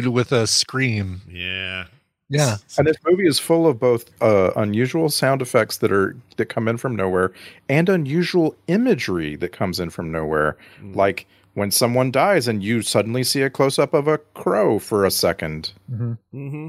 [0.08, 1.22] with a scream.
[1.30, 1.86] Yeah.
[2.28, 2.58] Yeah.
[2.78, 6.68] And this movie is full of both uh, unusual sound effects that are that come
[6.68, 7.32] in from nowhere
[7.70, 10.58] and unusual imagery that comes in from nowhere.
[10.94, 15.04] Like when someone dies and you suddenly see a close up of a crow for
[15.06, 16.68] a 2nd Mm-hmm.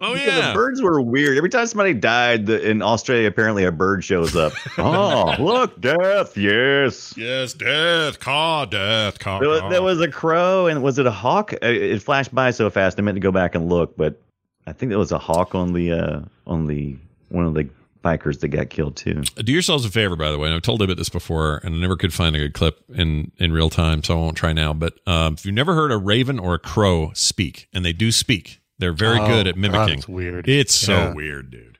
[0.00, 0.48] Oh Yeah, yeah.
[0.48, 1.38] the birds were weird.
[1.38, 4.52] Every time somebody died the, in Australia, apparently a bird shows up.
[4.78, 6.36] oh, look, death!
[6.36, 7.14] Yes.
[7.16, 9.38] Yes, death, caw, death, caw.
[9.38, 11.54] There was, there was a crow, and was it a hawk?
[11.54, 12.98] Uh, It flashed by so fast.
[12.98, 14.20] I meant to go back and look, but
[14.66, 16.96] I think there was a hawk on the uh, on the
[17.28, 17.68] one of the
[18.04, 19.22] bikers that got killed too.
[19.36, 20.48] Do yourselves a favor, by the way.
[20.48, 23.32] And I've told David this before, and I never could find a good clip in
[23.38, 24.72] in real time, so I won't try now.
[24.74, 28.12] But um, if you've never heard a raven or a crow speak, and they do
[28.12, 29.98] speak, they're very Oh, good at God, mimicking.
[29.98, 30.48] it's weird.
[30.48, 31.14] It's so Yeah.
[31.14, 31.78] weird, dude.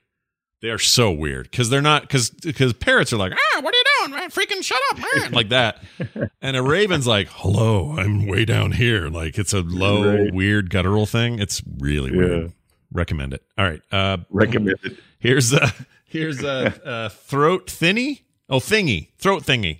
[0.61, 3.77] They are so weird because they're not because because parrots are like ah what are
[3.77, 5.83] you doing man freaking shut up man like that,
[6.41, 10.33] and a raven's like hello I'm way down here like it's a low Right.
[10.33, 11.37] weird guttural thing.
[11.37, 12.53] It's really weird.
[12.91, 13.43] Recommend it.
[13.59, 13.81] All right.
[13.91, 14.97] Uh, Recommend it.
[15.19, 15.71] Here's a
[16.19, 18.21] here's a, a throat thinny.
[18.49, 19.79] Oh, thingy, throat thingy.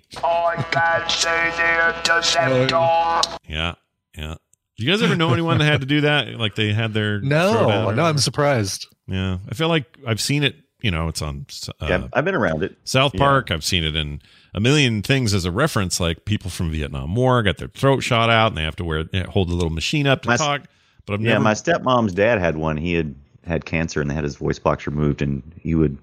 [3.48, 3.74] Yeah,
[4.16, 4.34] yeah.
[4.78, 6.28] Do you guys ever know anyone that had to do that?
[6.38, 8.18] Like they had their throat out No, or no, I'm whatever?
[8.18, 8.86] surprised.
[9.06, 10.56] Yeah, I feel like I've seen it.
[10.82, 11.46] You know, it's on
[11.80, 12.76] uh, Yeah, I've been around it.
[12.84, 13.18] South Yeah.
[13.20, 13.50] Park.
[13.50, 14.20] I've seen it in
[14.52, 15.98] a million things as a reference.
[15.98, 19.04] Like people from Vietnam War got their throat shot out, and they have to wear
[19.28, 20.62] hold the little machine up to My s- talk.
[21.06, 21.44] But I've yeah, never.
[21.44, 22.76] my stepmom's dad had one.
[22.76, 23.14] He had
[23.46, 25.96] had cancer and they had his voice box removed, and he would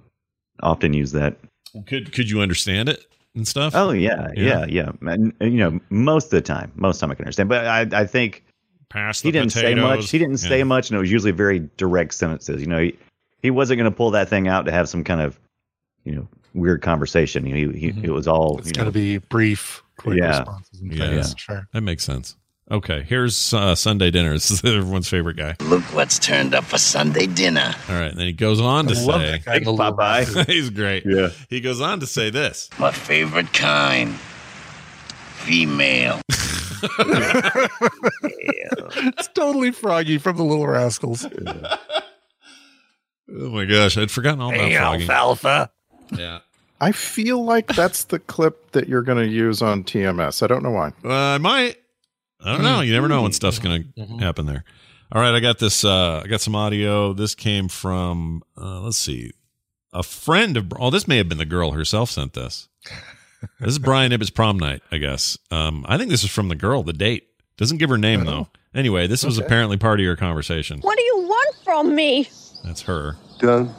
[0.64, 1.36] often use that.
[1.86, 3.74] could could you understand it and stuff?
[3.76, 4.66] Oh yeah, Yeah.
[4.66, 4.92] yeah, yeah.
[5.12, 7.50] And, and, you know, most of the time, most of the time I can understand.
[7.50, 8.44] But I, I think
[8.90, 10.12] Pass he didn't say much.
[10.12, 12.62] He didn't say much, and it was usually very direct sentences.
[12.62, 12.98] You know, he,
[13.42, 15.40] he wasn't going to pull that thing out to have some kind of,
[16.04, 17.46] you know, weird conversation.
[17.48, 18.06] You know, he, he mm-hmm.
[18.06, 18.60] it was all.
[18.60, 20.40] It's you got to be brief, quick Yeah.
[20.40, 21.08] responses and Yeah.
[21.08, 21.36] things.
[21.38, 21.68] Sure.
[21.74, 22.36] That makes sense.
[22.72, 24.34] Okay, here's uh, Sunday dinner.
[24.34, 25.56] This is everyone's favorite guy.
[25.62, 27.74] Look what's turned up for Sunday dinner.
[27.90, 30.70] All right, then he goes on to I love say, that guy in the he's
[30.70, 31.04] great.
[31.06, 31.30] Yeah.
[31.50, 32.70] He goes on to say this.
[32.80, 34.16] My favorite kind.
[35.44, 36.22] Female.
[38.96, 41.26] It's totally Froggy from the Little Rascals.
[41.26, 41.78] Oh
[43.28, 45.04] my gosh, I'd forgotten all about Froggy.
[45.04, 45.72] alfalfa.
[46.16, 46.40] Yeah.
[46.80, 50.44] I feel like that's the clip that you're going to use on TMS.
[50.44, 50.92] I don't know why.
[51.04, 51.78] Uh, I might.
[52.44, 52.82] I don't know.
[52.82, 54.64] You never know when stuff's going to happen there.
[55.12, 55.86] All right, I got this.
[55.86, 57.14] Uh, I got some audio.
[57.14, 58.44] This came from.
[58.58, 59.32] Uh, let's see,
[59.94, 60.72] a friend of.
[60.80, 62.68] Oh, this may have been the girl herself sent this.
[63.60, 65.38] This is Brian Ibbott's prom night, I guess.
[65.52, 66.82] Um, I think this is from the girl.
[66.84, 68.48] The date doesn't give her name though.
[68.74, 69.46] Anyway, this was Okay.
[69.46, 70.80] apparently part of your conversation.
[70.80, 72.28] What do you want from me?
[72.64, 73.18] That's her.
[73.40, 73.70] Don't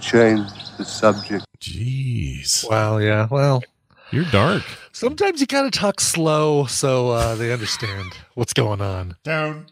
[0.00, 0.48] change
[0.78, 1.44] the subject.
[1.60, 2.98] Jeez, Wow.
[2.98, 3.28] Yeah.
[3.30, 3.62] Well,
[4.12, 4.62] you're dark.
[4.92, 9.16] sometimes you gotta talk slow so uh, they understand what's going on.
[9.24, 9.66] Don't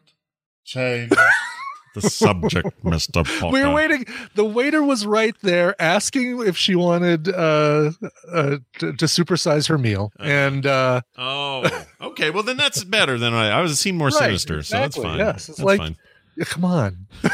[0.65, 1.13] change
[1.95, 3.23] the subject, Mister.
[3.53, 4.05] We were waiting.
[4.35, 7.93] The waiter was right there asking if she wanted uh,
[8.33, 11.69] uh, to, to supersize her meal, and uh, Oh,
[12.01, 12.31] okay.
[12.31, 13.51] Well, then that's better than I.
[13.51, 15.19] I was seen more Right, sinister, so that's fine.
[15.19, 15.49] yes.
[15.49, 15.97] It's that's like- fine.
[16.37, 17.07] Yeah, come on.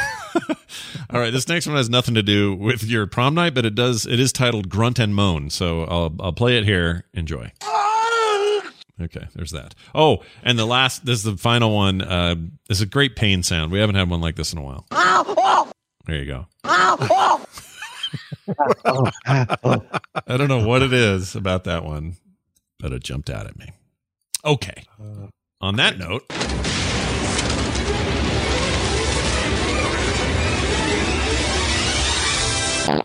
[1.11, 3.75] All right, this next one has nothing to do with your prom night, but it
[3.75, 4.07] does.
[4.07, 7.05] It is titled "Grunt and Moan," so I'll I'll play it here.
[7.15, 7.53] Enjoy.
[9.01, 9.75] Okay, there's that.
[9.95, 11.07] Oh, and the last.
[11.07, 12.03] This is the final one.
[12.03, 12.35] Uh,
[12.69, 13.73] this is a great pain sound.
[13.73, 14.87] We haven't had one like this in a while.
[16.07, 16.47] There you go.
[16.65, 17.47] I
[20.27, 22.17] don't know what it is about that one,
[22.79, 23.71] but it jumped out at me.
[24.45, 24.85] Okay.
[25.61, 26.25] On that note.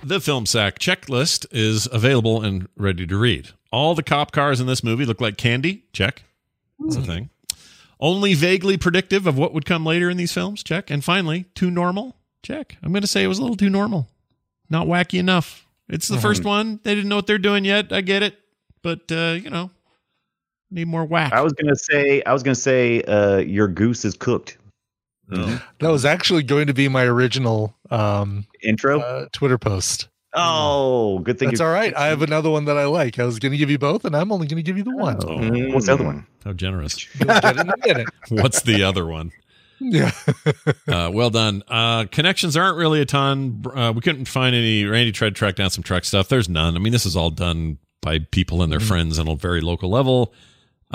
[0.03, 3.49] The Film Sack checklist is available and ready to read.
[3.71, 5.83] All the cop cars in this movie look like candy.
[5.93, 6.23] Check.
[6.79, 7.29] That's a thing.
[7.99, 10.63] Only vaguely predictive of what would come later in these films.
[10.63, 10.89] Check.
[10.89, 12.15] And finally, too normal.
[12.43, 12.77] Check.
[12.83, 14.07] I'm going to say it was a little too normal.
[14.69, 15.65] Not wacky enough.
[15.87, 16.79] It's the first one.
[16.83, 17.91] They didn't know what they're doing yet.
[17.93, 18.37] I get it.
[18.81, 19.69] But, uh, you know,
[20.71, 21.33] need more whack.
[21.33, 24.57] I was gonna say, I was gonna say, uh, your goose is cooked.
[25.31, 25.61] Oh.
[25.79, 28.99] That was actually going to be my original um, Intro.
[28.99, 30.07] uh, Twitter post.
[30.33, 31.49] oh, good thing.
[31.49, 31.95] That's you- all right.
[31.95, 33.17] I have another one that I like.
[33.19, 34.95] I was going to give you both, and I'm only going to give you the
[34.95, 35.17] one.
[35.25, 36.27] Oh, What's the other one?
[36.43, 37.07] how generous.
[37.19, 38.07] You'll get it in a minute.
[38.29, 39.31] What's the other one?
[39.79, 40.11] Yeah.
[40.87, 41.63] Uh, well done.
[41.67, 43.63] Uh, connections aren't really a ton.
[43.73, 44.85] Uh, we couldn't find any.
[44.85, 46.29] Randy tried to track down some truck stuff.
[46.29, 46.75] There's none.
[46.75, 49.89] I mean, this is all done by people and their friends on a very local
[49.89, 50.31] level.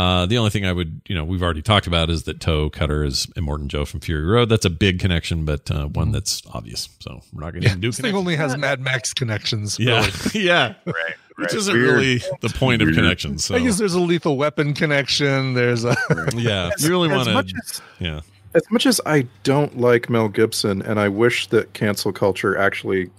[0.00, 2.70] Uh, the only thing I would, you know, we've already talked about is that Toe
[2.70, 4.48] Cutter is Immortan Joe from Fury Road.
[4.48, 6.88] That's a big connection, but uh, one that's obvious.
[7.00, 7.74] So we're not going to yeah.
[7.74, 9.78] do This thing only has Mad Max connections.
[9.78, 10.46] Yeah, really.
[10.46, 11.96] yeah, Right, which isn't Weird.
[11.96, 13.44] really the point of connections.
[13.44, 15.52] So I guess there's a lethal weapon connection.
[15.52, 15.94] There's a
[16.34, 18.20] yeah, if you really want to, yeah.
[18.54, 23.10] As much as I don't like Mel Gibson and I wish that cancel culture actually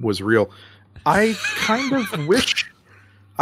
[0.00, 0.50] was real,
[1.04, 2.71] I kind of wish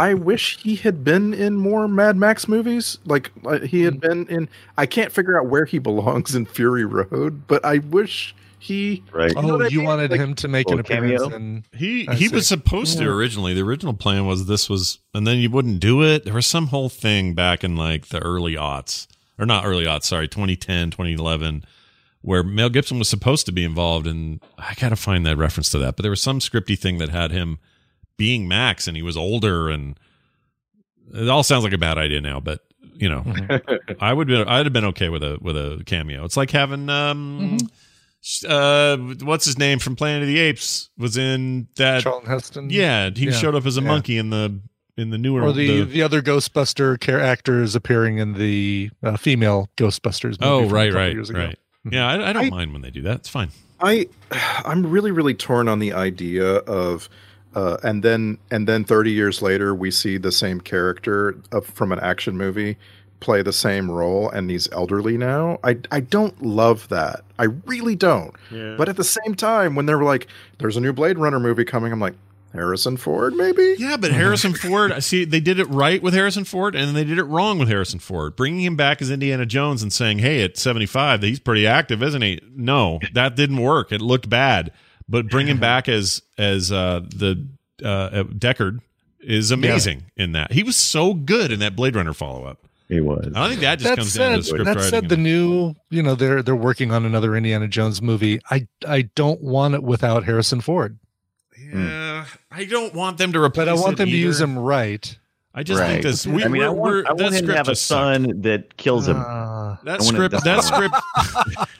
[0.01, 2.97] I wish he had been in more Mad Max movies.
[3.05, 6.85] Like uh, he had been in I can't figure out where he belongs in Fury
[6.85, 9.33] Road, but I wish he Right.
[9.35, 9.87] oh, know what I you mean?
[9.87, 11.21] wanted Like, him to make an appearance.
[11.23, 11.35] cameo?
[11.35, 12.35] And He I he see.
[12.35, 13.53] was supposed to originally.
[13.53, 16.25] The original plan was this was, and then you wouldn't do it.
[16.25, 19.07] There was some whole thing back in like the early aughts,
[19.39, 21.63] or not early aughts, sorry, 2010, 2011,
[22.21, 24.05] where Mel Gibson was supposed to be involved.
[24.07, 25.95] And I got to find that reference to that.
[25.95, 27.57] But there was some scripty thing that had him
[28.17, 29.97] being Max, and he was older, and
[31.13, 32.39] it all sounds like a bad idea now.
[32.39, 32.61] But
[32.95, 33.25] you know,
[33.99, 36.23] I would be, I'd have been okay with a with a cameo.
[36.25, 37.57] It's like having um,
[38.47, 42.03] uh, what's his name from Planet of the Apes was in that.
[42.03, 42.69] Charlton Heston.
[42.69, 43.31] Yeah, he Yeah.
[43.31, 43.87] showed up as a Yeah.
[43.87, 44.59] monkey in the
[44.97, 49.69] in the newer Or the, the other Ghostbuster care actors appearing in the uh, female
[49.77, 50.31] Ghostbusters.
[50.39, 51.39] movie oh right right years ago.
[51.45, 51.59] right.
[51.89, 53.15] Yeah, I, I don't mind when they do that.
[53.21, 53.49] It's fine.
[53.79, 54.07] I
[54.65, 57.09] I'm really really torn on the idea of
[57.55, 61.91] uh, and then and then 30 years later we see the same character of, from
[61.91, 62.77] an action movie
[63.19, 65.59] play the same role and he's elderly now.
[65.63, 67.23] I I don't love that.
[67.37, 68.35] I really don't.
[68.51, 68.75] Yeah.
[68.77, 71.91] But at the same time when they're like there's a new Blade Runner movie coming
[71.91, 72.15] I'm like
[72.53, 73.75] Harrison Ford maybe?
[73.77, 77.05] Yeah, but Harrison Ford, I see, they did it right with Harrison Ford, and they
[77.05, 78.35] did it wrong with Harrison Ford.
[78.35, 82.21] Bringing him back as Indiana Jones and saying, "Hey, at seventy-five, he's pretty active, isn't
[82.21, 83.93] he?" No, that didn't work.
[83.93, 84.71] It looked bad.
[85.09, 87.45] But bring him back as as uh, the
[87.83, 88.79] uh, Deckard
[89.19, 90.51] is amazing in that.
[90.51, 92.57] He was so good in that Blade Runner follow-up.
[92.89, 93.31] He was.
[93.35, 94.89] I think that just that comes said, down to script that writing.
[94.89, 98.41] said, the new, you know, they're they're working on another Indiana Jones movie.
[98.49, 100.97] I I don't want it without Harrison Ford,
[101.57, 103.65] yeah, I don't want them to replace.
[103.65, 105.17] but I want it them to use him right.
[105.53, 106.25] I just think this.
[106.25, 107.85] We, I mean, I we're- want, we're- I that want him to have a just
[107.85, 107.99] sucked.
[108.25, 109.17] son that kills him.
[109.17, 110.95] Uh, That script, that script,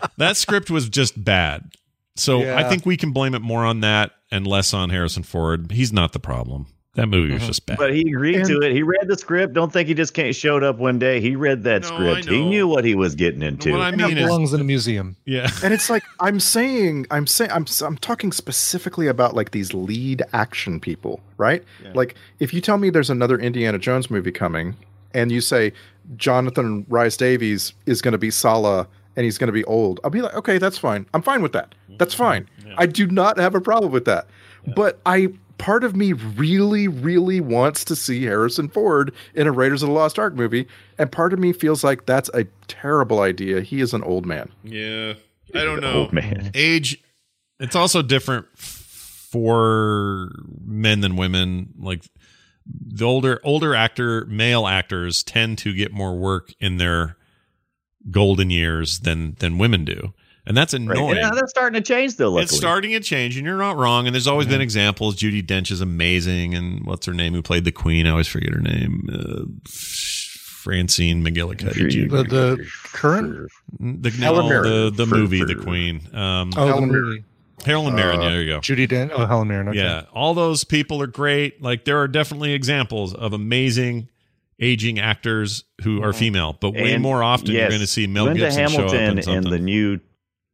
[0.17, 1.71] that script was just bad.
[2.15, 5.71] So I think we can blame it more on that and less on Harrison Ford.
[5.71, 6.67] He's not the problem.
[6.95, 7.47] That movie was uh-huh.
[7.47, 7.77] just bad.
[7.77, 8.73] But he agreed to it.
[8.73, 9.53] He read the script.
[9.53, 11.21] Don't think he just came, showed up one day.
[11.21, 12.27] He read that No, script.
[12.27, 13.71] He knew what he was getting into.
[13.71, 15.15] what I mean it is, belongs in a museum.
[15.25, 19.73] yeah, And it's like I'm saying, I'm saying, I'm I'm talking specifically about like these
[19.73, 21.63] lead action people, right?
[21.93, 24.75] Like if you tell me there's another Indiana Jones movie coming,
[25.13, 25.71] and you say
[26.17, 28.85] Jonathan Rhys Davies is going to be Sallah
[29.15, 31.05] and he's going to be old, I'll be like, okay, that's fine.
[31.13, 31.75] I'm fine with that.
[31.97, 32.49] That's fine.
[32.77, 34.27] I do not have a problem with that.
[34.75, 39.83] But I part of me really, really wants to see Harrison Ford in a Raiders
[39.83, 40.67] of the Lost Ark movie,
[40.97, 43.61] and part of me feels like that's a terrible idea.
[43.61, 44.51] He is an old man.
[44.63, 45.13] yeah.
[45.53, 46.07] I don't know.
[46.09, 46.51] Oh, man.
[46.55, 47.03] Age.
[47.59, 48.47] It's also different
[49.31, 50.31] for
[50.65, 51.73] men than women.
[51.77, 52.05] Like
[52.65, 57.17] the older older actor male actors tend to get more work in their
[58.09, 60.13] golden years than than women do,
[60.45, 60.81] and that's Right.
[60.81, 61.17] annoying.
[61.17, 62.29] Yeah, that's starting to change though.
[62.31, 62.43] Luckily.
[62.43, 64.07] It's starting to change, and you're not wrong.
[64.07, 65.15] And there's always been examples.
[65.15, 67.33] Judi Dench is amazing, and what's her name?
[67.33, 68.07] Who played the Queen?
[68.07, 69.09] I always forget her name.
[69.11, 71.73] Uh, Francine McGillicuddy.
[71.73, 72.07] Judy.
[72.07, 73.49] The, the current
[73.79, 74.63] The, Helen no, Mirren.
[74.85, 76.01] the, the For- movie, for- The Queen.
[76.13, 77.03] Um, oh Helen Mirren.
[77.05, 77.23] movie
[77.65, 78.19] Helen Mirren.
[78.19, 78.59] uh, there you go.
[78.59, 79.77] Judy Den oh Helen Mirren okay.
[79.79, 81.61] Yeah, all those people are great.
[81.61, 84.09] Like there are definitely examples of amazing
[84.61, 86.19] aging actors who are mm-hmm.
[86.19, 88.91] female, but way And, more often you're going to see Mel Linda Gibson show up
[88.91, 89.51] Hamilton in in something.
[89.51, 89.99] the new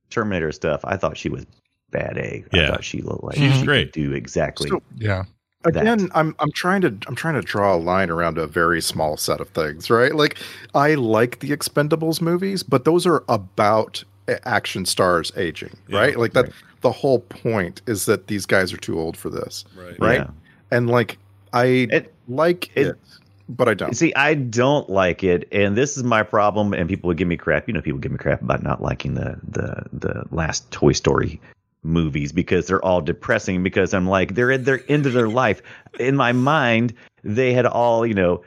[0.10, 0.82] Terminator stuff.
[0.86, 1.46] I thought she was
[1.92, 2.48] bad egg.
[2.54, 2.64] Yeah.
[2.64, 3.92] I thought she looked like She's she great.
[3.92, 4.70] could do exactly.
[4.70, 5.26] So- yeah
[5.66, 9.18] Again, I'm I'm trying to I'm trying to draw a line around a very small
[9.18, 10.16] set of things, right?
[10.16, 10.38] Like
[10.76, 14.04] I like the Expendables movies, but those are about
[14.46, 16.18] action stars aging, right?
[16.18, 16.52] Like that
[16.82, 19.66] the whole point is that these guys are too old for this.
[19.76, 20.00] Right.
[20.00, 20.20] Right?
[20.20, 20.30] Yeah.
[20.72, 21.18] And like
[21.52, 22.98] I It- like it, it-
[23.50, 23.96] but I don't.
[23.96, 26.74] See, I don't like it, and this is my problem.
[26.74, 27.68] And people would give me crap.
[27.68, 31.40] You know, people give me crap about not liking the the the last Toy Story
[31.84, 33.64] movies because they're all depressing.
[33.64, 35.62] Because I'm like, they're at their end of their life.
[36.00, 36.94] In my mind,
[37.24, 38.44] they had all, you know,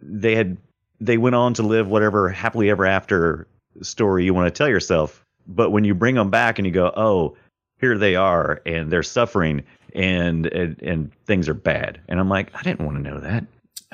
[0.00, 0.56] they had
[1.00, 3.48] they went on to live whatever happily ever after
[3.82, 5.24] story you want to tell yourself.
[5.46, 7.36] But when you bring them back and you go, oh,
[7.80, 9.64] here they are, and they're suffering,
[9.94, 13.44] and and, and things are bad, and I'm like, I didn't want to know that.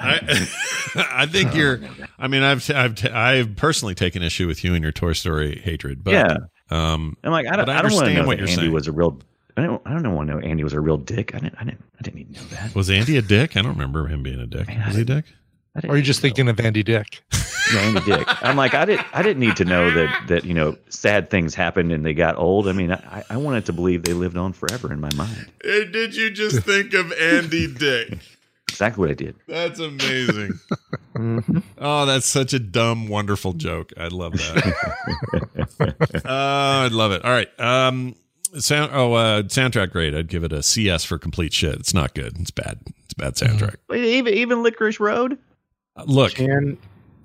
[0.00, 0.48] I,
[1.22, 1.80] I think you're.
[2.18, 6.02] I mean, I've I've I've personally taken issue with you and your Toy Story hatred,
[6.02, 6.36] but Yeah.
[6.70, 8.72] um, I'm like, I don't, I I don't want to know what you're Andy saying.
[8.72, 9.18] was a real.
[9.56, 9.82] I don't.
[9.84, 11.34] I don't want to know Andy was a real dick.
[11.34, 11.56] I didn't.
[11.60, 11.84] I didn't.
[11.98, 12.74] I didn't need to know that.
[12.74, 13.56] was Andy a dick?
[13.56, 14.68] I don't remember him being a dick.
[14.86, 15.24] Was he a dick?
[15.74, 18.26] I didn't or are you just need thinking of Andy Dick to know Andy Dick?
[18.42, 19.06] I'm like, I didn't.
[19.16, 22.36] I didn't need to know that that you know sad things happened and they got
[22.36, 22.66] old.
[22.66, 25.48] I mean, I, I wanted to believe they lived on forever in my mind.
[25.62, 28.18] Did you just think of Andy Dick?
[28.80, 29.36] Exactly what I did.
[29.46, 30.58] That's amazing.
[31.76, 33.92] Oh, that's such a dumb, wonderful joke.
[33.98, 34.74] I love that.
[36.24, 36.28] uh,
[36.86, 37.22] I'd love it.
[37.24, 37.48] All right.
[37.60, 38.14] Um,
[38.58, 38.92] sound.
[38.94, 40.14] Oh, uh, soundtrack grade.
[40.14, 41.74] I'd give it a CS for complete shit.
[41.74, 42.38] It's not good.
[42.38, 42.78] It's bad.
[43.04, 43.76] It's a bad soundtrack.
[43.88, 45.36] Wait, even even Licorice Road.
[45.96, 46.78] Uh, Look, Can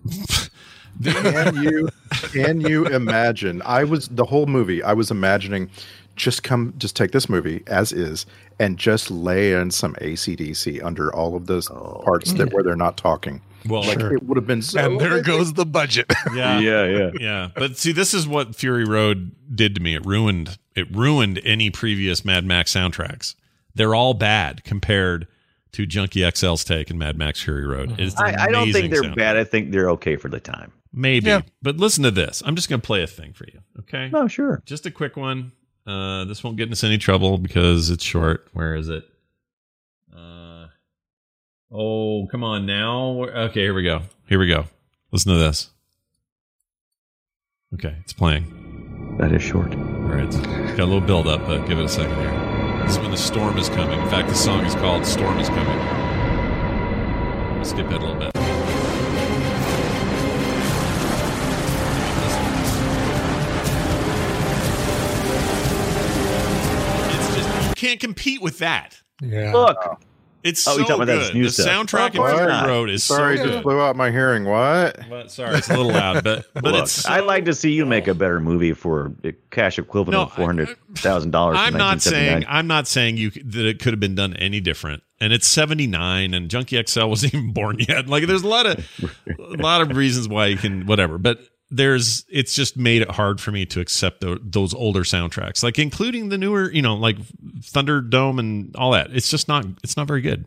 [1.04, 1.88] can you
[2.34, 3.62] can you imagine?
[3.64, 4.84] I was the whole movie.
[4.84, 5.70] I was imagining
[6.16, 8.26] just come just take this movie as is
[8.60, 12.76] and just lay in some ACDC under all of those oh, parts that where they're
[12.76, 13.42] not talking.
[13.68, 14.14] well, Like Sure.
[14.16, 14.80] it would have been so.
[14.80, 15.24] and there amazing.
[15.26, 16.06] goes the budget
[16.36, 17.12] yeah, yeah.
[17.20, 17.50] yeah.
[17.56, 19.96] But see, this is what Fury Road did to me.
[19.96, 20.58] It ruined.
[20.76, 23.36] It ruined any previous Mad Max soundtracks.
[23.74, 25.28] They're all bad compared
[25.74, 27.90] to Junkie XL's take in Mad Max Fury Road.
[27.90, 28.02] Mm-hmm.
[28.02, 29.16] It's I, I don't think they're soundtrack.
[29.18, 29.38] bad.
[29.38, 30.72] I think they're okay for the time.
[30.94, 31.28] Maybe.
[31.28, 31.42] Yeah.
[31.62, 32.42] But listen to this.
[32.46, 33.60] I'm just going to play a thing for you.
[33.80, 34.10] Okay.
[34.14, 34.64] Oh, sure.
[34.66, 35.52] Just a quick one.
[35.88, 38.48] Uh, this won't get us any trouble because it's short.
[38.54, 39.04] Where is it?
[40.16, 40.68] Uh,
[41.72, 43.24] oh, come on now.
[43.24, 44.02] Okay, here we go.
[44.28, 44.66] Here we go.
[45.12, 45.70] Listen to this.
[47.76, 49.18] Okay, it's playing.
[49.20, 49.74] That is short.
[49.76, 52.82] All right, it's got a little build up, but give it a second here.
[52.84, 54.00] This is when the storm is coming.
[54.00, 55.80] In fact, the song is called "Storm is Coming."
[57.58, 58.45] Let's skip it a little bit.
[67.86, 69.02] Can't compete with that.
[69.22, 69.54] Yeah.
[69.54, 70.02] Look.
[70.44, 71.34] It's Oh, so you about that good.
[71.36, 71.66] new the stuff.
[71.66, 72.36] soundtrack in What?
[72.36, 74.46] Fury Road is Sorry, so just blew out my hearing.
[74.46, 75.00] What?
[75.10, 77.72] But sorry, it's a little loud, but but Look, it's so- I'd like to see
[77.72, 81.58] you make a better movie for a cash equivalent No, of four hundred thousand dollars.
[81.60, 85.02] I'm not saying I'm not saying you that it could have been done any different.
[85.20, 88.06] And it's 79, and Junkie XL wasn't even born yet.
[88.08, 88.86] Like, there's a lot of
[89.40, 91.40] a lot of reasons why you can whatever, but
[91.72, 95.80] there's it's just made it hard for me to accept tho- those older soundtracks, like
[95.80, 97.18] including the newer, you know, like
[97.62, 99.12] Thunderdome and all that.
[99.12, 100.46] It's just not it's not very good.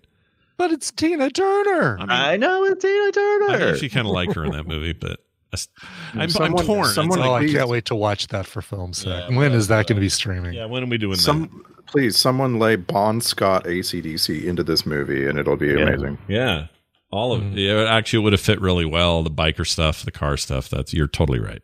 [0.57, 1.99] But it's Tina Turner.
[2.01, 3.51] I know it's Tina Turner.
[3.51, 5.21] I actually kind of like her in that movie, but
[5.53, 5.69] I s-
[6.15, 6.87] I'm, I'm torn.
[6.89, 9.31] Someone- like- oh, I can't wait to watch that for Film Sack.
[9.31, 10.55] Yeah, when but- is that uh, going to be streaming?
[10.55, 11.49] yeah, when are we doing that?
[11.87, 15.75] Please, someone lay Bon Scott ACDC into this movie, and it'll be Yeah.
[15.87, 16.19] amazing.
[16.29, 16.67] Yeah.
[17.11, 17.57] All of Mhm.
[17.57, 19.23] yeah, it actually would have fit really well.
[19.23, 20.69] The biker stuff, the car stuff.
[20.69, 21.63] That's you're totally right.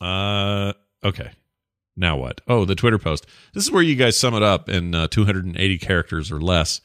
[0.00, 0.72] Uh
[1.04, 1.30] okay.
[1.96, 2.40] Now what?
[2.46, 3.26] Oh, the Twitter post.
[3.54, 6.80] This is where you guys sum it up in uh, 280 characters or less.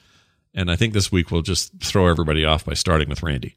[0.53, 3.55] And I think this week we'll just throw everybody off by starting with Randy.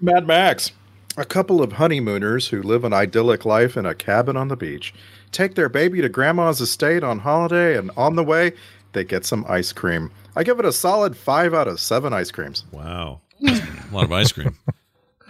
[0.00, 0.72] Mad Max.
[1.16, 4.94] A couple of honeymooners who live an idyllic life in a cabin on the beach
[5.32, 8.52] take their baby to grandma's estate on holiday, and on the way,
[8.92, 10.10] they get some ice cream.
[10.36, 12.64] I give it a solid five out of seven ice creams.
[12.70, 13.20] Wow.
[13.42, 14.56] A lot of ice cream.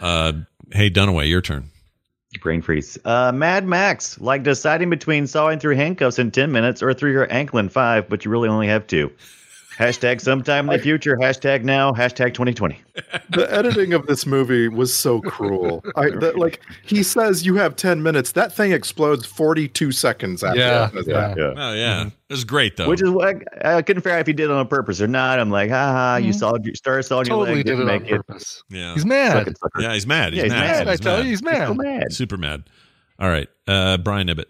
[0.00, 0.32] Uh
[0.72, 1.70] hey Dunaway, your turn.
[2.42, 2.98] Brain freeze.
[3.04, 7.32] Uh, Mad Max, like deciding between sawing through handcuffs in 10 minutes or through your
[7.32, 9.10] ankle in five, but you really only have two.
[9.78, 11.16] Hashtag sometime in the future.
[11.16, 11.92] Hashtag now.
[11.92, 12.80] Hashtag 2020.
[13.30, 15.84] The editing of this movie was so cruel.
[15.94, 18.32] I that, like he says you have ten minutes.
[18.32, 20.58] That thing explodes forty two seconds after.
[20.58, 21.06] Yeah, that.
[21.36, 21.54] yeah.
[21.56, 22.06] Oh yeah.
[22.06, 22.88] It was great though.
[22.88, 25.38] Which is what I couldn't figure out if he did it on purpose or not.
[25.38, 28.02] I'm like, haha, you saw you started sawing your Totally leg, did it didn't on
[28.02, 28.26] make it.
[28.26, 28.64] purpose.
[28.70, 28.94] yeah.
[28.94, 29.32] He's mad.
[29.32, 29.80] Suck it, sucker.
[29.80, 30.32] Yeah, he's mad.
[30.32, 30.86] He's, Yeah, he's mad.
[30.86, 30.88] mad.
[30.88, 31.68] I tell you, he's mad.
[31.68, 32.12] So mad.
[32.12, 32.64] Super mad.
[33.20, 33.48] All right.
[33.68, 34.46] Uh Brian Ibbott.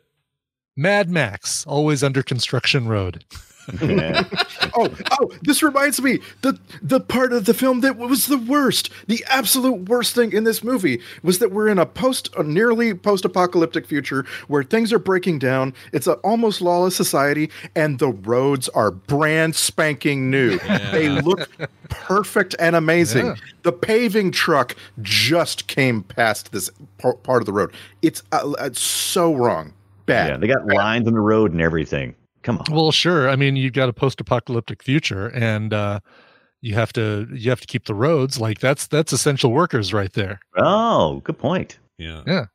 [0.75, 3.25] Mad Max, always under construction road.
[3.81, 4.25] Yeah.
[4.75, 5.31] Oh, oh!
[5.43, 9.89] This reminds me the the part of the film that was the worst, the absolute
[9.89, 14.25] worst thing in this movie was that we're in a post, a nearly post-apocalyptic future
[14.47, 15.75] where things are breaking down.
[15.93, 20.59] It's an almost lawless society, and the roads are brand spanking new.
[20.93, 21.49] They look
[21.89, 23.27] perfect and amazing.
[23.27, 23.35] Yeah.
[23.63, 27.73] The paving truck just came past this part of the road.
[28.03, 29.73] It's uh, it's so wrong,
[30.07, 30.29] bad.
[30.31, 32.15] yeah, they got lines on the road and everything.
[32.49, 32.65] Come on.
[32.75, 33.29] Well, sure.
[33.29, 36.01] I mean, you've got a post-apocalyptic future, and uh,
[36.63, 40.11] you have to you have to keep the roads like that's that's essential workers right
[40.15, 40.41] there.
[40.57, 41.79] Oh, good point.
[41.99, 42.23] Yeah.
[42.27, 42.47] Yeah.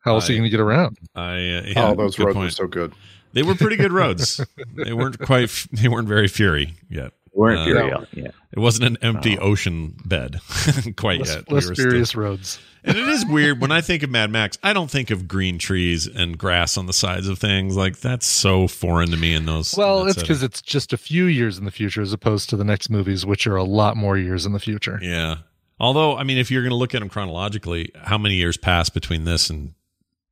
[0.00, 0.98] How else are you going to get around?
[1.14, 2.92] I uh, yeah, oh, those good roads were so good.
[3.34, 4.44] They were pretty good roads.
[4.84, 5.66] they weren't quite.
[5.70, 7.12] They weren't very fury yet.
[7.36, 8.08] Weren't Uh, furious.
[8.12, 8.28] Yeah.
[8.52, 10.40] It wasn't an empty ocean bed
[10.96, 11.44] quite Less, yet.
[11.48, 12.58] We less were still- roads.
[12.82, 14.56] and it is weird when I think of Mad Max.
[14.62, 17.76] I don't think of green trees and grass on the sides of things.
[17.76, 19.34] Like that's so foreign to me.
[19.34, 22.12] In those, Well, in it's because it's just a few years in the future, as
[22.14, 24.98] opposed to the next movies, which are a lot more years in the future.
[25.02, 25.36] yeah.
[25.78, 28.94] Although, I mean, if you're going to look at them chronologically, how many years passed
[28.94, 29.74] between this and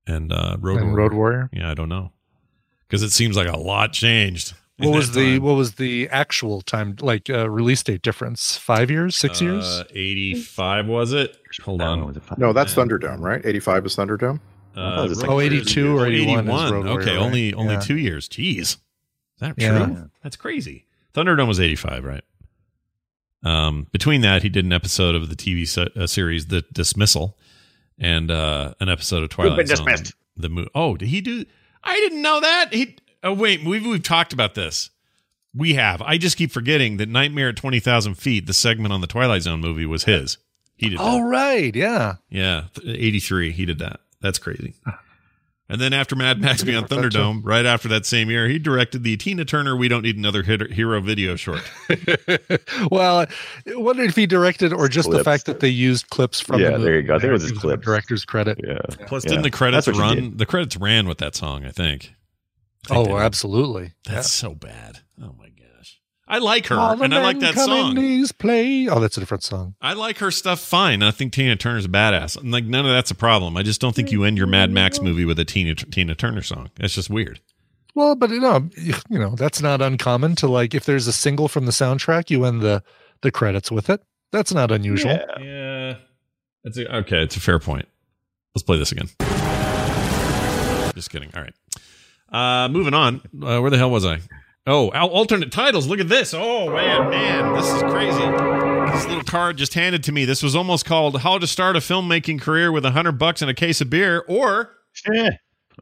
[0.06, 0.96] and uh, Road And Warrior?
[0.96, 1.50] Road Warrior.
[1.52, 2.12] Yeah, I don't know
[2.88, 4.54] because it seems like a lot changed.
[4.78, 5.42] In What was the time.
[5.42, 8.56] what was the actual time like uh, release date difference?
[8.56, 9.64] Five years, six years?
[9.64, 11.36] Uh, Eighty-five was it?
[11.62, 12.06] Hold That one on.
[12.08, 12.82] was a No, that's Yeah.
[12.84, 13.40] Thunderdome, right?
[13.44, 14.40] 85 is Thunderdome.
[14.76, 16.72] Uh, was like oh, 82 or Warrior- 81 is 81.
[16.72, 17.20] Road Warrior, okay, right?
[17.24, 17.80] only only Yeah.
[17.80, 18.28] two years.
[18.28, 18.78] Jeez, is
[19.38, 19.66] that true?
[19.66, 20.04] Yeah.
[20.24, 20.86] That's crazy.
[21.14, 22.24] Thunderdome was eighty-five, right?
[23.44, 27.36] Um, between that, he did an episode of the TV se- uh, series The Dismissal,
[27.98, 29.86] and uh, an episode of Twilight been Zone.
[29.86, 30.14] dismissed.
[30.36, 31.44] The mo- oh, did he do?
[31.84, 32.72] I didn't know that.
[32.72, 32.96] He.
[33.24, 34.90] Oh wait, we've we've talked about this.
[35.56, 36.02] We have.
[36.02, 39.42] I just keep forgetting that Nightmare at Twenty Thousand Feet, the segment on the Twilight
[39.42, 40.38] Zone movie, was his.
[40.76, 40.98] He did.
[40.98, 41.04] that.
[41.04, 41.74] Oh, right.
[41.74, 42.14] Yeah.
[42.28, 43.52] Yeah, 83.
[43.52, 44.00] He did that.
[44.20, 44.74] That's crazy.
[45.66, 46.98] And then after Mad Max Beyond That.
[46.98, 50.42] Thunderdome, right after that same year, he directed the Tina Turner "We Don't Need Another
[50.42, 51.62] Hero" video short.
[52.90, 53.26] well, I
[53.68, 56.78] wonder if he directed or just the fact that they used clips from Yeah, the
[56.84, 57.14] there you go.
[57.14, 57.82] I think it was his a clips.
[57.82, 58.60] director's credit.
[58.62, 58.76] Yeah.
[59.06, 59.30] Plus, Yeah.
[59.30, 60.36] didn't the credits That's what you run?
[60.36, 61.64] The credits ran with that song.
[61.64, 62.12] I think.
[62.90, 63.92] I think they Oh, absolutely.
[64.04, 65.00] That's so bad.
[65.22, 67.94] Oh my gosh, I like her, All and I like men that song.
[67.94, 68.88] These play.
[68.88, 69.74] Oh, that's a different song.
[69.80, 71.02] I like her stuff fine.
[71.02, 72.36] I think Tina Turner's a badass.
[72.36, 73.56] And like none of that's a problem.
[73.56, 76.42] I just don't think you end your Mad Max movie with a Tina Tina Turner
[76.42, 76.70] song.
[76.76, 77.40] That's just weird.
[77.94, 81.12] Well, but you know, you you know, that's not uncommon to like if there's a
[81.12, 82.82] single from the soundtrack, you end the
[83.22, 84.02] the credits with it.
[84.32, 85.18] That's not unusual.
[85.40, 85.94] Yeah.
[86.64, 87.22] That's a, okay.
[87.22, 87.86] It's a fair point.
[88.54, 89.08] Let's play this again.
[90.94, 91.30] Just kidding.
[91.36, 91.52] All right.
[92.34, 93.20] Uh, moving on.
[93.40, 94.18] Uh, where the hell was I?
[94.66, 95.86] Oh, alternate titles.
[95.86, 96.34] Look at this.
[96.34, 98.92] Oh man, man, this is crazy.
[98.92, 100.24] This little card just handed to me.
[100.24, 103.50] This was almost called "How to Start a Filmmaking Career with a Hundred Bucks and
[103.50, 104.74] a Case of Beer" or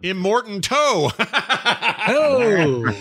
[0.02, 1.12] "Immortan Toe."
[2.08, 2.92] oh,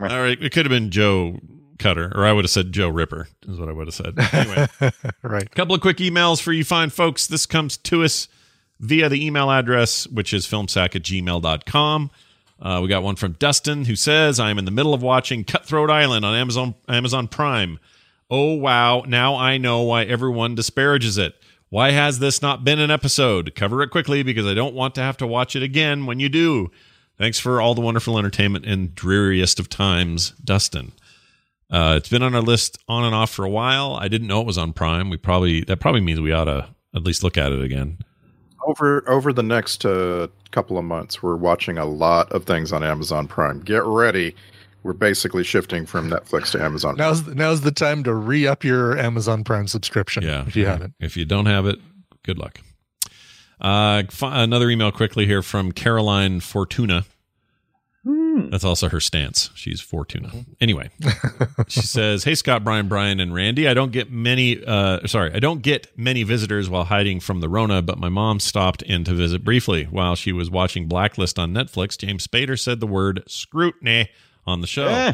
[0.00, 0.40] all right.
[0.40, 1.40] It could have been Joe
[1.78, 3.28] Cutter, or I would have said Joe Ripper.
[3.46, 4.14] Is what I would have said.
[4.32, 4.68] Anyway.
[5.22, 5.42] right.
[5.42, 7.26] A couple of quick emails for you fine folks.
[7.26, 8.28] This comes to us
[8.80, 12.10] via the email address, which is filmsack at gmail.com.
[12.60, 15.44] Uh, we got one from Dustin who says, I am in the middle of watching
[15.44, 17.78] Cutthroat Island on Amazon Amazon Prime.
[18.30, 21.34] Oh wow, now I know why everyone disparages it.
[21.68, 23.54] Why has this not been an episode?
[23.54, 26.28] Cover it quickly because I don't want to have to watch it again when you
[26.28, 26.70] do.
[27.18, 30.92] Thanks for all the wonderful entertainment in dreariest of times, Dustin.
[31.70, 33.94] Uh, it's been on our list on and off for a while.
[33.94, 35.10] I didn't know it was on Prime.
[35.10, 37.98] We probably that probably means we ought to at least look at it again.
[38.66, 42.82] Over over the next uh, couple of months, we're watching a lot of things on
[42.82, 43.60] Amazon Prime.
[43.60, 44.34] Get ready.
[44.82, 46.96] We're basically shifting from Netflix to Amazon.
[46.96, 50.22] Now's now's the time to re up your Amazon Prime subscription.
[50.22, 50.94] Yeah, if you haven't.
[51.00, 51.80] If you don't have it,
[52.24, 52.60] good luck.
[53.60, 57.04] Uh, fi- another email quickly here from Caroline Fortuna.
[58.50, 59.50] That's also her stance.
[59.54, 60.44] She's Fortuna.
[60.60, 60.90] Anyway,
[61.68, 63.68] she says, "Hey Scott, Brian, Brian, and Randy.
[63.68, 64.62] I don't get many.
[64.64, 68.40] Uh, sorry, I don't get many visitors while hiding from the Rona, but my mom
[68.40, 71.98] stopped in to visit briefly while she was watching Blacklist on Netflix.
[71.98, 74.08] James Spader said the word scrutiny
[74.46, 75.12] on the show." Eh.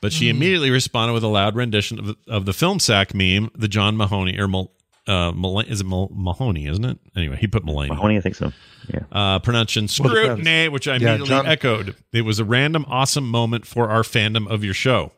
[0.00, 3.68] But she immediately responded with a loud rendition of, of the film sack meme, the
[3.68, 4.70] John Mahoney or Mal,
[5.06, 6.98] uh, Mal- is it Mal- Mahoney, isn't it?
[7.16, 7.88] Anyway, he put Mulaney.
[7.88, 8.52] Mahoney, I think so.
[8.92, 9.00] Yeah.
[9.12, 11.96] Uh, pronunciation Well, scrutiny, which I Yeah, immediately John- echoed.
[12.12, 15.12] It was a random, awesome moment for our fandom of your show.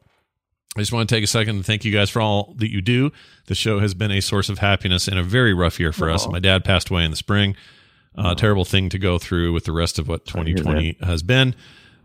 [0.77, 2.83] I just want to take a second to thank you guys for all that you
[2.83, 3.11] do.
[3.47, 6.29] The show has been a source of happiness in a very rough year for us.
[6.29, 7.57] My dad passed away in the spring.
[8.15, 11.55] Uh, terrible thing to go through with the rest of what 2020 has been.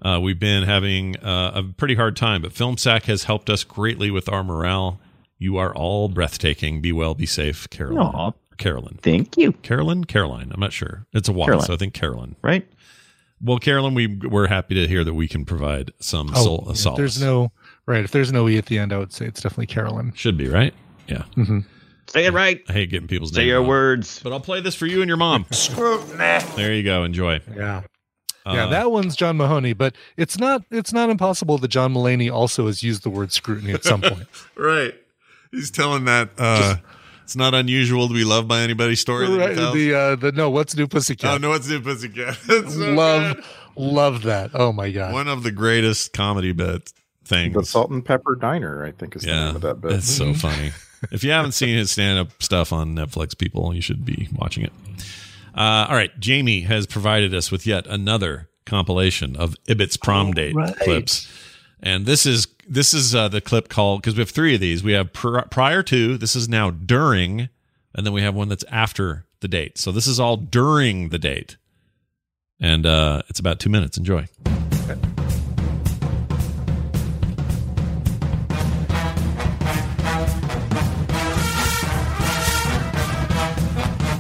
[0.02, 4.10] Uh, we've been having uh, a pretty hard time, but FilmSack has helped us greatly
[4.10, 4.99] with our morale.
[5.41, 6.81] You are all breathtaking.
[6.81, 7.97] Be well, be safe, Carolyn.
[7.97, 8.31] Aw.
[8.57, 8.99] Carolyn.
[9.01, 9.53] Thank you.
[9.53, 10.03] Carolyn?
[10.03, 10.51] Caroline.
[10.53, 11.07] I'm not sure.
[11.13, 11.65] It's a Y, Caroline.
[11.65, 12.35] so I think Carolyn.
[12.43, 12.68] Right?
[13.41, 16.73] Well, Carolyn, we we're happy to hear that we can provide some Oh, sol- yeah,
[16.76, 16.97] solace.
[16.99, 17.51] there's no
[17.88, 18.03] right.
[18.03, 20.13] If there's no e at the end, I would say it's definitely Carolyn.
[20.15, 20.76] Should be right.
[21.07, 21.23] Yeah.
[21.35, 21.59] Mm-hmm.
[22.07, 22.61] Say it right.
[22.69, 23.38] I hate getting people's names.
[23.38, 23.68] Say your wrong.
[23.69, 24.19] words.
[24.22, 25.47] But I'll play this for you and your mom.
[25.51, 26.18] Scrutiny.
[26.55, 27.03] there you go.
[27.03, 27.39] Enjoy.
[27.55, 27.81] Yeah.
[28.45, 32.31] Yeah, Uh, that one's John Mahoney, but it's not it's not impossible that John Mulaney
[32.31, 34.27] also has used the word scrutiny at some point.
[34.55, 34.93] right.
[35.52, 36.78] He's telling that uh,
[37.23, 39.28] it's not unusual to be loved by anybody's story.
[39.28, 39.73] that he right, tells.
[39.73, 41.34] the uh, the no, what's new pussycat?
[41.34, 42.38] oh no, what's new pussycat.
[42.49, 43.45] It's so love good.
[43.76, 44.52] love that.
[44.53, 45.14] Oh my god.
[45.14, 46.91] one of the greatest comedy bit
[47.26, 47.53] things.
[47.53, 49.94] The Salt and Pepper Diner, I think, is the name of that bit.
[49.94, 50.72] it's so funny.
[51.11, 54.73] if you haven't seen his stand-up stuff on Netflix, people, you should be watching it.
[55.56, 60.56] Uh, all right, Jamie has provided us with yet another compilation of Ibbott's prom date
[60.56, 60.76] right.
[60.78, 61.28] clips,
[61.82, 64.84] and this is this is uh, the clip called because we have three of these.
[64.84, 67.49] We have pr- prior to, this is now during,
[67.94, 69.78] and then we have one that's after the date.
[69.78, 71.58] So this is all during the date,
[72.60, 73.98] and uh, it's about two minutes.
[73.98, 74.28] Enjoy.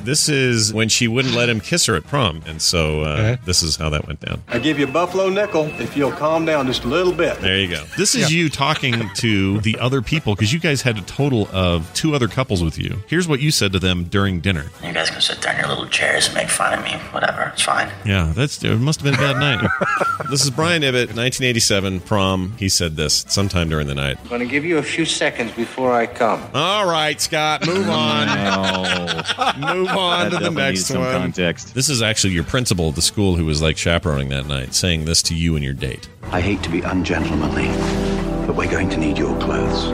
[0.03, 3.37] This is when she wouldn't let him kiss her at prom, and so uh, Okay.
[3.45, 4.41] this is how that went down.
[4.47, 7.39] I give you a buffalo nickel if you'll calm down just a little bit.
[7.41, 7.83] There you go.
[7.97, 11.91] This is you talking to the other people because you guys had a total of
[11.93, 13.01] two other couples with you.
[13.07, 14.65] Here's what you said to them during dinner.
[14.83, 16.91] You guys can sit down in your little chairs and make fun of me.
[17.11, 17.89] Whatever, it's fine.
[18.05, 18.75] Yeah, that's it.
[18.79, 19.69] Must have been a bad night.
[20.29, 22.53] this is Brian Ibbott, 1987 prom.
[22.57, 24.17] He said this sometime during the night.
[24.23, 26.41] I'm going to give you a few seconds before I come.
[26.53, 28.27] All right, Scott, move on.
[28.27, 28.93] no.
[29.73, 31.11] move on to the next one.
[31.11, 31.73] context.
[31.75, 35.05] This is actually your principal at the school who was like chaperoning that night, saying
[35.05, 36.09] this to you and your date.
[36.31, 37.67] I hate to be ungentlemanly,
[38.47, 39.91] but we're going to need your clothes.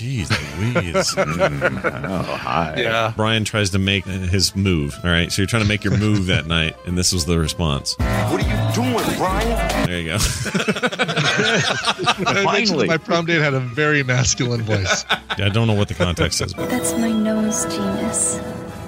[0.00, 0.30] Jeez
[0.74, 1.14] Louise.
[1.42, 2.74] Mm, oh, hi.
[2.76, 3.12] Yeah.
[3.16, 4.94] Brian tries to make his move.
[5.04, 7.38] All right, so you're trying to make your move that night, and this was the
[7.38, 7.96] response.
[7.98, 9.86] What are you doing, Brian?
[9.86, 10.18] There you go.
[12.42, 12.86] Finally.
[12.86, 15.04] my prom date had a very masculine voice.
[15.38, 18.38] Yeah, I don't know what the context is, but That's my nose, Genius.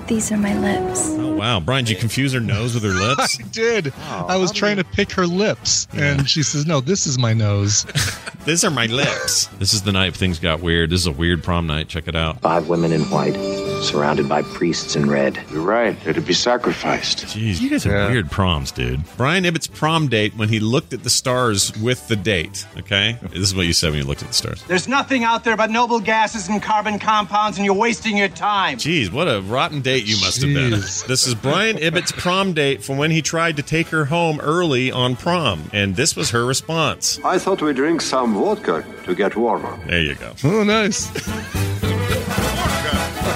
[0.07, 1.09] These are my lips.
[1.19, 3.41] oh wow, Brian, did you confuse her nose with her lips?
[3.41, 3.93] I did.
[4.09, 7.87] I was trying to pick her lips, and she says, "No, this is my nose."
[8.45, 9.47] These are my lips.
[9.59, 10.91] This is the night things got weird.
[10.91, 11.89] This is a weird prom night.
[11.89, 12.43] Check it out.
[12.43, 13.35] Five women in white
[13.85, 15.39] surrounded by priests in red.
[15.53, 15.97] You're right.
[16.07, 17.27] It'd be sacrificed.
[17.27, 19.03] Jeez, you guys have weird proms, dude.
[19.17, 22.67] Brian Ibbott's prom date when he looked at the stars with the date.
[22.79, 24.63] Okay, this is what you said when you looked at the stars.
[24.65, 28.79] There's nothing out there but noble gases and carbon compounds, and you're wasting your time.
[28.79, 30.71] Jeez, what a rotten date you must have been.
[30.71, 34.91] This is Brian Ibbott's prom date from when he tried to take her home early
[34.91, 37.21] on prom, and this was her response.
[37.25, 39.79] I thought we'd drink some vodka to get warmer.
[39.87, 40.33] There you go.
[40.45, 41.11] Oh, nice.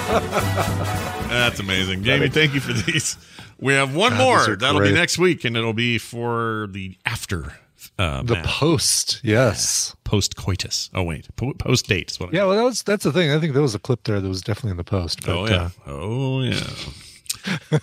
[1.28, 2.02] That's amazing.
[2.02, 3.16] Jamie, thank you for these.
[3.60, 4.56] We have one God, more.
[4.56, 7.54] That'll be next week, and it'll be for the after.
[7.98, 9.94] Uh, The post, yes.
[10.04, 10.88] post coitus.
[10.94, 12.30] Oh wait, po- post date is what.
[12.30, 13.30] I Yeah, well, that was that's the thing.
[13.32, 15.24] I think there was a clip there that was definitely in the post.
[15.26, 15.70] But, Oh yeah.
[15.86, 16.60] uh, oh yeah.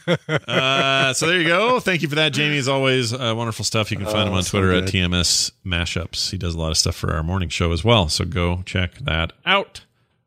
[0.47, 1.79] uh, so there you go.
[1.79, 2.57] Thank you for that, Jamie.
[2.57, 3.91] As always, uh, wonderful stuff.
[3.91, 4.83] You can find him Oh, on so Twitter at.
[4.85, 6.31] TMS Mashups.
[6.31, 8.07] He does a lot of stuff for our morning show as well.
[8.09, 9.81] So go check that out.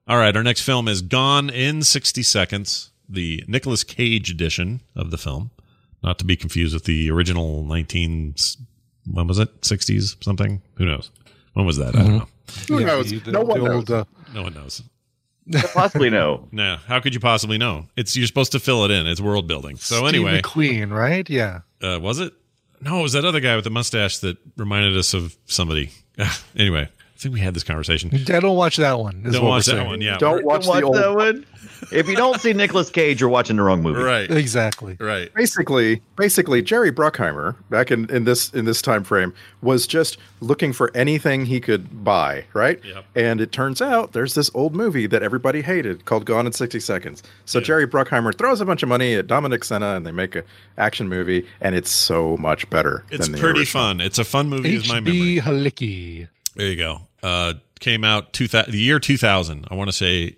[0.09, 5.11] All right, our next film is Gone in 60 Seconds, the Nicolas Cage edition of
[5.11, 5.51] the film,
[6.03, 8.35] not to be confused with the original 19
[9.11, 10.61] when was it 60s something?
[10.75, 11.11] Who knows?
[11.55, 11.95] When was that?
[11.97, 12.29] I don't know.
[12.69, 13.11] Who yeah, knows?
[13.23, 13.75] the- no one the knows.
[13.77, 14.05] old, uh,
[14.35, 14.83] No one knows.
[15.73, 16.47] Possibly no.
[16.53, 17.87] No, how could you possibly know?
[17.97, 19.07] It's you're supposed to fill it in.
[19.07, 19.77] It's world building.
[19.77, 21.29] So Steve anyway, Queen, right?
[21.29, 21.61] Yeah.
[21.83, 22.33] uh, was it?
[22.83, 25.91] No, it was that other guy with the mustache that reminded us of somebody.
[26.57, 28.11] anyway, I think we had this conversation.
[28.13, 29.25] Yeah, don't watch that one.
[29.25, 30.01] Don't watch that one.
[30.01, 30.95] Yeah, Don't watch Watch the old.
[30.97, 31.45] that one.
[31.91, 34.01] If you don't see Nicolas Cage, you're watching the wrong movie.
[34.01, 34.97] right, Exactly.
[35.01, 35.33] right.
[35.35, 40.73] Basically, basically, Jerry Bruckheimer back in, in this in this time frame was just looking
[40.73, 42.81] for anything he could buy, right?
[42.85, 43.05] Yep.
[43.17, 46.79] And it turns out there's this old movie that everybody hated called Gone in 60
[46.79, 47.25] Seconds.
[47.47, 50.45] So Jerry Bruckheimer throws a bunch of money at Dominic Sena and they make an
[50.79, 53.05] action movie, and it's so much better.
[53.11, 53.83] It's than the pretty original.
[53.83, 54.01] fun.
[54.01, 54.77] It's a fun movie.
[54.77, 55.39] Is my memory.
[55.39, 55.41] H.B.
[55.41, 56.29] Halicki.
[56.55, 57.03] There you go.
[57.23, 59.67] Uh, came out two thou- the year 2000.
[59.71, 60.37] I want to say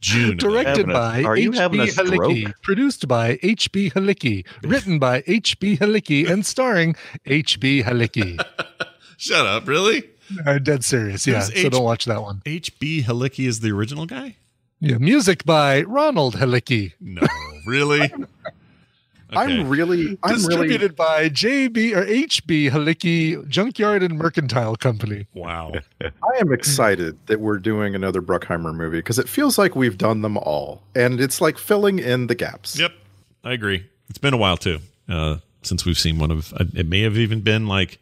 [0.00, 0.36] June.
[0.36, 2.02] Directed a- by are you having H.B.
[2.02, 2.04] a?
[2.04, 2.52] Halicki.
[2.62, 3.90] Produced by H.B.
[3.90, 4.44] Halicki.
[4.62, 5.76] Written by H.B.
[5.78, 6.96] Halicki and starring
[7.26, 7.82] H.B.
[7.84, 8.38] Halicki.
[9.16, 9.68] Shut up.
[9.68, 10.08] Really?
[10.46, 11.26] I'm dead serious.
[11.26, 11.40] Yeah.
[11.40, 12.42] So H- don't watch that one.
[12.46, 13.02] H.B.
[13.02, 14.36] Halicki is the original guy?
[14.80, 14.98] Yeah.
[14.98, 16.94] Music by Ronald Halicki.
[17.00, 17.22] No.
[17.66, 18.12] Really?
[19.36, 21.94] I'm really, I'm really, Distributed by J.B.
[21.94, 22.70] or H.B.
[22.70, 25.26] Halicki Junkyard and Mercantile Company.
[25.34, 25.72] Wow.
[26.02, 26.10] I
[26.40, 30.36] am excited that we're doing another Bruckheimer movie because it feels like we've done them
[30.36, 32.78] all, and it's like filling in the gaps.
[32.78, 32.92] Yep.
[33.44, 33.86] I agree.
[34.08, 34.78] It's been a while too
[35.08, 36.52] uh, since we've seen one of.
[36.54, 37.98] uh, It may have even been like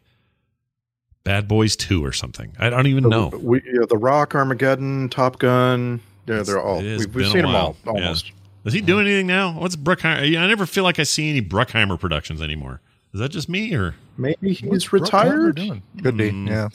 [1.25, 2.53] Bad Boys Two or something.
[2.59, 3.29] I don't even know.
[3.29, 6.01] We, you know, the Rock, Armageddon, Top Gun.
[6.27, 6.81] Yeah, they're all.
[6.81, 7.99] It has We've, we've been seen a them all while.
[8.01, 8.15] Yeah.
[8.63, 8.67] Almost.
[8.67, 9.53] Is he doing anything now?
[9.59, 10.39] What's Bruckheimer?
[10.39, 12.81] I never feel like I see any Bruckheimer productions anymore.
[13.13, 15.57] Is that just me or Maybe he's What's retired.
[15.57, 15.83] doing?
[16.03, 16.31] Could be.
[16.31, 16.49] Mm.
[16.49, 16.69] Yeah.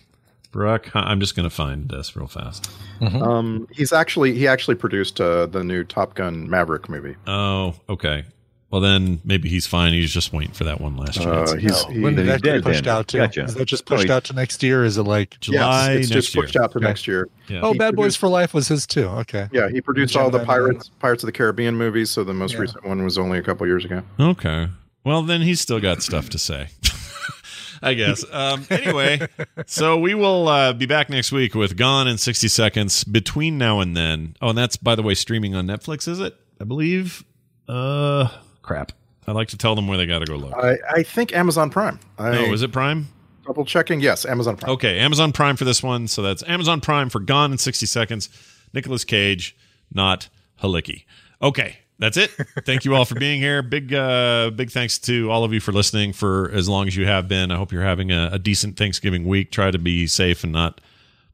[0.52, 0.90] Bruck?
[0.96, 2.70] I'm just gonna find this real fast.
[3.02, 7.16] Um, he's actually he actually produced uh, the new Top Gun Maverick movie.
[7.28, 8.24] Oh, okay.
[8.72, 9.94] Well, then maybe he's fine.
[9.94, 11.54] He's just waiting for that one last chance.
[11.54, 12.94] Uh, he's he, When did that get pushed then.
[12.94, 13.18] out to?
[13.20, 13.44] Gotcha.
[13.44, 14.84] Is that just pushed he- out to next year?
[14.84, 16.64] Is it like July yes, it's next just pushed year.
[16.64, 16.88] out to Okay.
[16.88, 17.30] next year.
[17.48, 17.60] Yeah.
[17.62, 19.06] Oh, He Bad Boys for Life was his too.
[19.06, 19.48] Okay.
[19.54, 22.10] Yeah, he produced all the Gemini Pirates Pirates of the Caribbean movies.
[22.10, 22.60] So the most Yeah.
[22.62, 24.02] recent one was only a couple years ago.
[24.20, 24.68] Okay.
[25.06, 26.70] Well, then he's still got stuff to say.
[27.84, 28.26] I guess.
[28.32, 29.28] Um, anyway,
[29.68, 33.04] so we will uh, be back next week with Gone in 60 Seconds.
[33.04, 34.36] Between now and then.
[34.42, 36.36] Oh, and that's, by the way, streaming on Netflix, is it?
[36.60, 37.24] I believe.
[37.70, 38.30] Uh,
[38.66, 38.92] crap.
[39.28, 40.54] I like to tell them where they got to go look.
[40.54, 42.00] I, I think Amazon Prime.
[42.20, 43.08] I, oh, is it Prime?
[43.46, 44.02] double checking?
[44.02, 44.74] Yes, Amazon Prime.
[44.74, 46.08] Okay, Amazon Prime for this one.
[46.08, 48.30] So that's Amazon Prime for Gone in 60 Seconds.
[48.74, 49.56] Nicolas Cage,
[49.94, 50.30] not
[50.62, 51.06] Halicki.
[51.42, 52.30] Okay, that's it.
[52.66, 53.62] Thank you all for being here.
[53.62, 57.06] Big, uh, big thanks to all of you for listening for as long as you
[57.06, 57.52] have been.
[57.52, 59.52] I hope you're having a, a decent Thanksgiving week.
[59.52, 60.82] Try to be safe and not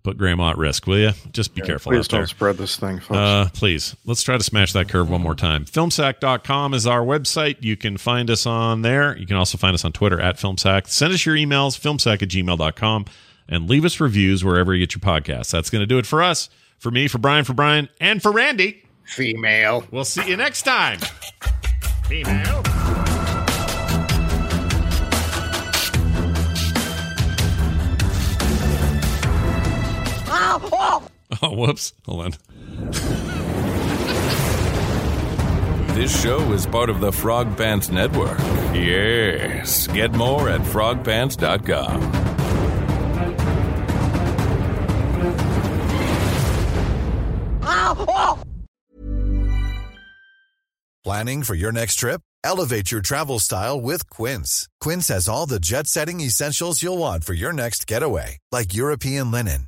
[0.03, 1.11] put grandma at risk, will you?
[1.32, 2.19] Just be careful Please out there.
[2.22, 3.18] don't spread this thing, folks.
[3.18, 5.65] Uh, please, let's try to smash that curve one more time.
[5.65, 7.57] Filmsack.com is our website.
[7.60, 9.18] You can find us on there.
[9.18, 10.88] You can also find us on Twitter at Filmsack.
[10.88, 13.06] Send us your emails, filmsack at gmail.com,
[13.48, 15.52] and leave us reviews wherever you get your podcasts.
[15.52, 18.32] That's going to do it for us, for me, for Brian, for Brian, and for
[18.32, 18.84] Randy.
[19.03, 19.86] Female.
[19.91, 20.99] We'll see you next time.
[22.06, 23.10] Female.
[31.41, 31.93] Oh, whoops.
[32.05, 32.31] Hold on.
[35.95, 38.38] This show is part of the Frog Pants Network.
[38.73, 39.88] Yes.
[39.88, 42.31] Get more at frogpants.com.
[51.03, 52.22] Planning for your next trip?
[52.43, 54.68] Elevate your travel style with Quince.
[54.80, 59.31] Quince has all the jet setting essentials you'll want for your next getaway, like European
[59.31, 59.68] linen,